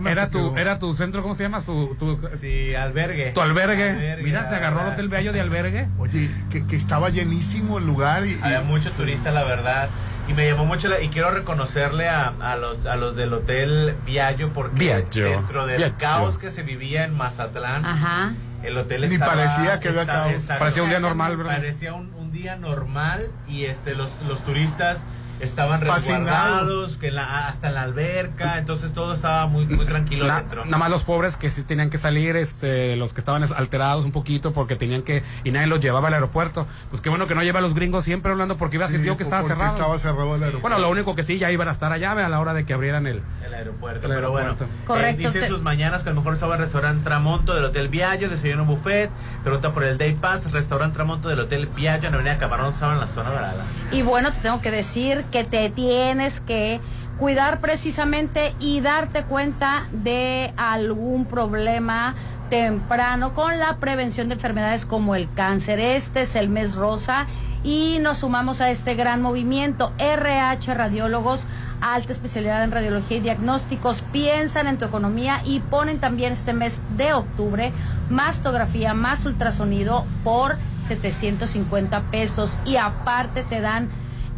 [0.07, 1.61] Era tu, era tu centro, ¿cómo se llama?
[1.61, 3.31] Tu, tu, Sí, albergue.
[3.31, 3.89] tu albergue.
[3.91, 5.87] Albergue, Mira, se agarró el Hotel Bello de albergue.
[5.97, 8.25] Oye, que, que estaba llenísimo el lugar.
[8.27, 9.89] Y, Había mucho turista, la verdad.
[10.27, 13.95] Y me llamó mucho la, y quiero reconocerle a, a los, a los del Hotel
[14.05, 18.33] Viallo porque dentro del caos que se vivía en Mazatlán, Ajá.
[18.63, 20.43] el hotel Ni estaba, parecía que había caos.
[20.43, 21.55] Parecía un día normal, ¿verdad?
[21.57, 24.99] Parecía un, un día normal y este los, los turistas
[25.39, 30.37] estaban resguardados, que la- hasta en la alberca, entonces todo estaba muy, muy tranquilo Na-
[30.41, 30.65] dentro.
[30.65, 34.11] nada más los pobres que sí tenían que salir, este, los que estaban alterados un
[34.11, 36.67] poquito porque tenían que, y nadie los llevaba al aeropuerto.
[36.89, 38.95] Pues qué bueno que no lleva a los gringos siempre hablando porque iba a Sí,
[38.95, 39.71] sentir que estaba cerrado.
[39.71, 40.59] estaba cerrado el aeropuerto.
[40.61, 42.73] Bueno, lo único que sí, ya iban a estar allá a la hora de que
[42.73, 44.07] abrieran el, el aeropuerto.
[44.07, 44.73] El pero bueno, aeropuerto.
[44.85, 47.65] Correcto, eh, dicen usted- sus mañanas que a lo mejor estaba el restaurante Tramonto del
[47.65, 49.09] Hotel Viallo, desayuno buffet,
[49.43, 53.01] pregunta por el Day Pass, restaurante Tramonto del Hotel Viallo en Avenida Camarón Sábado en
[53.01, 53.63] la zona dorada.
[53.91, 56.79] Y bueno, te tengo que decir que te tienes que
[57.17, 62.15] cuidar precisamente y darte cuenta de algún problema
[62.49, 65.79] temprano con la prevención de enfermedades como el cáncer.
[65.79, 67.27] Este es el mes rosa
[67.63, 69.93] y nos sumamos a este gran movimiento.
[69.97, 71.45] RH Radiólogos,
[71.81, 76.81] alta especialidad en radiología y diagnósticos, piensan en tu economía y ponen también este mes
[76.97, 77.71] de octubre
[78.09, 83.89] mastografía más ultrasonido por 750 pesos y aparte te dan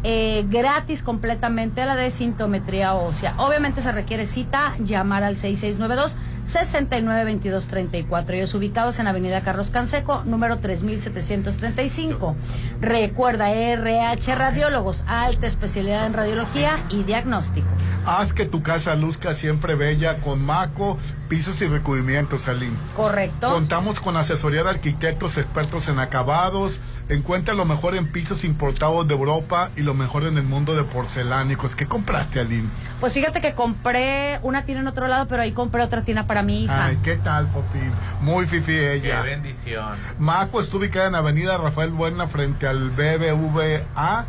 [0.08, 3.34] eh, gratis completamente la de sintometría ósea.
[3.38, 6.16] Obviamente se requiere cita, llamar al 6692
[6.46, 8.34] 692234.
[8.34, 12.36] Ellos ubicados en Avenida Carlos Canseco, número 3735.
[12.80, 17.66] Recuerda, RH Radiólogos, alta especialidad en radiología y diagnóstico.
[18.06, 20.96] Haz que tu casa luzca siempre bella con Maco,
[21.28, 22.76] pisos y recubrimientos, Aline.
[22.94, 23.50] Correcto.
[23.50, 26.80] Contamos con asesoría de arquitectos expertos en acabados.
[27.08, 30.84] Encuentra lo mejor en pisos importados de Europa y lo mejor en el mundo de
[30.84, 31.74] porcelánicos.
[31.74, 32.68] ¿Qué compraste, Aline?
[33.00, 36.42] Pues fíjate que compré una tina en otro lado, pero ahí compré otra tina para
[36.42, 36.86] mi hija.
[36.86, 37.92] Ay, ¿qué tal, Popín?
[38.22, 39.20] Muy fifi Qué ella.
[39.22, 39.86] bendición.
[40.18, 44.24] Maco está ubicada en Avenida Rafael Buena frente al BBVA.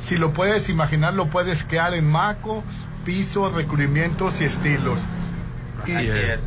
[0.00, 2.64] Si lo puedes imaginar, lo puedes crear en Maco,
[3.04, 5.00] pisos, recubrimientos y estilos.
[5.84, 6.14] Así Así es.
[6.14, 6.40] es.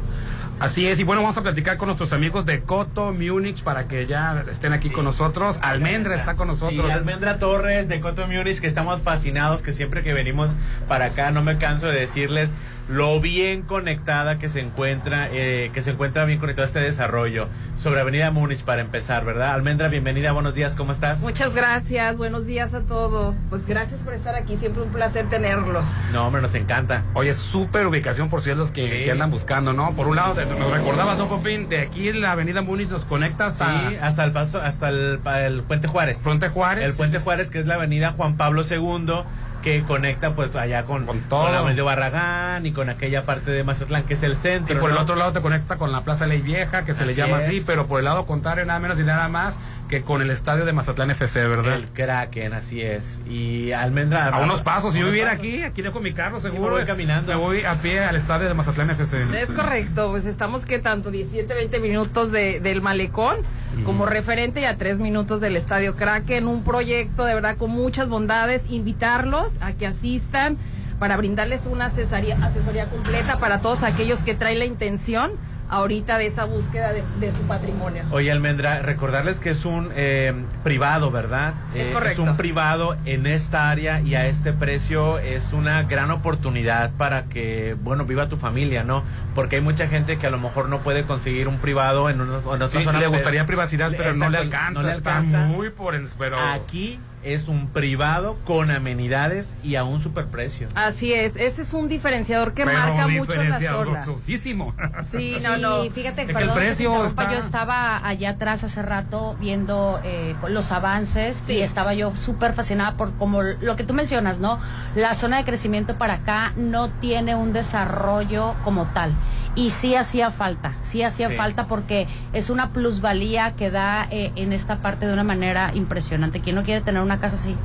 [0.61, 4.05] Así es, y bueno, vamos a platicar con nuestros amigos de Coto Múnich para que
[4.05, 5.57] ya estén aquí con nosotros.
[5.63, 6.85] Almendra está con nosotros.
[6.85, 10.51] Sí, Almendra Torres de Coto Múnich, que estamos fascinados, que siempre que venimos
[10.87, 12.51] para acá no me canso de decirles
[12.91, 18.01] lo bien conectada que se encuentra, eh, que se encuentra bien conectado este desarrollo sobre
[18.01, 19.53] Avenida Múnich para empezar, ¿verdad?
[19.53, 21.21] Almendra, bienvenida, buenos días, ¿cómo estás?
[21.21, 23.33] Muchas gracias, buenos días a todos.
[23.49, 25.85] Pues gracias por estar aquí, siempre un placer tenerlos.
[26.11, 27.03] No, hombre, nos encanta.
[27.13, 28.89] Oye, súper ubicación por si es los que, Sí.
[29.05, 29.93] que andan buscando, ¿no?
[29.95, 31.69] Por un lado, te- nos recordabas, ¿no, Popín?
[31.69, 33.89] De aquí en la avenida Múnich nos conecta hasta...
[33.89, 36.19] Sí, hasta el paso, hasta el, pa- el Puente Juárez.
[36.21, 36.83] Puente Juárez.
[36.89, 39.23] El Puente Juárez, que es la avenida Juan Pablo II,
[39.61, 41.49] que conecta pues allá con, con, todo.
[41.51, 44.79] la avenida Barragán y con aquella parte de Mazatlán, que es el Y centro.
[44.79, 47.39] por el otro lado te conecta con la Plaza Ley Vieja, que se le llama
[47.39, 47.45] es.
[47.47, 49.59] así, pero por el lado contrario nada menos y nada más
[49.91, 51.75] que con el estadio de Mazatlán FC, ¿verdad?
[51.75, 53.21] El Kraken, así es.
[53.29, 54.29] Y Almendra.
[54.29, 56.71] a unos pasos, si yo viviera aquí, aquí dejo mi carro seguro.
[56.71, 57.33] me voy caminando.
[57.33, 59.23] Me voy a pie al estadio de Mazatlán FC.
[59.39, 63.37] Es correcto, pues estamos que tanto 17, 20 minutos de- del malecón
[63.85, 68.07] como referente y a 3 minutos del Estadio Kraken, un proyecto de verdad con muchas
[68.09, 70.57] bondades, invitarlos a que asistan
[70.99, 75.31] para brindarles una asesoría, asesoría completa para todos aquellos que traen la intención
[75.71, 78.03] ahorita de esa búsqueda de, de su patrimonio.
[78.11, 80.33] Oye, Almendra, recordarles que es un eh,
[80.63, 81.53] privado, ¿verdad?
[81.73, 82.21] Es Eh, correcto.
[82.23, 87.23] Es un privado en esta área y a este precio es una gran oportunidad para
[87.23, 89.03] que, bueno, viva tu familia, ¿no?
[89.33, 92.43] Porque hay mucha gente que a lo mejor no puede conseguir un privado en, unos,
[92.43, 94.81] en otra Sí, zona le gustaría privacidad, pero no le alcanza.
[94.81, 95.45] no le está alcanza.
[95.45, 100.67] muy por en- pero Aquí es un privado con amenidades y a un superprecio.
[100.75, 104.05] Así es, ese es un diferenciador que Pero marca mucho la diferenciador zona.
[104.05, 104.73] sosísimo.
[105.09, 105.89] Sí, no, no.
[105.91, 109.99] fíjate Es perdón el que te precio está- Yo estaba allá atrás hace rato viendo
[110.03, 114.59] eh, los avances y estaba yo súper fascinada por como lo que tú mencionas, ¿no?
[114.95, 119.11] La zona de crecimiento para acá no tiene un desarrollo como tal.
[119.55, 121.35] Y sí hacía falta, sí hacía Sí.
[121.35, 126.39] falta porque es una plusvalía que da eh, en esta parte de una manera impresionante.
[126.39, 127.55] ¿Quién no quiere tener una casa así?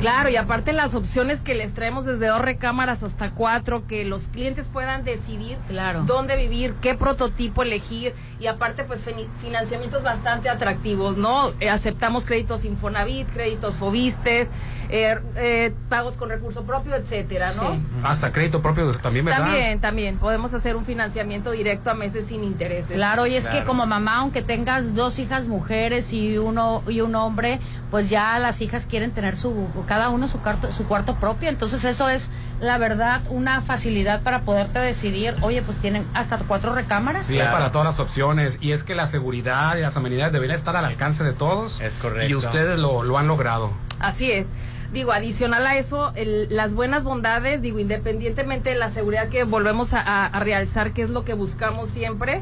[0.00, 4.26] Claro, y aparte las opciones que les traemos desde dos recámaras hasta cuatro, que los
[4.26, 5.56] clientes puedan decidir
[6.04, 9.00] dónde vivir, qué prototipo elegir, y aparte pues
[9.40, 11.50] financiamientos bastante atractivos, ¿no?
[11.60, 14.50] Eh, aceptamos créditos Infonavit, créditos Fobistes,
[14.96, 17.82] eh, eh, pagos con recurso propio, etcétera, ¿no?
[18.04, 19.40] Hasta crédito propio también, ¿verdad?
[19.40, 22.94] También, también, podemos hacer un financiamiento directo a meses sin intereses.
[22.94, 27.16] Claro, y es que como mamá, aunque tengas dos hijas mujeres y uno y un
[27.16, 27.58] hombre,
[27.90, 31.84] pues ya las hijas quieren tener su cada uno su cuarto su cuarto propio, entonces
[31.84, 32.30] eso es
[32.64, 37.26] la verdad una facilidad para poderte decidir, oye, pues tienen hasta cuatro recámaras.
[37.26, 38.58] Sí, para todas las opciones.
[38.60, 41.80] Y es que la seguridad y las amenidades deberían estar al alcance de todos.
[41.80, 42.28] Es correcto.
[42.30, 43.70] Y ustedes lo, lo han logrado.
[44.00, 44.46] Así es.
[44.92, 49.92] Digo, adicional a eso, el- las buenas bondades, digo, independientemente de la seguridad que volvemos
[49.92, 52.40] a, a- a realzar, que es lo que buscamos siempre,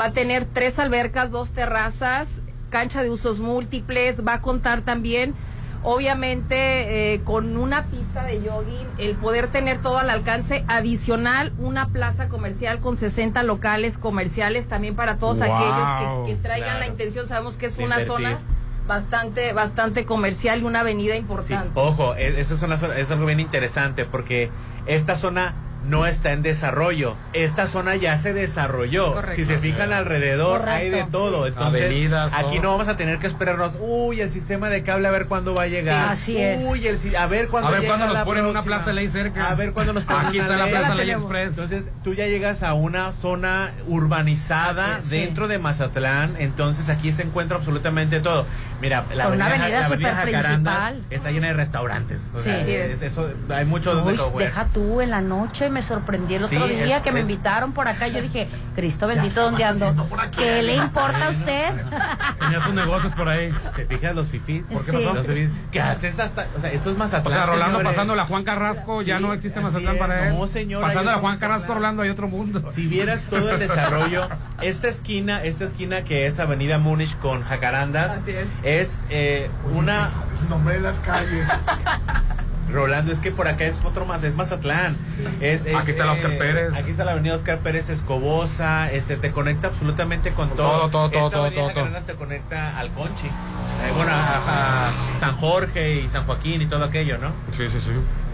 [0.00, 5.34] va a tener tres albercas, dos terrazas, cancha de usos múltiples, va a contar también,
[5.82, 11.88] obviamente, eh, con una pista de jogging, el poder tener todo al alcance, adicional, una
[11.88, 15.46] plaza comercial con 60 locales comerciales también para todos Wow.
[15.52, 18.06] aquellos que, que traigan la intención, sabemos que es una invertir.
[18.06, 18.38] zona
[18.86, 21.70] bastante bastante comercial y una avenida Sí, importante.
[21.74, 24.50] ojo, e- esa es, una zona- es algo bien interesante porque
[24.86, 25.54] esta zona
[25.88, 27.16] no está en desarrollo.
[27.32, 29.14] Esta zona ya se desarrolló.
[29.14, 29.36] Correcto.
[29.36, 30.78] Si se fijan alrededor, Correcto.
[30.80, 31.46] hay de todo.
[31.46, 33.72] Entonces, Avenidas, aquí no vamos a tener que esperarnos.
[33.80, 36.16] Uy, el sistema de cable a ver cuándo va a llegar.
[36.16, 36.64] Sí, así es.
[36.66, 39.08] Uy, el, si- a ver cuándo A ver cuándo nos la ponen una plaza ley
[39.08, 39.50] cerca.
[39.50, 40.74] A ver cuándo nos ponen Aquí una está la ley.
[40.74, 41.50] plaza ley express.
[41.50, 45.18] Entonces, tú ya llegas a una zona urbanizada sí.
[45.18, 46.36] dentro de Mazatlán.
[46.38, 48.46] Entonces, aquí se encuentra absolutamente todo.
[48.82, 50.38] Mira, la Con una avenida, avenida la avenida.
[50.42, 52.28] Jacaranda está llena de restaurantes.
[52.34, 52.42] O Sí.
[52.44, 56.34] sea, Sí, es- eso, hay mucho Uy, de deja tú en la noche, me sorprendí
[56.34, 58.08] el Sí, otro día es- que me es- invitaron por acá.
[58.08, 59.94] Yo dije, Cristo bendito, ¿dónde ando?
[60.36, 61.70] ¿Qué le importa a usted?
[62.40, 63.54] Tenía sus negocios por ahí.
[63.76, 64.64] ¿Te fijas los fifís?
[64.64, 64.96] ¿Por qué Sí.
[64.96, 65.14] pasó?
[65.14, 65.50] Los fifís.
[65.70, 66.46] ¿Qué haces hasta.?
[66.58, 67.26] O sea, esto es Mazatlán.
[67.26, 67.86] O sea, Rolando señores.
[67.86, 70.00] pasando la Juan Carrasco, ya Sí, no existe Mazatlán es.
[70.00, 70.34] para él.
[70.36, 71.72] No, señor, Pasando la Juan Carrasco.
[71.74, 72.64] Rolando, hay otro mundo.
[72.72, 74.28] Si vieras todo el desarrollo,
[74.60, 78.46] esta esquina, esta esquina que es Avenida Múnich con Jacarandas, Así es.
[78.80, 80.10] Es eh, una.
[80.48, 81.46] Nombre de las calles.
[82.72, 84.96] Rolando, es que por acá es otro más, es Mazatlán.
[85.40, 86.74] Es, es, Aquí está la Oscar Pérez.
[86.74, 88.90] Aquí está la avenida Oscar Pérez Escobosa.
[88.90, 90.88] Este, te conecta absolutamente con Todo, todo.
[90.88, 93.26] todo, todo, Esta todo, avenida todo, Jacarandas te conecta al Conchi.
[93.26, 94.90] Eh, bueno, a, a
[95.20, 97.32] San Jorge y San Joaquín y todo aquello, ¿no?
[97.50, 97.90] Sí, sí, sí.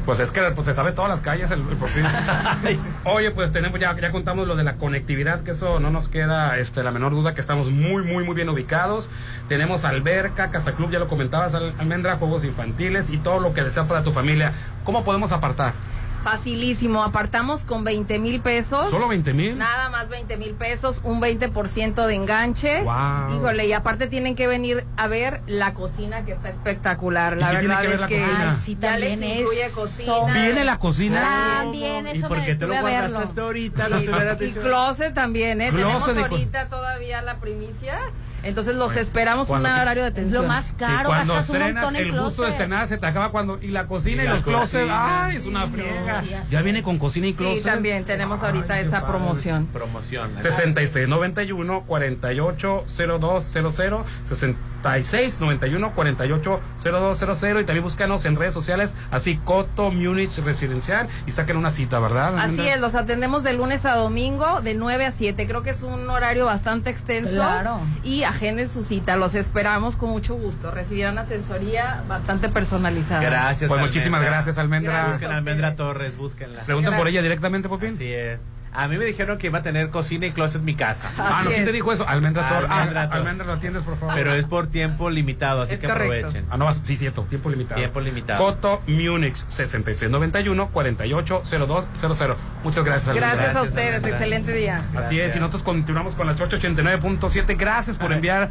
[0.08, 2.78] Pues es que pues, se sabe todas las calles el, el.
[3.04, 6.56] Oye, pues tenemos ya, ya contamos lo de la conectividad, que eso no nos queda
[6.56, 9.10] este, la menor duda que estamos muy, muy, muy bien ubicados.
[9.48, 13.62] Tenemos alberca, casa club, ya lo comentabas, Al- almendra, juegos infantiles y todo lo que
[13.62, 14.54] desea para tu familia.
[14.82, 15.74] ¿Cómo podemos apartar?
[16.24, 18.90] Facilísimo, apartamos con 20 mil pesos.
[18.90, 19.56] ¿Solo 20 mil?
[19.56, 22.82] Nada más 20 mil pesos, un 20% de enganche.
[22.82, 23.36] Wow.
[23.36, 27.36] Híjole, y aparte tienen que venir a ver la cocina que está espectacular.
[27.36, 28.50] ¿Y La verdad que ver es la que cocina?
[28.50, 30.32] Ay, sí, ya también les incluye es- cocina.
[30.34, 31.20] ¿Viene la cocina?
[31.60, 33.18] También, ¿Y eso por me qué te lo guardaste verlo.
[33.20, 33.86] hasta ahorita?
[33.86, 34.60] Y- No se hubiera y dicho.
[34.60, 35.70] closet también, ¿eh?
[35.70, 37.98] Closet Tenemos ahorita todavía la primicia.
[38.42, 40.42] Entonces los Bueno, esperamos un horario de Es atención.
[40.42, 42.50] lo más Sí, caro, cuando gastas un estrenas, montón en el gusto de closet.
[42.52, 43.58] estrenar se te acaba cuando.
[43.62, 44.90] Y la cocina Y y, la los closets.
[44.90, 45.36] ¡Ay!
[45.36, 46.22] Es una friega.
[46.22, 47.58] sí, ya viene con cocina y closet.
[47.58, 49.12] Sí, también tenemos ahorita Ay, qué esa padre.
[49.18, 49.66] promoción.
[49.66, 50.30] Promoción.
[50.40, 54.06] 6691 480200
[54.82, 61.70] 6691 480200 y también búscanos en redes sociales así Coto Munich Residencial y saquen una
[61.70, 62.38] cita, ¿verdad?
[62.38, 65.46] Así es, los atendemos de lunes a domingo de 9 a 7.
[65.46, 67.34] Creo que es un horario bastante extenso.
[67.34, 67.80] Claro.
[68.02, 69.16] Y agenden su cita.
[69.16, 70.70] Los esperamos con mucho gusto.
[70.70, 73.22] Recibirán asesoría bastante personalizada.
[73.22, 73.68] Gracias.
[73.68, 74.92] Pues muchísimas gracias, Almendra.
[74.92, 75.12] Gracias.
[75.12, 76.62] Busquen a Almendra Torres, búsquenla.
[76.64, 77.94] Preguntan por ella directamente, Popín.
[77.94, 78.40] Así es.
[78.72, 81.10] A mí me dijeron que iba a tener cocina y closet en mi casa.
[81.18, 82.06] Ah, no, ¿quién te dijo eso?
[82.08, 82.66] Almendra Tor.
[82.70, 83.18] Almendra Ah, Tor.
[83.18, 84.14] Almendra, ¿lo atiendes, por favor?
[84.14, 86.26] Pero es por tiempo limitado, así Es que correcto.
[86.28, 86.46] aprovechen.
[86.50, 87.80] Ah, no, sí, cierto, tiempo limitado.
[87.80, 88.44] Tiempo limitado.
[88.44, 92.36] Coto Munich 6691-480200.
[92.64, 93.34] Muchas gracias, Almendra.
[93.34, 94.10] Gracias a ustedes, Almendra.
[94.10, 94.82] excelente día.
[94.96, 97.56] Así es, y nosotros continuamos con la Chorcha 89.7.
[97.56, 98.50] Gracias por Era- enviar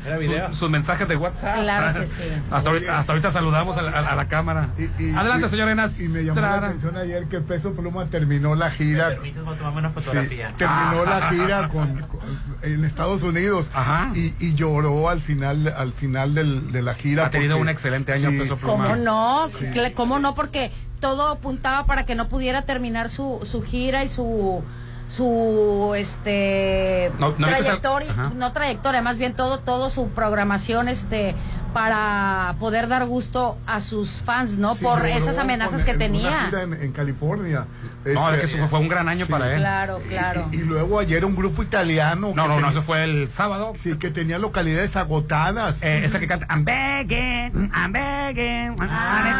[0.49, 1.55] su- sus mensajes de WhatsApp.
[1.61, 2.21] Claro que sí.
[2.51, 4.69] Hasta, ahorita, hasta ahorita saludamos a la, a- a la cámara.
[4.77, 5.99] Y- y- Adelante, y- señor Enas.
[5.99, 9.09] Y me llamó la atención ayer que Peso Pluma terminó la ¿Me gira.
[9.09, 9.81] permites, voy a tomarme
[10.11, 12.19] Sí, terminó la gira con, con-
[12.63, 14.11] en Estados Unidos Ajá.
[14.15, 17.25] y, y lloró al final al final del- de la gira.
[17.27, 18.83] Ha tenido porque- un excelente año sí, Peso Pluma.
[18.85, 19.47] ¿Cómo no?
[19.95, 20.35] ¿Cómo no?
[20.35, 24.63] Porque todo apuntaba para que no pudiera terminar su, su gira y su
[25.09, 31.33] su este No, trayectoria, no trayectoria, más bien todo todo su programación este
[31.77, 34.73] para poder dar gusto a sus fans, ¿no?
[34.73, 36.45] Sí, Por esas amenazas con- que en una tenía.
[36.45, 37.65] gira en, en California.
[38.03, 39.31] No, Este, es que eso fue un gran año sí.
[39.31, 39.59] para él.
[39.59, 40.47] Claro, claro.
[40.51, 42.31] Y, y luego ayer un grupo italiano.
[42.35, 43.73] No, no, no, eso fue el sábado.
[43.77, 45.83] Sí, que tenía localidades agotadas.
[45.83, 48.75] Eh, esa que canta I'm begging, I'm begging.
[48.81, 49.39] Ah,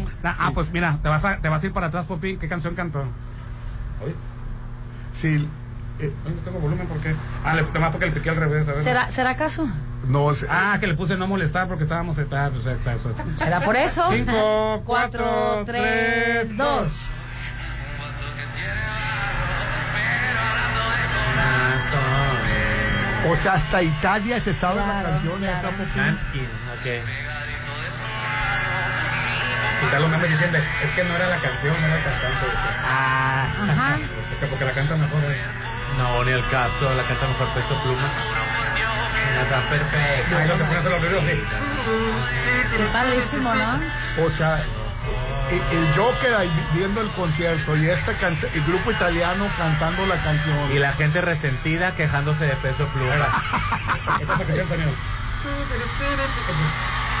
[0.00, 0.08] sí.
[0.24, 2.38] Ah, pues mira, te vas, a, te vas a ir para atrás, Popi.
[2.38, 3.00] ¿Qué canción cantó?
[4.02, 4.14] Oye,
[5.12, 5.46] Sí,
[5.98, 7.14] eh, no tengo volumen porque.
[7.44, 8.66] Ah, le, más porque le piqué al revés.
[8.68, 8.82] A ver.
[8.82, 9.68] ¿Será será acaso?
[10.06, 10.46] No sé.
[10.50, 12.16] Ah, que le puse no molestar porque estábamos.
[12.18, 13.38] Ah, pues.
[13.38, 14.08] ¿Será por eso?
[14.10, 16.88] Cinco, cuatro, cuatro, tres, tres, dos.
[23.28, 25.40] O sea, hasta Italia se sabe la Claro, canción.
[25.40, 25.76] ya claro.
[25.96, 26.86] Manskin, ok.
[29.82, 32.46] Y tal me diciendo, es que no era la canción, no era el cantante.
[32.86, 33.98] Ah, Ajá.
[34.30, 35.22] Porque, porque la canta mejor.
[35.24, 35.36] eh.
[35.98, 38.08] no, ni el caso, la canta mejor Peso Pluma.
[40.48, 40.74] Los sí.
[42.76, 43.80] Qué padrísimo, ¿no?
[44.24, 44.58] O sea,
[45.50, 50.72] el, Joker ahí viendo el concierto y este canta- el grupo italiano cantando la canción.
[50.72, 53.14] Y la gente resentida quejándose de Peso Pluma.
[54.20, 54.90] Esta es la canción, sonido.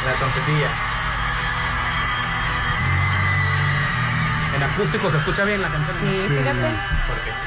[0.06, 0.68] La trompetilla.
[4.56, 5.96] En acústico se escucha bien la canción.
[6.00, 7.45] Sí, fíjate.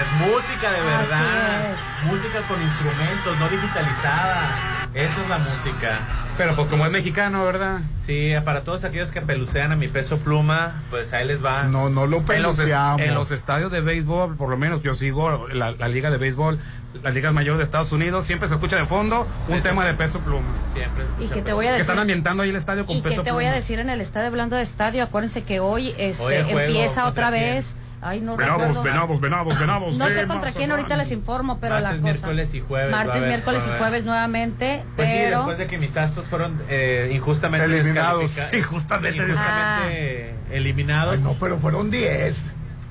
[0.00, 1.74] Es música de verdad.
[2.04, 4.42] Música con instrumentos, no digitalizada.
[4.94, 5.98] Eso es la música.
[6.38, 7.80] Pero pues como es mexicano, ¿verdad?
[7.98, 11.64] Sí, para todos aquellos que pelucean a mi peso pluma, pues ahí les va.
[11.64, 13.00] No, no lo En los, es- peluceamos.
[13.00, 16.58] en los estadios de béisbol, por lo menos yo sigo la, la liga de béisbol,
[17.02, 20.20] las ligas mayores de Estados Unidos, siempre se escucha de fondo un tema de peso
[20.20, 20.46] pluma.
[20.74, 21.04] Siempre.
[21.18, 21.80] se Y que te peso voy a Que decir.
[21.82, 23.56] están ambientando ahí el estadio con Y peso que te voy a pluma.
[23.56, 27.30] decir en el estadio, hablando de estadio, acuérdense que hoy este Hoy empieza ¿contra otra
[27.30, 27.56] quién?
[28.06, 28.82] Ay, no Venabos, recuerdo.
[28.84, 29.98] venabos, venabos, venabos.
[29.98, 32.12] No sé contra quién, ahorita les informo, pero la Martes, cosa.
[32.12, 35.78] miércoles y jueves Martes, haber- miércoles y jueves nuevamente, Pues sí, pero después de que
[35.78, 38.22] mis astros fueron eh, injustamente Eliminados.
[38.22, 38.58] Injustamente.
[38.58, 41.14] injustamente eliminados.
[41.14, 42.46] Ay, no, pero fueron 10.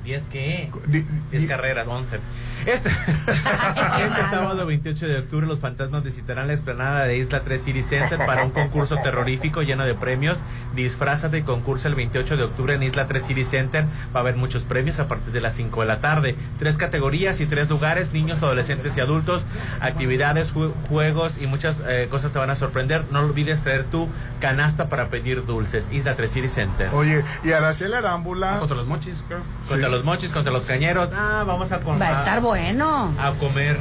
[0.06, 0.70] ¿10 qué?
[0.88, 2.20] Di- 10 di- carreras, 11.
[2.66, 2.90] Este,
[4.00, 8.18] este sábado 28 de octubre los fantasmas visitarán la explanada de Isla 3 City Center
[8.26, 10.40] para un concurso terrorífico lleno de premios.
[10.76, 13.86] Disfrázate y concursa el 28 de octubre en Isla 3 City Center.
[14.16, 16.36] Va a haber muchos premios a partir de las 5 de la tarde.
[16.58, 19.46] Tres categorías y tres lugares, niños, adolescentes y adultos.
[19.82, 23.04] Actividades, ju- juegos y muchas eh, cosas te van a sorprender.
[23.12, 24.10] No olvides traer tu
[24.42, 25.88] canasta para pedir dulces.
[25.92, 26.90] Isla 3 City Center.
[26.94, 28.58] Oye, y Araceli Arámbula.
[28.60, 29.42] Contra los mochis, creo.
[29.70, 31.10] Contra los mochis, contra los cañeros.
[31.14, 32.55] Ah, vamos a, con- va a estar bueno.
[32.60, 33.78] A comer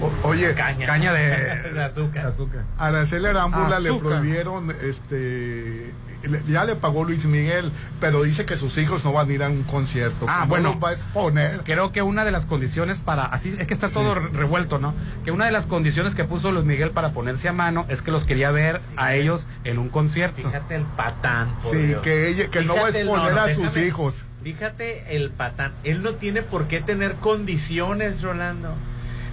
[0.00, 0.86] o- Oye, caña.
[0.86, 2.26] Caña de, de azúcar.
[2.26, 2.62] azúcar.
[2.76, 5.90] Araceli Arámbula le prohibieron, este,
[6.22, 9.42] le- ya le pagó Luis Miguel, pero dice que sus hijos no van a ir
[9.42, 10.26] a un concierto.
[10.28, 10.72] Ah, bueno.
[10.74, 11.62] los va a exponer.
[11.64, 14.92] Creo que una de las condiciones para, así es que está todo re- revuelto, ¿no?
[15.24, 18.10] Que una de las condiciones que puso Luis Miguel para ponerse a mano es que
[18.10, 20.36] los quería ver a ellos en un concierto.
[20.46, 21.54] Fíjate el patán.
[21.62, 22.02] por Sí, Dios.
[22.02, 24.24] que ella, que no va a exponer no, no, a sus déjame- hijos.
[24.46, 25.72] Fíjate el patán.
[25.82, 28.76] Él no tiene por qué tener condiciones, Rolando.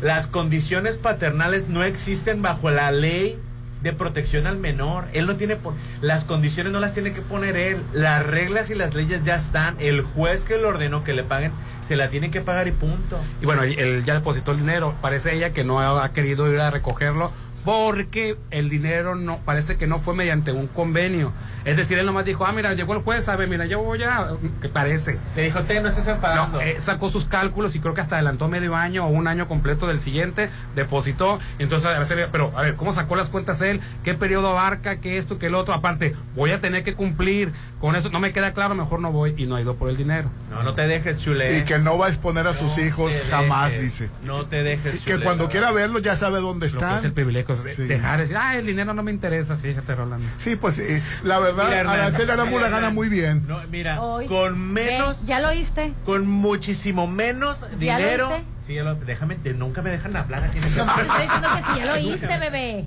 [0.01, 3.37] Las condiciones paternales no existen bajo la ley
[3.83, 5.05] de protección al menor.
[5.13, 5.75] Él no tiene por...
[6.01, 7.83] Las condiciones no las tiene que poner él.
[7.93, 9.75] Las reglas y las leyes ya están.
[9.77, 11.51] El juez que le ordenó que le paguen,
[11.87, 13.19] se la tiene que pagar y punto.
[13.39, 14.95] Y bueno, él ya depositó el dinero.
[14.99, 17.31] Parece ella que no ha querido ir a recogerlo
[17.63, 21.31] porque el dinero no parece que no fue mediante un convenio.
[21.65, 24.27] Es decir, él nomás dijo, ah, mira, llegó el juez, sabe, mira, yo voy a...
[24.61, 25.19] que parece.
[25.35, 26.57] Le dijo, te no estés enfadando.
[26.57, 29.47] No, eh, sacó sus cálculos y creo que hasta adelantó medio año o un año
[29.47, 31.39] completo del siguiente, depositó.
[31.59, 33.81] Entonces, Araceli, pero a ver, ¿cómo sacó las cuentas él?
[34.03, 34.97] ¿Qué periodo abarca?
[34.97, 35.39] ¿Qué esto?
[35.39, 35.73] ¿Qué el otro?
[35.73, 39.33] Aparte, voy a tener que cumplir Con eso no me queda claro, mejor no voy
[39.35, 40.29] y no he ido por el dinero.
[40.49, 41.57] No, no te dejes, chule.
[41.59, 44.09] Y que no va a exponer a sus hijos jamás, dejes, dice.
[44.23, 45.25] No te dejes, Que chule.
[45.25, 46.97] cuando quiera verlos ya sabe dónde que están.
[46.99, 47.83] es el privilegio de Sí.
[47.83, 50.25] dejar de decir, ah, el dinero no me interesa, fíjate, Rolando.
[50.37, 53.45] Sí, pues eh, la verdad, Mira, Hernán, Araceli Arámbula gana muy bien.
[53.47, 54.27] No, mira, Hoy.
[54.27, 55.25] con menos.
[55.25, 55.93] ¿Ya lo oíste?
[56.05, 57.67] con muchísimo menos ¿Ya
[57.99, 58.29] lo dinero.
[58.29, 58.45] oíste?
[58.67, 61.21] Sí, ya lo- déjame, te- nunca me dejan hablar aquí en el No, te estoy
[61.23, 62.85] diciendo que sí, ya lo oíste, bebé.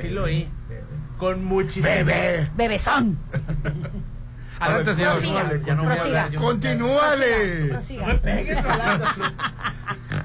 [0.00, 0.48] Sí lo oí.
[1.18, 1.86] Con muchísimo.
[1.88, 2.50] Bebé.
[2.56, 3.18] Bebezón.
[4.58, 5.12] Adelante, señor.
[5.12, 6.22] Prosiga, Ya no voy a prosiga.
[6.24, 7.66] hablar, yo Continúale.
[7.68, 8.06] Prosiga.
[8.06, 9.04] No me pegues, Rolando.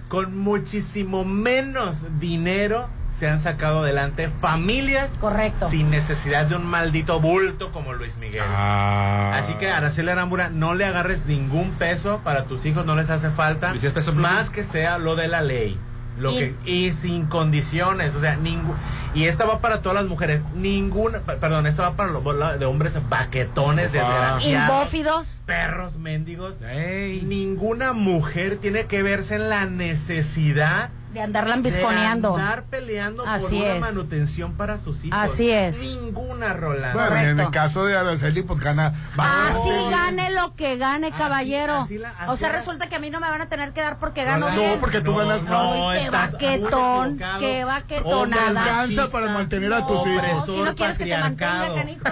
[0.08, 2.90] Con muchísimo menos dinero
[3.20, 5.70] se han sacado adelante familias Correcto.
[5.70, 8.44] sin necesidad de un maldito bulto como Luis Miguel.
[8.48, 9.34] Ah.
[9.36, 13.30] Así que Araceli Arámbura, no le agarres ningún peso para tus hijos, no les hace
[13.30, 13.74] falta,
[14.16, 15.78] más que sea lo de la ley.
[16.18, 18.76] Lo Y- que, y sin condiciones, o sea, ningún
[19.16, 22.66] y esta va para todas las mujeres, ninguna, pe- perdón, esta va para los de
[22.66, 25.40] hombres baquetones, desgraciados, Imbófidos.
[25.46, 26.56] perros mendigos.
[26.62, 27.22] Ey.
[27.24, 32.36] Ninguna mujer tiene que verse en la necesidad De andarla de ambisconeando.
[32.36, 33.82] andar peleando por Así una es.
[33.82, 35.18] manutención para sus hijos.
[35.20, 35.80] Así es.
[35.82, 37.00] Ninguna, Rolando.
[37.00, 38.94] Bueno, en el caso de Araceli, pues gana.
[39.18, 41.78] Así gane lo que gane, Así- caballero.
[41.82, 43.82] así la- o sea, la- resulta que a mí no me van a tener que
[43.82, 44.80] dar porque gano No, bien.
[44.80, 45.50] porque tú ganas más.
[45.50, 45.90] No,
[46.38, 47.40] qué equivocado.
[47.40, 48.62] qué baquetonada.
[48.62, 50.46] alcanza para mantener a tus hijos.
[50.46, 52.04] si no quieres que te mantenga, canijo.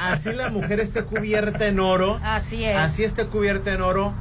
[0.00, 2.18] Así la mujer esté cubierta en oro.
[2.22, 2.76] Así es.
[2.76, 4.12] Así esté cubierta en oro.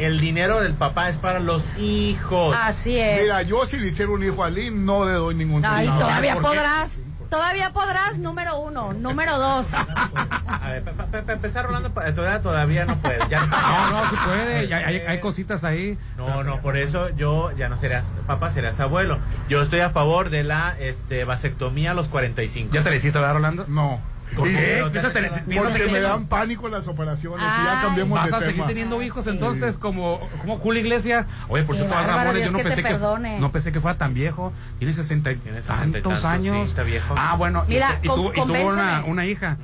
[0.00, 2.56] El dinero del papá es para los hijos.
[2.58, 3.22] Así es.
[3.22, 6.00] Mira, yo si le hiciera un hijo a Lynn, no le doy ningún Ay, centavo.
[6.08, 7.02] todavía podrás.
[7.28, 8.92] Todavía podrás, número uno.
[8.92, 9.68] Número dos.
[10.48, 13.18] A ver, para empezar, Rolando, pa- todavía, todavía no puede.
[13.30, 14.66] Ya, No, no, sí puede.
[14.68, 15.96] ya Hay, hay cositas ahí.
[16.16, 19.18] No, no, por eso yo ya no serás papá, serás abuelo.
[19.48, 22.74] Yo estoy a favor de la este, vasectomía a los 45.
[22.74, 23.64] ¿Ya te la hiciste, verdad, Rolando?
[23.68, 24.00] No.
[24.36, 28.66] Porque que me dan pánico las operaciones y ya cambiemos Vas de a seguir tema.
[28.68, 31.26] teniendo hijos entonces como, como Julio Iglesias.
[31.48, 34.52] Oye, por cierto, Ramones, yo no pensé que, no pensé que fuera tan viejo.
[34.78, 36.68] Tiene sesenta y Tiene sesenta y tantos tantos, sí, años.
[36.68, 37.14] está viejo.
[37.16, 37.64] Ah, bueno.
[37.68, 39.56] y- Mira, tuvo, y tuvo una, hija.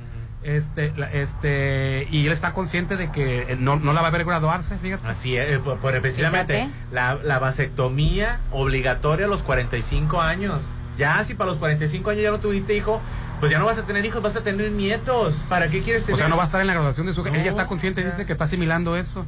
[0.43, 4.11] Este, la- este, y él está consciente de que eh, no, no la va a
[4.11, 5.05] ver graduarse, fíjate.
[5.07, 10.61] Así es, eh, por- por- precisamente la, la vasectomía obligatoria a los 45 años.
[10.97, 13.01] Ya, si para los 45 años ya no tuviste hijo,
[13.39, 15.35] pues ya no vas a tener hijos, vas a tener nietos.
[15.49, 16.15] ¿Para qué quieres tener?
[16.15, 17.31] O sea, no va a estar en la graduación de su hija.
[17.31, 19.25] No, Ella está consciente y dice que está asimilando eso.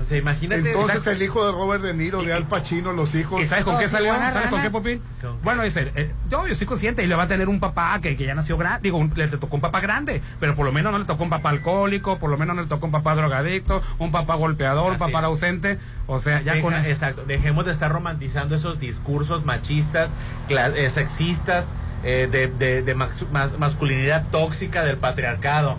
[0.00, 0.62] O sea, imagínate.
[0.70, 1.10] Entonces Exacto.
[1.12, 3.40] el hijo de Robert De Niro, de Al Pacino, los hijos.
[3.40, 4.12] ¿Y sabes con qué salió?
[4.32, 4.70] ¿Sabes con qué.
[4.70, 5.00] Popín?
[5.44, 8.16] Bueno, dice, eh, yo, yo estoy consciente y le va a tener un papá que,
[8.16, 8.80] que ya nació grande.
[8.82, 11.30] Digo, un- le tocó un papá grande, pero por lo menos no le tocó un
[11.30, 14.98] papá alcohólico, por lo menos no le tocó un papá drogadicto, un papá golpeador, un
[14.98, 15.24] papá es.
[15.26, 15.78] ausente.
[16.08, 16.74] O sea, ya Deja- con.
[16.74, 20.10] Exacto, dejemos de estar romantizando esos discursos machistas,
[20.48, 21.66] cla- eh, sexistas,
[22.04, 23.24] eh, de, de- de mas-
[23.58, 25.76] masculinidad tóxica del patriarcado.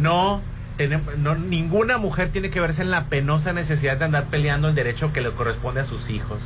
[0.00, 0.40] No,
[0.76, 4.74] tenemos, no, ninguna mujer tiene que verse en la penosa necesidad de andar peleando el
[4.74, 6.38] derecho que le corresponde a sus hijos.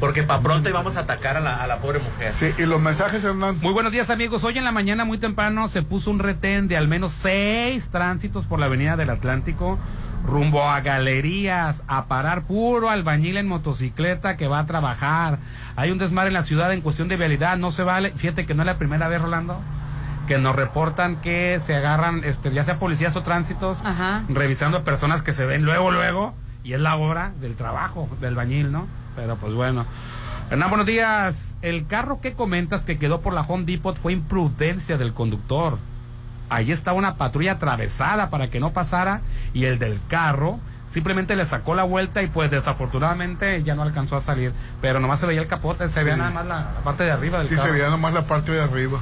[0.00, 2.32] Porque para pronto íbamos a atacar a la, a la pobre mujer.
[2.32, 3.58] Sí, y los mensajes, Hernán.
[3.60, 4.44] Muy buenos días amigos.
[4.44, 8.44] Hoy en la mañana muy temprano se puso un retén de al menos seis tránsitos
[8.46, 9.76] por la avenida del Atlántico
[10.26, 15.38] rumbo a galerías a parar puro albañil en motocicleta que va a trabajar.
[15.76, 18.12] Hay un desmar en la ciudad en cuestión de vialidad, no se vale.
[18.16, 19.60] Fíjate que no es la primera vez, Rolando,
[20.26, 24.24] que nos reportan que se agarran, este, ya sea policías o tránsitos, Ajá.
[24.28, 26.34] revisando a personas que se ven luego, luego,
[26.64, 28.86] y es la hora del trabajo del bañil, ¿no?
[29.16, 29.86] Pero pues bueno.
[30.50, 31.56] Hernán, buenos días.
[31.60, 35.78] El carro que comentas que quedó por la Home Depot fue imprudencia del conductor.
[36.50, 39.20] Ahí está una patrulla atravesada para que no pasara
[39.52, 40.58] y el del carro
[40.88, 44.52] simplemente le sacó la vuelta y pues desafortunadamente ya no alcanzó a salir.
[44.80, 46.20] Pero nomás se veía el capote, se veía Sí.
[46.20, 47.66] nada más la, la parte de arriba del Sí, carro.
[47.66, 48.98] se veía nomás la parte de arriba.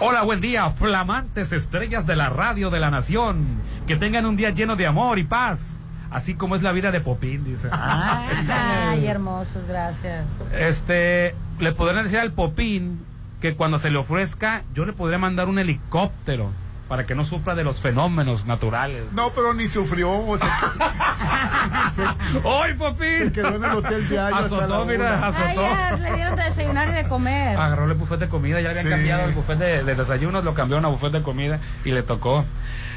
[0.00, 3.44] Hola, buen día, flamantes estrellas de la radio de la nación.
[3.88, 5.80] Que tengan un día lleno de amor y paz.
[6.10, 7.68] Así como es la vida de Popín, dice.
[7.72, 10.24] Ay, hermosos, gracias.
[10.56, 13.04] Este, le podrían decir al Popín
[13.40, 16.50] que cuando se le ofrezca, yo le podría mandar un helicóptero
[16.88, 19.12] para que no sufra de los fenómenos naturales.
[19.12, 20.10] No, pero ni sufrió.
[20.10, 20.48] O sea,
[22.62, 23.18] ¡Ay, Popín!
[23.26, 25.66] Se quedó en el hotel de hasta Azotó, mira, azotó.
[25.66, 27.58] Ayer le dieron de desayunar y de comer.
[27.58, 28.90] Agarró el buffet de comida, ya le habían Sí.
[28.90, 32.44] cambiado el buffet de, de desayunos, lo cambiaron a buffet de comida y le tocó.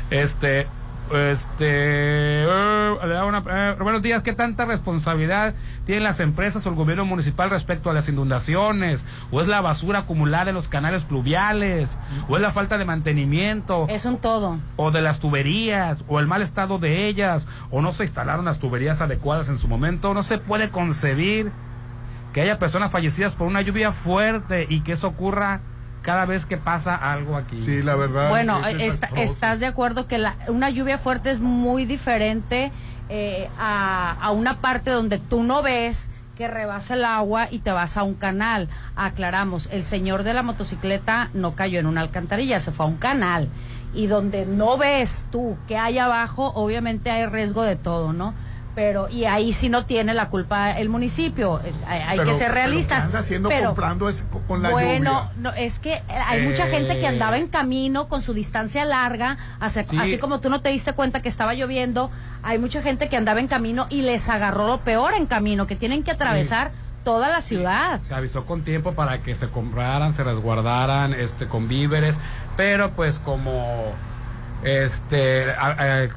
[0.09, 0.67] Este,
[1.13, 2.87] este, eh,
[3.27, 5.53] una- eh, buenos días, ¿qué tanta responsabilidad
[5.85, 9.05] tienen las empresas o el gobierno municipal respecto a las inundaciones?
[9.31, 11.97] ¿O es la basura acumulada en los canales pluviales?
[12.29, 13.85] ¿O es la falta de mantenimiento?
[13.89, 14.59] Es un todo.
[14.75, 18.59] o de las tuberías, o el mal estado de ellas, o no se instalaron las
[18.59, 21.51] tuberías adecuadas en su momento, no se puede concebir
[22.33, 25.61] que haya personas fallecidas por una lluvia fuerte y que eso ocurra
[26.01, 27.59] cada vez que pasa algo aquí.
[27.59, 28.29] Sí, la verdad.
[28.29, 32.71] Bueno, es está- estás de acuerdo que la- una lluvia fuerte es muy diferente
[33.09, 37.71] eh, a, a una parte donde tú no ves que rebasa el agua y te
[37.71, 38.69] vas a un canal.
[38.95, 42.97] Aclaramos, el señor de la motocicleta no cayó en una alcantarilla, se fue a un
[42.97, 43.49] canal.
[43.93, 48.33] Y donde no ves tú que hay abajo, obviamente hay riesgo de todo, ¿no?
[48.73, 51.59] Pero, y ahí sí no tiene la culpa el municipio.
[51.63, 52.99] Eh, Hay, hay Pero- que ser pero realistas.
[52.99, 55.31] ¿qué anda haciendo pero- comprando es con la bueno, lluvia?
[55.37, 57.07] no, es que eh, hay mucha gente que Eh.
[57.07, 59.97] andaba en camino con su distancia larga, así, Sí.
[59.99, 62.11] así como tú no te diste cuenta que estaba lloviendo,
[62.43, 65.75] hay mucha gente que andaba en camino y les agarró lo peor en camino, que
[65.75, 66.71] tienen que atravesar
[67.03, 67.99] toda la ciudad.
[68.03, 72.19] Se avisó con tiempo para que se compraran, se resguardaran, este, con víveres,
[72.55, 73.91] pero pues como,
[74.63, 76.07] este, a- a-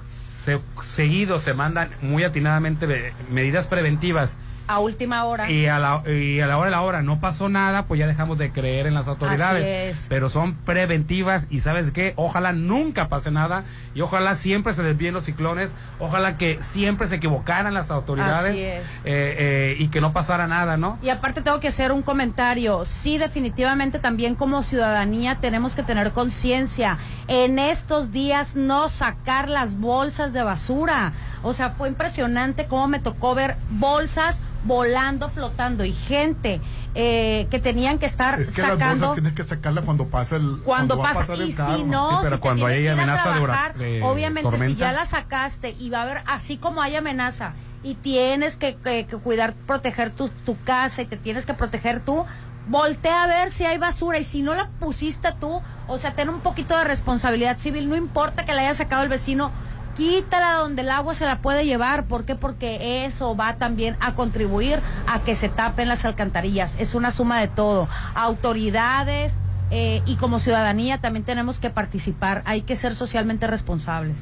[0.45, 5.51] se- seguido se mandan muy atinadamente medidas preventivas A última hora.
[5.51, 8.07] y a, la, y a la hora de la hora no pasó nada, pues ya
[8.07, 9.65] dejamos de creer en las autoridades.
[9.65, 10.07] Así es.
[10.09, 13.65] Pero son preventivas y sabes qué, ojalá nunca pase nada
[13.95, 18.62] y ojalá siempre se desvíen los ciclones, ojalá que siempre se equivocaran las autoridades Así
[18.62, 18.85] es.
[19.05, 20.99] eh, eh, y que no pasara nada, ¿no?
[21.03, 22.85] Y aparte tengo que hacer un comentario.
[22.85, 26.99] Sí, definitivamente también como ciudadanía tenemos que tener conciencia.
[27.28, 31.12] En estos días no sacar las bolsas de basura.
[31.43, 36.61] O sea, fue impresionante cómo me tocó ver bolsas volando, flotando y gente
[36.95, 40.36] eh, que tenían que estar Es que las sacando bolsas tienes que sacarlas cuando pasa
[40.36, 41.77] el cuando va a pasa pasar el y carro.
[41.77, 44.78] si no Sí, pero si cuando hay amenaza trabajar, de obviamente si tormenta.
[44.81, 49.07] ya la sacaste y va a haber así como hay amenaza y tienes que, que-
[49.07, 52.24] que cuidar proteger tu, tu casa y te tienes que proteger tú
[52.66, 56.31] voltea a ver si hay basura y si no la pusiste tú o sea ten
[56.31, 59.51] un poquito de responsabilidad civil no importa que la haya sacado el vecino
[59.97, 62.35] quítala donde el agua se la puede llevar ¿por qué?
[62.35, 67.41] porque eso va también a contribuir a que se tapen las alcantarillas es una suma
[67.41, 69.39] de todo autoridades
[69.71, 74.16] eh, y como ciudadanía también tenemos que participar, hay que ser socialmente responsables.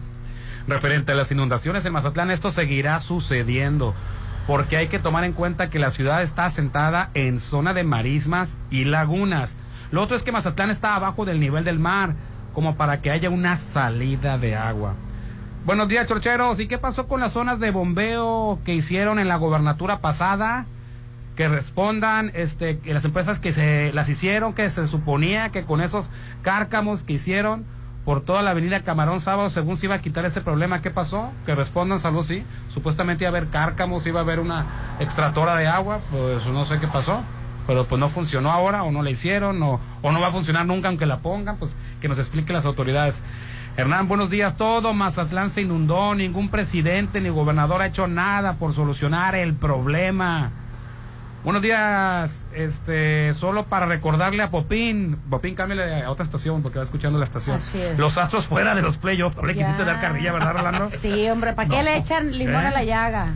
[0.67, 3.95] Referente a las inundaciones en Mazatlán, esto seguirá sucediendo,
[4.47, 8.57] porque hay que tomar en cuenta que la ciudad está asentada en zona de marismas
[8.71, 9.57] y lagunas.
[9.91, 12.15] Lo otro es que Mazatlán está abajo del nivel del mar,
[12.55, 14.95] como para que haya una salida de agua.
[15.65, 16.59] Buenos días, chorcheros.
[16.59, 20.67] ¿Y qué pasó con las zonas de bombeo que hicieron en la gobernatura pasada?
[21.37, 26.11] Que respondan este, las empresas que se las hicieron, que se suponía que con esos
[26.43, 27.65] cárcamos que hicieron
[28.05, 31.31] por toda la avenida Camarón Sábado, según se iba a quitar ese problema, ¿qué pasó?
[31.47, 32.43] Que respondan, salud, sí.
[32.69, 34.67] Supuestamente iba a haber cárcamos, iba a haber una
[34.99, 37.23] extractora de agua, pues no sé qué pasó.
[37.69, 40.67] Pero pues no funcionó ahora, o no la hicieron, o, o no va a funcionar
[40.67, 43.23] nunca aunque la pongan, pues que nos expliquen las autoridades.
[43.77, 44.57] Hernán, buenos días.
[44.57, 50.51] Todo Mazatlán se inundó, ningún presidente ni gobernador ha hecho nada por solucionar el problema.
[51.43, 56.85] Buenos días, este, solo para recordarle a Popín, Popín, cámbiale a otra estación porque va
[56.85, 57.57] escuchando la estación.
[57.57, 57.99] Así es.
[57.99, 59.37] Los astros fuera de los playoffs.
[59.39, 60.87] Ahora quisiste dar carrilla, ¿verdad, Rolando?
[60.91, 61.83] Sí, hombre, ¿para qué No.
[61.83, 62.69] le echan limón ¿Eh?
[62.69, 63.29] a la llaga?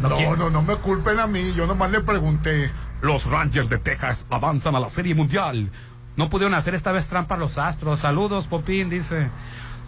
[0.00, 2.72] No, no, no, me culpen a mí, yo nomás le pregunté.
[3.02, 5.70] Los Rangers de Texas avanzan a la Serie Mundial.
[6.16, 8.00] No pudieron hacer esta vez trampa los astros.
[8.00, 9.28] Saludos, Popín, dice.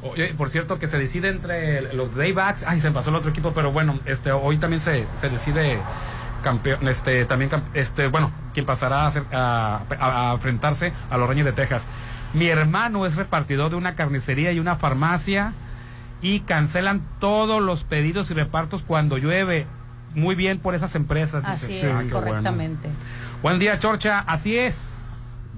[0.04, 2.64] Oye, por cierto, que se decide entre los Daybacks.
[2.64, 5.78] Ay, se pasó el otro equipo, pero bueno, este, hoy también se, se decide
[6.42, 11.26] campeón, este, también, este, bueno, quien pasará a, ser- a- a- a enfrentarse a los
[11.26, 11.86] Rangers de Texas.
[12.34, 15.52] Mi hermano es repartidor de una carnicería y una farmacia
[16.20, 19.66] y cancelan todos los pedidos y repartos cuando llueve.
[20.14, 21.42] Muy bien por esas empresas.
[21.42, 21.52] dice.
[21.54, 22.10] Así Sí, es, qué bueno.
[22.20, 22.88] correctamente.
[23.42, 24.20] Buen día, Chorcha.
[24.20, 24.93] Así es.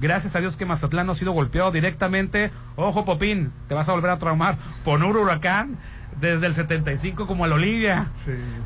[0.01, 2.51] Gracias a Dios que Mazatlán no ha sido golpeado directamente.
[2.77, 5.78] Ojo, Popín, te vas a volver a traumar por un huracán
[6.20, 8.09] desde el 75 como el Olivia.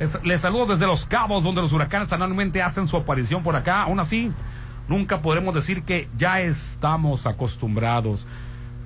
[0.01, 3.83] Es- les saludo desde Los Cabos, donde los huracanes anualmente hacen su aparición por acá.
[3.83, 4.33] Aún así,
[4.89, 8.27] nunca podremos decir que ya estamos acostumbrados.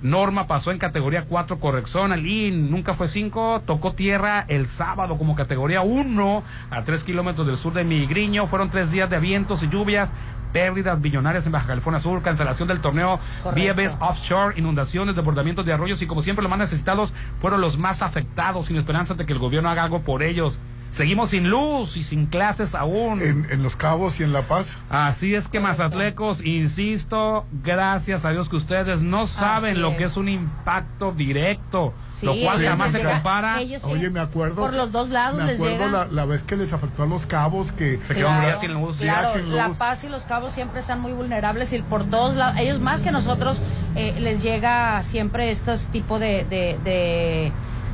[0.02, 5.34] Norma pasó en categoría 4 corrección, Alín nunca fue 5, tocó tierra el sábado como
[5.34, 9.68] categoría 1 a 3 kilómetros del sur de Migriño, fueron tres días de vientos y
[9.70, 10.12] lluvias,
[10.54, 13.18] pérdidas billonarias en Baja California Sur, cancelación del torneo,
[13.74, 18.02] Best Offshore, inundaciones, desbordamientos de arroyos y como siempre los más necesitados fueron los más
[18.02, 20.60] afectados, sin esperanza de que el gobierno haga algo por ellos.
[20.94, 23.20] Seguimos sin luz y sin clases aún.
[23.20, 24.78] En, en Los Cabos y en La Paz.
[24.88, 30.16] Así es que mazatlecos, insisto, gracias a Dios que ustedes no saben lo que es
[30.16, 33.60] un impacto directo, Sí, lo cual jamás se llega- compara.
[33.60, 34.54] ellos sí, Oye, me acuerdo.
[34.62, 35.90] Por los dos lados Me les acuerdo llega.
[35.90, 38.98] la, la vez que les afectó a Los Cabos que Se quedaron días sin luz.
[38.98, 39.76] Claro, sin La luz.
[39.78, 43.10] Paz y Los Cabos siempre están muy vulnerables y por todos lados, ellos más que
[43.10, 43.60] nosotros,
[43.96, 47.52] eh, les llega siempre estos tipo de, de, de,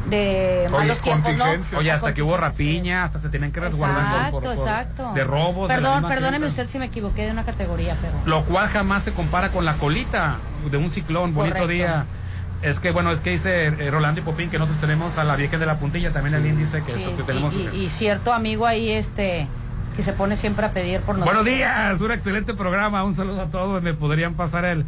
[0.09, 1.45] de malos tiempos, ¿no?
[1.77, 5.25] Oye, hasta que hubo rapiña, hasta se tenían que resguardar por, por- por- Exacto, de
[5.25, 5.69] robos.
[5.69, 8.15] Perdón, perdóneme usted si me equivoqué de una categoría, pero...
[8.25, 10.37] Lo cual jamás se compara con la colita
[10.71, 11.69] de un ciclón, bonito Correcto.
[11.69, 12.05] día.
[12.63, 15.35] Es que, bueno, es que dice eh, Rolando y Popín que nosotros tenemos a la
[15.37, 17.55] Virgen de la Puntilla, también alguien dice que, Sí, eso, que y- tenemos...
[17.55, 19.47] y, y cierto amigo ahí, este,
[19.97, 21.43] que se pone siempre a pedir por nosotros.
[21.43, 24.85] Buenos días, un excelente programa, un saludo a todos, me podrían pasar el,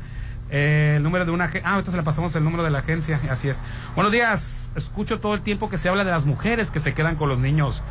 [0.53, 3.19] eh, el número de una agencia, ah, se le pasamos el número de la agencia,
[3.31, 3.63] así es.
[3.95, 7.17] Buenos días, escucho todo el tiempo que se habla de las mujeres que se quedan
[7.17, 7.83] con los niños,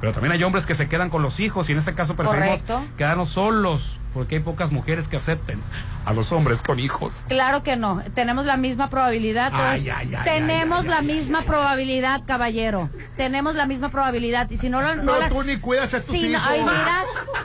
[0.00, 2.62] pero también hay hombres que se quedan con los hijos y en ese caso preferimos
[2.62, 2.84] Correcto.
[2.96, 5.60] quedarnos solos, porque hay pocas mujeres que acepten
[6.04, 7.12] a los hombres con hijos.
[7.28, 9.52] Claro que no, tenemos la misma probabilidad.
[9.54, 12.90] Ay, ay, ay, tenemos la misma probabilidad, caballero.
[13.16, 14.50] Tenemos la misma probabilidad.
[14.50, 16.42] Y si no, no, No, la- tú ni cuidas a tus no, hijos.
[16.44, 17.04] ay, mira,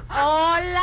[0.23, 0.81] hola,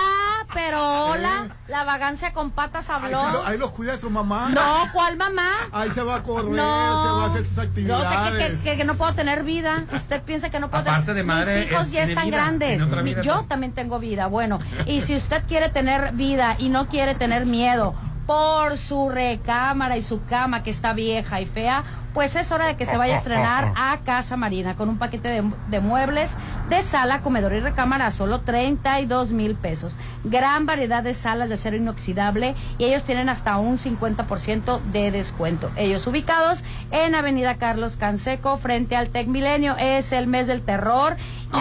[0.54, 3.30] pero hola, la vagancia con patas Ahí, habló.
[3.32, 4.50] lo- ahí los cuida su mamá.
[4.50, 5.48] No, ¿cuál mamá?
[5.72, 7.02] Ahí se va a correr, No.
[7.02, 8.08] se va a hacer sus Yo actividades.
[8.50, 9.84] sé que, que- que no puedo tener vida.
[9.92, 12.86] Usted piensa que no puedo Aparte tener de madre, hijos es- ya están vida, grandes.
[13.02, 14.26] Mi- yo también tengo vida.
[14.26, 17.94] Bueno, y si usted quiere tener vida y no quiere tener miedo
[18.32, 21.84] por su recámara y su cama que está vieja y fea,
[22.14, 25.28] pues es hora de que se vaya a estrenar a Casa Marina con un paquete
[25.28, 26.36] de, de muebles
[26.68, 29.96] de sala, comedor y recámara a solo 32 mil pesos.
[30.24, 35.70] Gran variedad de salas de acero inoxidable y ellos tienen hasta un 50% de descuento.
[35.76, 39.76] Ellos ubicados en Avenida Carlos Canseco frente al Tec Milenio.
[39.78, 41.16] Es el mes del terror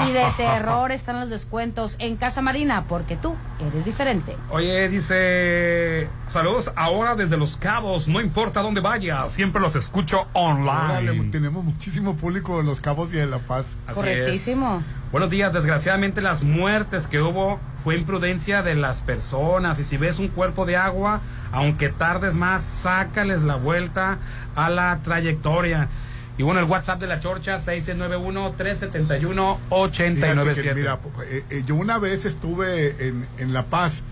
[0.07, 4.35] y de terror están los descuentos en Casa Marina porque tú eres diferente.
[4.49, 11.11] Oye, dice, saludos ahora desde Los Cabos, no importa dónde vaya, siempre los escucho Órale,
[11.11, 11.31] online.
[11.31, 13.75] tenemos muchísimo público en Los Cabos y en La Paz.
[13.87, 14.83] Así Correctísimo.
[15.11, 20.19] Buenos días, desgraciadamente las muertes que hubo fue imprudencia de las personas y si ves
[20.19, 21.21] un cuerpo de agua,
[21.51, 24.19] aunque tardes más, sácales la vuelta
[24.55, 25.89] a la trayectoria.
[26.37, 29.57] Y bueno, el WhatsApp de la Chorcha, 691-371-897.
[29.69, 34.03] Fíjate que, Mira, eh, eh, yo una vez estuve en, en La Paz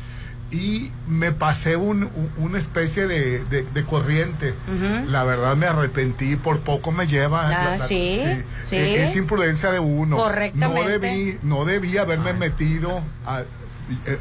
[0.51, 4.53] y me pasé un, un- una especie de, de- de corriente.
[5.07, 7.47] La verdad me arrepentí, por poco me lleva.
[7.47, 8.19] Ah, la- la- sí,
[8.65, 8.76] sí.
[8.76, 10.17] Eh, Es imprudencia de uno.
[10.17, 10.81] Correctamente.
[10.84, 13.45] No debí, no debí haberme metido a, eh,
[14.07, 14.17] eh,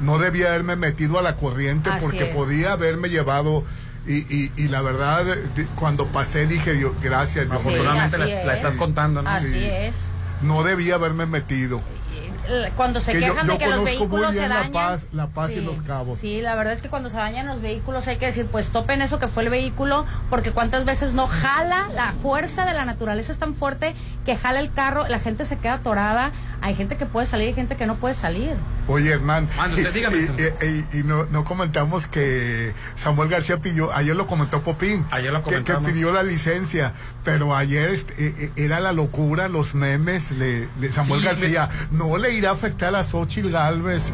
[0.00, 2.34] no debía haberme metido a la corriente Así porque es.
[2.34, 3.64] podía haberme llevado
[4.06, 7.46] y, y, y la verdad eh, cuando pasé dije Dios, gracias.
[7.50, 8.58] Afortunadamente así la, la es.
[8.58, 9.30] estás contando, ¿no?
[9.30, 9.64] Así Sí.
[9.64, 9.94] es.
[10.42, 11.80] no debía haberme metido
[12.76, 14.72] Cuando se Que quejan yo de que los vehículos se La dañan.
[14.72, 16.18] Paz- La Paz y Los Cabos.
[16.18, 19.00] Sí, la verdad es que cuando se dañan los vehículos hay que decir, pues topen
[19.02, 23.32] eso que fue el vehículo, porque cuántas veces no jala, la fuerza de la naturaleza
[23.32, 23.94] es tan fuerte
[24.24, 27.54] que jala el carro, la gente se queda atorada, hay gente que puede salir y
[27.54, 28.54] gente que no puede salir.
[28.86, 33.56] Oye, Hernán, Mande usted, dígame, y, y- y- y no, no comentamos que Samuel García
[33.58, 36.92] pidió, ayer lo comentó Popín, Ayer lo que, que pidió la licencia,
[37.24, 41.68] pero ayer este, eh, eh, era la locura, los memes de, de Samuel Sí, García.
[41.90, 44.12] No le irá a afectar a Xochitl Galvez.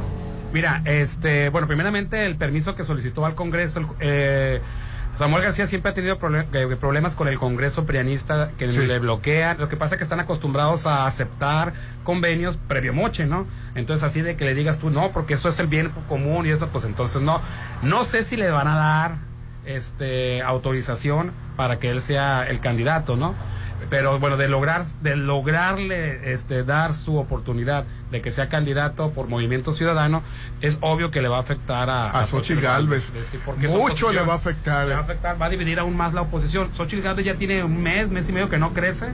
[0.50, 4.62] Mira, este, bueno, primeramente el permiso que solicitó al Congreso, el- eh,
[5.18, 6.16] Samuel García siempre ha tenido
[6.52, 8.78] eh, problemas con el Congreso prianista que Sí.
[8.86, 9.58] le bloquean.
[9.58, 11.72] Lo que pasa es que están acostumbrados a aceptar
[12.04, 13.44] convenios previo moche, ¿no?
[13.74, 16.50] Entonces así de que le digas tú no, porque eso es el bien común y
[16.50, 17.40] esto, pues entonces no.
[17.82, 19.16] No sé si le van a dar
[19.66, 23.34] este autorización para que él sea el candidato, ¿no?
[23.90, 29.28] Pero bueno, de lograr, de lograrle este dar su oportunidad de que sea candidato por
[29.28, 30.22] Movimiento Ciudadano,
[30.60, 33.12] es obvio que le va a afectar a, A Xochitl Gálvez.
[33.14, 34.86] este, porque Mucho le va a afectar.
[34.86, 36.72] Le va a afectar, va a dividir aún más la oposición.
[36.74, 39.08] Xochitl Gálvez ya tiene un mes, mes y medio que no crece.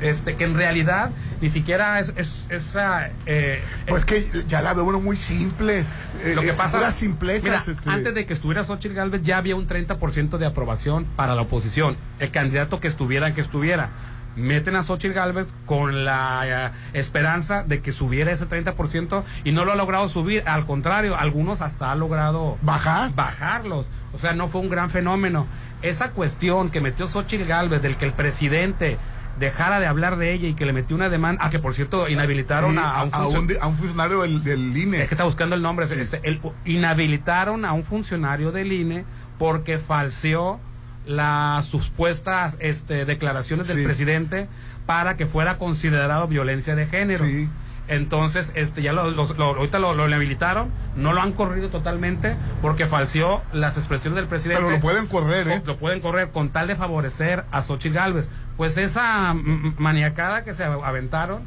[0.00, 1.10] Este, que en realidad
[1.40, 5.80] ni siquiera es, es esa eh, Pues que ya la veo uno muy simple.
[6.22, 7.66] eh, lo que eh, pasa puras simplezas.
[7.66, 7.90] mira, este.
[7.90, 11.96] antes de que estuviera Xochitl Galvez ya había un 30% de aprobación para la oposición
[12.18, 13.90] el candidato que estuviera que estuviera
[14.36, 19.64] meten a Xochitl Galvez con la eh, esperanza de que subiera ese 30% y no
[19.64, 24.48] lo ha logrado subir al contrario algunos hasta ha logrado bajar bajarlos o sea no
[24.48, 25.46] fue un gran fenómeno
[25.82, 28.98] esa cuestión que metió Xochitl Galvez del que el presidente
[29.38, 32.08] dejara de hablar de ella y que le metió una demanda ah que por cierto
[32.08, 35.02] inhabilitaron Sí, a, a un a, funcio- un, de- a un funcionario del, del INE.
[35.02, 35.84] es que está buscando el nombre.
[35.86, 39.04] Este, el- inhabilitaron a un funcionario del INE
[39.38, 40.60] porque falseó
[41.06, 43.84] las supuestas este, declaraciones del Sí.
[43.84, 44.48] presidente
[44.86, 47.24] para que fuera considerado violencia de género.
[47.24, 47.48] Sí.
[47.88, 52.34] Entonces, este, ya lo, los- lo- ahorita lo, lo inhabilitaron, no lo han corrido totalmente
[52.60, 54.62] porque falseó las expresiones del presidente.
[54.64, 55.62] Pero lo pueden correr, ¿eh?
[55.64, 58.32] Lo pueden correr con tal de favorecer a Xochitl Galvez.
[58.56, 59.34] Pues esa
[59.78, 61.42] maniacada que se aventaron,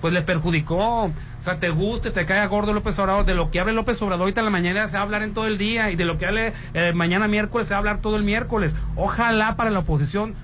[0.00, 1.04] pues le perjudicó.
[1.04, 4.22] O sea, te guste, te caiga gordo López Obrador, de lo que hable López Obrador
[4.22, 6.18] ahorita en la mañana se va a hablar en todo el día y de lo
[6.18, 8.76] que hable eh, mañana miércoles se va a hablar todo el miércoles.
[8.96, 10.34] Ojalá para la oposición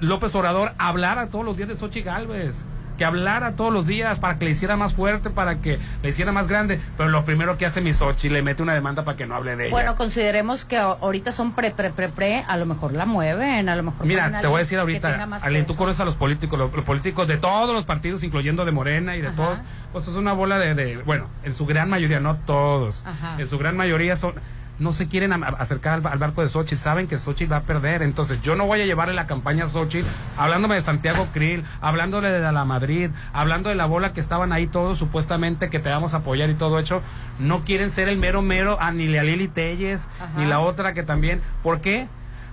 [0.00, 2.64] López Obrador hablara todos los días de Xochitl Galvez
[3.02, 6.30] que hablara todos los días para que le hiciera más fuerte, para que le hiciera
[6.30, 6.80] más grande.
[6.96, 9.56] Pero lo primero que hace mi Xochitl, le mete una demanda para que no hable
[9.56, 9.72] de ella.
[9.72, 13.74] Bueno, consideremos que ahorita son pre, pre, pre, pre, a lo mejor la mueven, a
[13.74, 14.06] lo mejor.
[14.06, 17.26] Mira, te voy a decir ahorita, Alén, tú conoces a los políticos, los, los políticos
[17.26, 19.58] de todos los partidos, incluyendo de Morena y de todos,
[19.90, 23.34] pues es una bola de, de- bueno, en su gran mayoría, no todos, Ajá.
[23.36, 24.34] en su gran mayoría son,
[24.78, 28.40] no se quieren acercar al, barco de Xochitl, saben que Xochitl va a perder, entonces
[28.42, 32.52] yo no voy a llevarle la campaña a Xochitl, hablándome de Santiago Krill, hablándole de
[32.52, 36.18] la Madrid, hablando de la bola que estaban ahí todos supuestamente que te vamos a
[36.18, 37.02] apoyar y todo hecho,
[37.38, 40.30] no quieren ser el mero mero, a ni la Lili Telles, Ajá.
[40.36, 42.08] ni la otra que también, ¿por qué?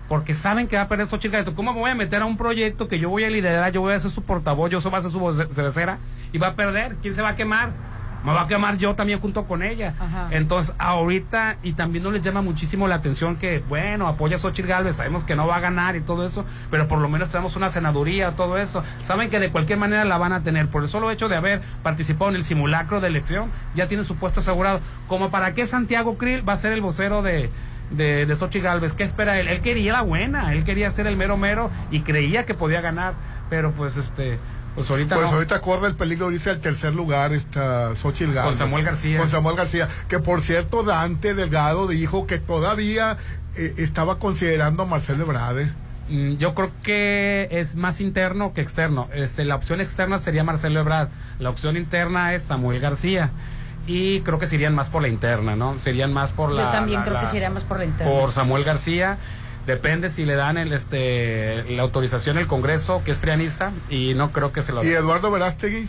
[0.08, 1.54] porque saben que va a perder Xochitl Galvez.
[1.56, 3.94] ¿Cómo me voy a meter a un proyecto que yo voy a liderar, yo voy
[3.94, 6.00] a ser su portavoz, yo voy a ser su voce- cervecera
[6.34, 6.96] y va a perder?
[7.00, 7.70] ¿Quién se va a quemar?
[8.24, 9.94] Me va a quemar yo también junto con ella.
[10.00, 10.28] Ajá.
[10.32, 14.68] Entonces, ahorita, y también no les llama muchísimo la atención que, bueno, apoya a Xochitl
[14.68, 17.56] Galvez, sabemos que no va a ganar y todo eso, pero por lo menos tenemos
[17.56, 18.84] una senaduría, todo eso.
[19.04, 20.68] Saben que de cualquier manera la van a tener.
[20.68, 24.16] Por el solo hecho de haber participado en el simulacro de elección, ya tienen su
[24.16, 24.82] puesto asegurado.
[25.08, 27.50] Como para qué Santiago Krill va a ser el vocero de,
[27.91, 28.94] de, de Xochitl Galvez.
[28.94, 29.48] ¿Qué espera él?
[29.48, 33.14] Él quería la buena, él quería ser el mero mero y creía que podía ganar,
[33.50, 34.40] pero pues este,
[34.80, 35.36] pues ahorita Pues no.
[35.36, 38.58] ahorita corre el peligro de irse al tercer lugar esta Xochitl Gálvez.
[38.58, 39.20] Con Samuel García.
[39.20, 39.90] Con Samuel García.
[40.08, 43.18] Que por cierto, Dante Delgado dijo que todavía
[43.58, 45.68] eh, estaba considerando a Marcelo Ebrard.
[46.08, 49.10] Mm, Yo creo que es más interno que externo.
[49.14, 51.10] Este, la opción externa sería Marcelo Ebrard.
[51.40, 53.32] La opción interna es Samuel García.
[53.86, 55.78] Y creo que se irían más por la interna, ¿no?
[55.78, 56.62] Serían más por la.
[56.64, 58.14] Yo también la- creo la- que se iría más por la interna.
[58.14, 59.18] Por Samuel García.
[59.70, 64.32] Depende si le dan el, este, la autorización el Congreso, que es prianista, y no
[64.32, 64.88] creo que se lo ¿Y.
[64.88, 65.88] Eduardo Verástegui?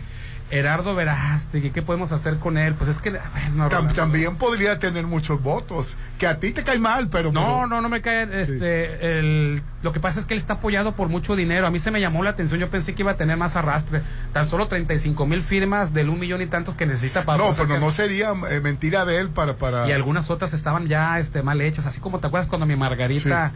[0.51, 2.75] Gerardo Verástegui, ¿qué podemos hacer con él?
[2.75, 3.09] Pues es que.
[3.11, 3.93] bueno, Tam- Rolando.
[3.93, 5.97] también podría tener muchos votos.
[6.19, 7.31] Que a ti te cae mal, pero.
[7.31, 8.27] No, pero- no, no me cae.
[8.41, 11.65] Este, el, lo que pasa es que él está apoyado por mucho dinero.
[11.65, 12.59] A mí se me llamó la atención.
[12.59, 14.01] Yo pensé que iba a tener más arrastre.
[14.33, 17.37] Tan solo 35 mil firmas del un millón y tantos que necesita para.
[17.43, 19.53] No, pero no sería eh, mentira de él para.
[19.55, 19.87] para...
[19.87, 21.85] Y algunas otras estaban ya este, mal hechas.
[21.87, 23.53] Así como te acuerdas cuando mi Margarita,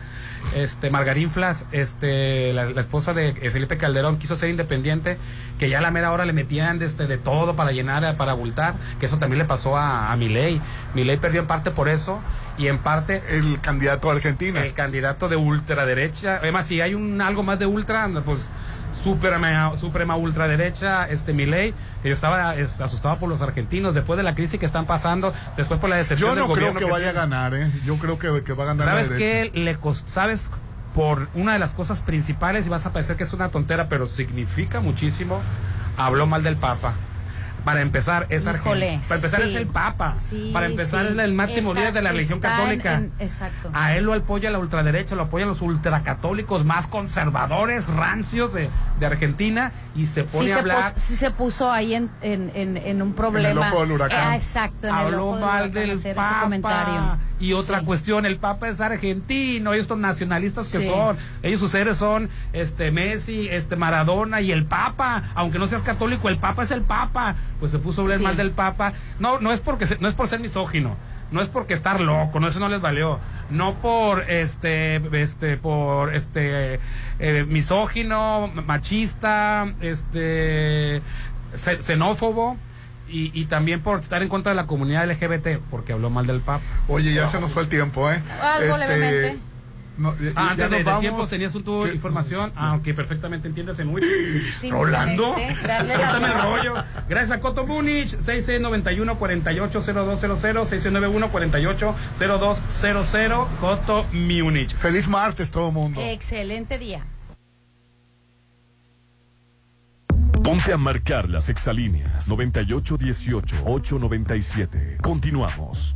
[0.55, 5.17] este, Margarinflas, este, la, la esposa de eh, Felipe Calderón, quiso ser independiente,
[5.60, 8.32] que ya a la mera hora le metían de, este, de todo para llenar, para
[8.32, 8.76] abultar.
[8.99, 10.61] Que eso también le pasó a, a Milei.
[10.94, 12.19] Milei perdió en parte por eso
[12.57, 17.19] y en parte el candidato a Argentina el candidato de ultraderecha además si hay un
[17.22, 18.49] algo más de ultra pues
[19.03, 24.23] suprema suprema ultraderecha este Milei que yo estaba este, asustado por los argentinos después de
[24.23, 26.91] la crisis que están pasando después por la decepción Yo del no creo gobierno que
[26.91, 27.72] vaya a ganar, ¿eh?
[27.84, 28.86] Yo creo que, que va a ganar.
[28.86, 30.52] sabes qué le sabes
[30.95, 34.07] por una de las cosas principales y vas a parecer que es una tontera pero
[34.07, 35.41] significa muchísimo
[35.97, 36.93] habló mal del Papa
[37.65, 39.49] para empezar es Híjole, argentino para empezar sí.
[39.49, 41.13] es el Papa Sí, para empezar sí.
[41.13, 43.71] es el máximo Está- líder de la religión en- católica en- exacto.
[43.73, 48.69] a él lo apoya la ultraderecha, lo apoyan los ultracatólicos más conservadores, rancios de,
[48.99, 50.93] de Argentina, y se pone sí, a se hablar.
[50.93, 53.69] pos- sí se puso ahí en, en, en, en un problema.
[53.71, 54.19] ojo del huracán.
[54.31, 56.39] Ah, exacto, en el Habló ojo del mal huracán, del Papa.
[56.43, 57.17] comentario.
[57.39, 57.85] Y otra Sí.
[57.85, 60.87] cuestión, el Papa es argentino, y estos nacionalistas que Sí.
[60.89, 65.81] son, ellos sus seres son este Messi, este Maradona y el Papa, aunque no seas
[65.81, 67.35] católico, el Papa es el Papa.
[67.60, 68.23] Pues se puso a hablar Sí.
[68.23, 68.94] mal del Papa.
[69.19, 70.95] No, no es porque se- no es por ser misógino.
[71.32, 73.19] No es porque estar loco, no eso no les valió.
[73.49, 76.80] No por este este por este
[77.19, 81.02] eh, misógino, machista, este
[81.56, 82.57] xe- xenófobo
[83.10, 86.41] y, y también por estar en contra de la comunidad LGBT, porque habló mal del
[86.41, 86.64] Papa.
[86.88, 88.22] Oye, ya se nos fue el tiempo, ¿eh?
[88.41, 89.38] Algo levemente.
[89.97, 91.91] No, ya- Ah, antes de, del tiempo tenías un tu Sí.
[91.93, 94.01] información, ah, aunque perfectamente entiendes en muy
[94.59, 96.73] Simplemente Rolando, córtame el rollo.
[97.09, 104.76] Gracias a Coto Múnich, 6691 480200 6691 480200 Coto Múnich.
[104.76, 106.01] Feliz martes todo mundo.
[106.01, 107.05] Excelente día.
[110.43, 114.97] Ponte a marcar las exalíneas 9818-897.
[115.01, 115.95] Continuamos.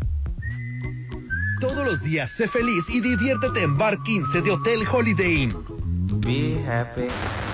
[1.60, 5.54] Todos los días sé feliz y diviértete en Bar 15 de Hotel Holiday Inn.
[6.22, 7.08] Be happy.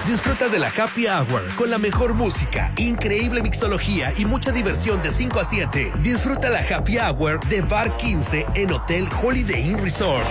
[0.07, 5.09] Disfruta de la Happy Hour con la mejor música, increíble mixología y mucha diversión de
[5.09, 5.93] 5 a 7.
[6.03, 10.27] Disfruta la Happy Hour de Bar 15 en Hotel Holiday Inn Resort.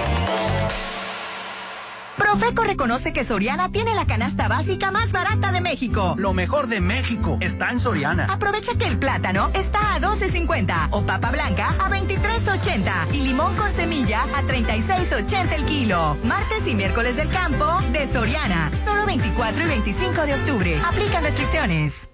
[2.18, 6.14] Profeco reconoce que Soriana tiene la canasta básica más barata de México.
[6.18, 8.26] Lo mejor de México está en Soriana.
[8.30, 13.70] Aprovecha que el plátano está a 12.50 o papa blanca a 23.80 y limón con
[13.72, 16.16] semilla a 36.80 el kilo.
[16.24, 18.70] Martes y miércoles del campo de Soriana.
[18.84, 20.80] Solo 24 y 25 de octubre.
[20.84, 22.13] Aplican restricciones.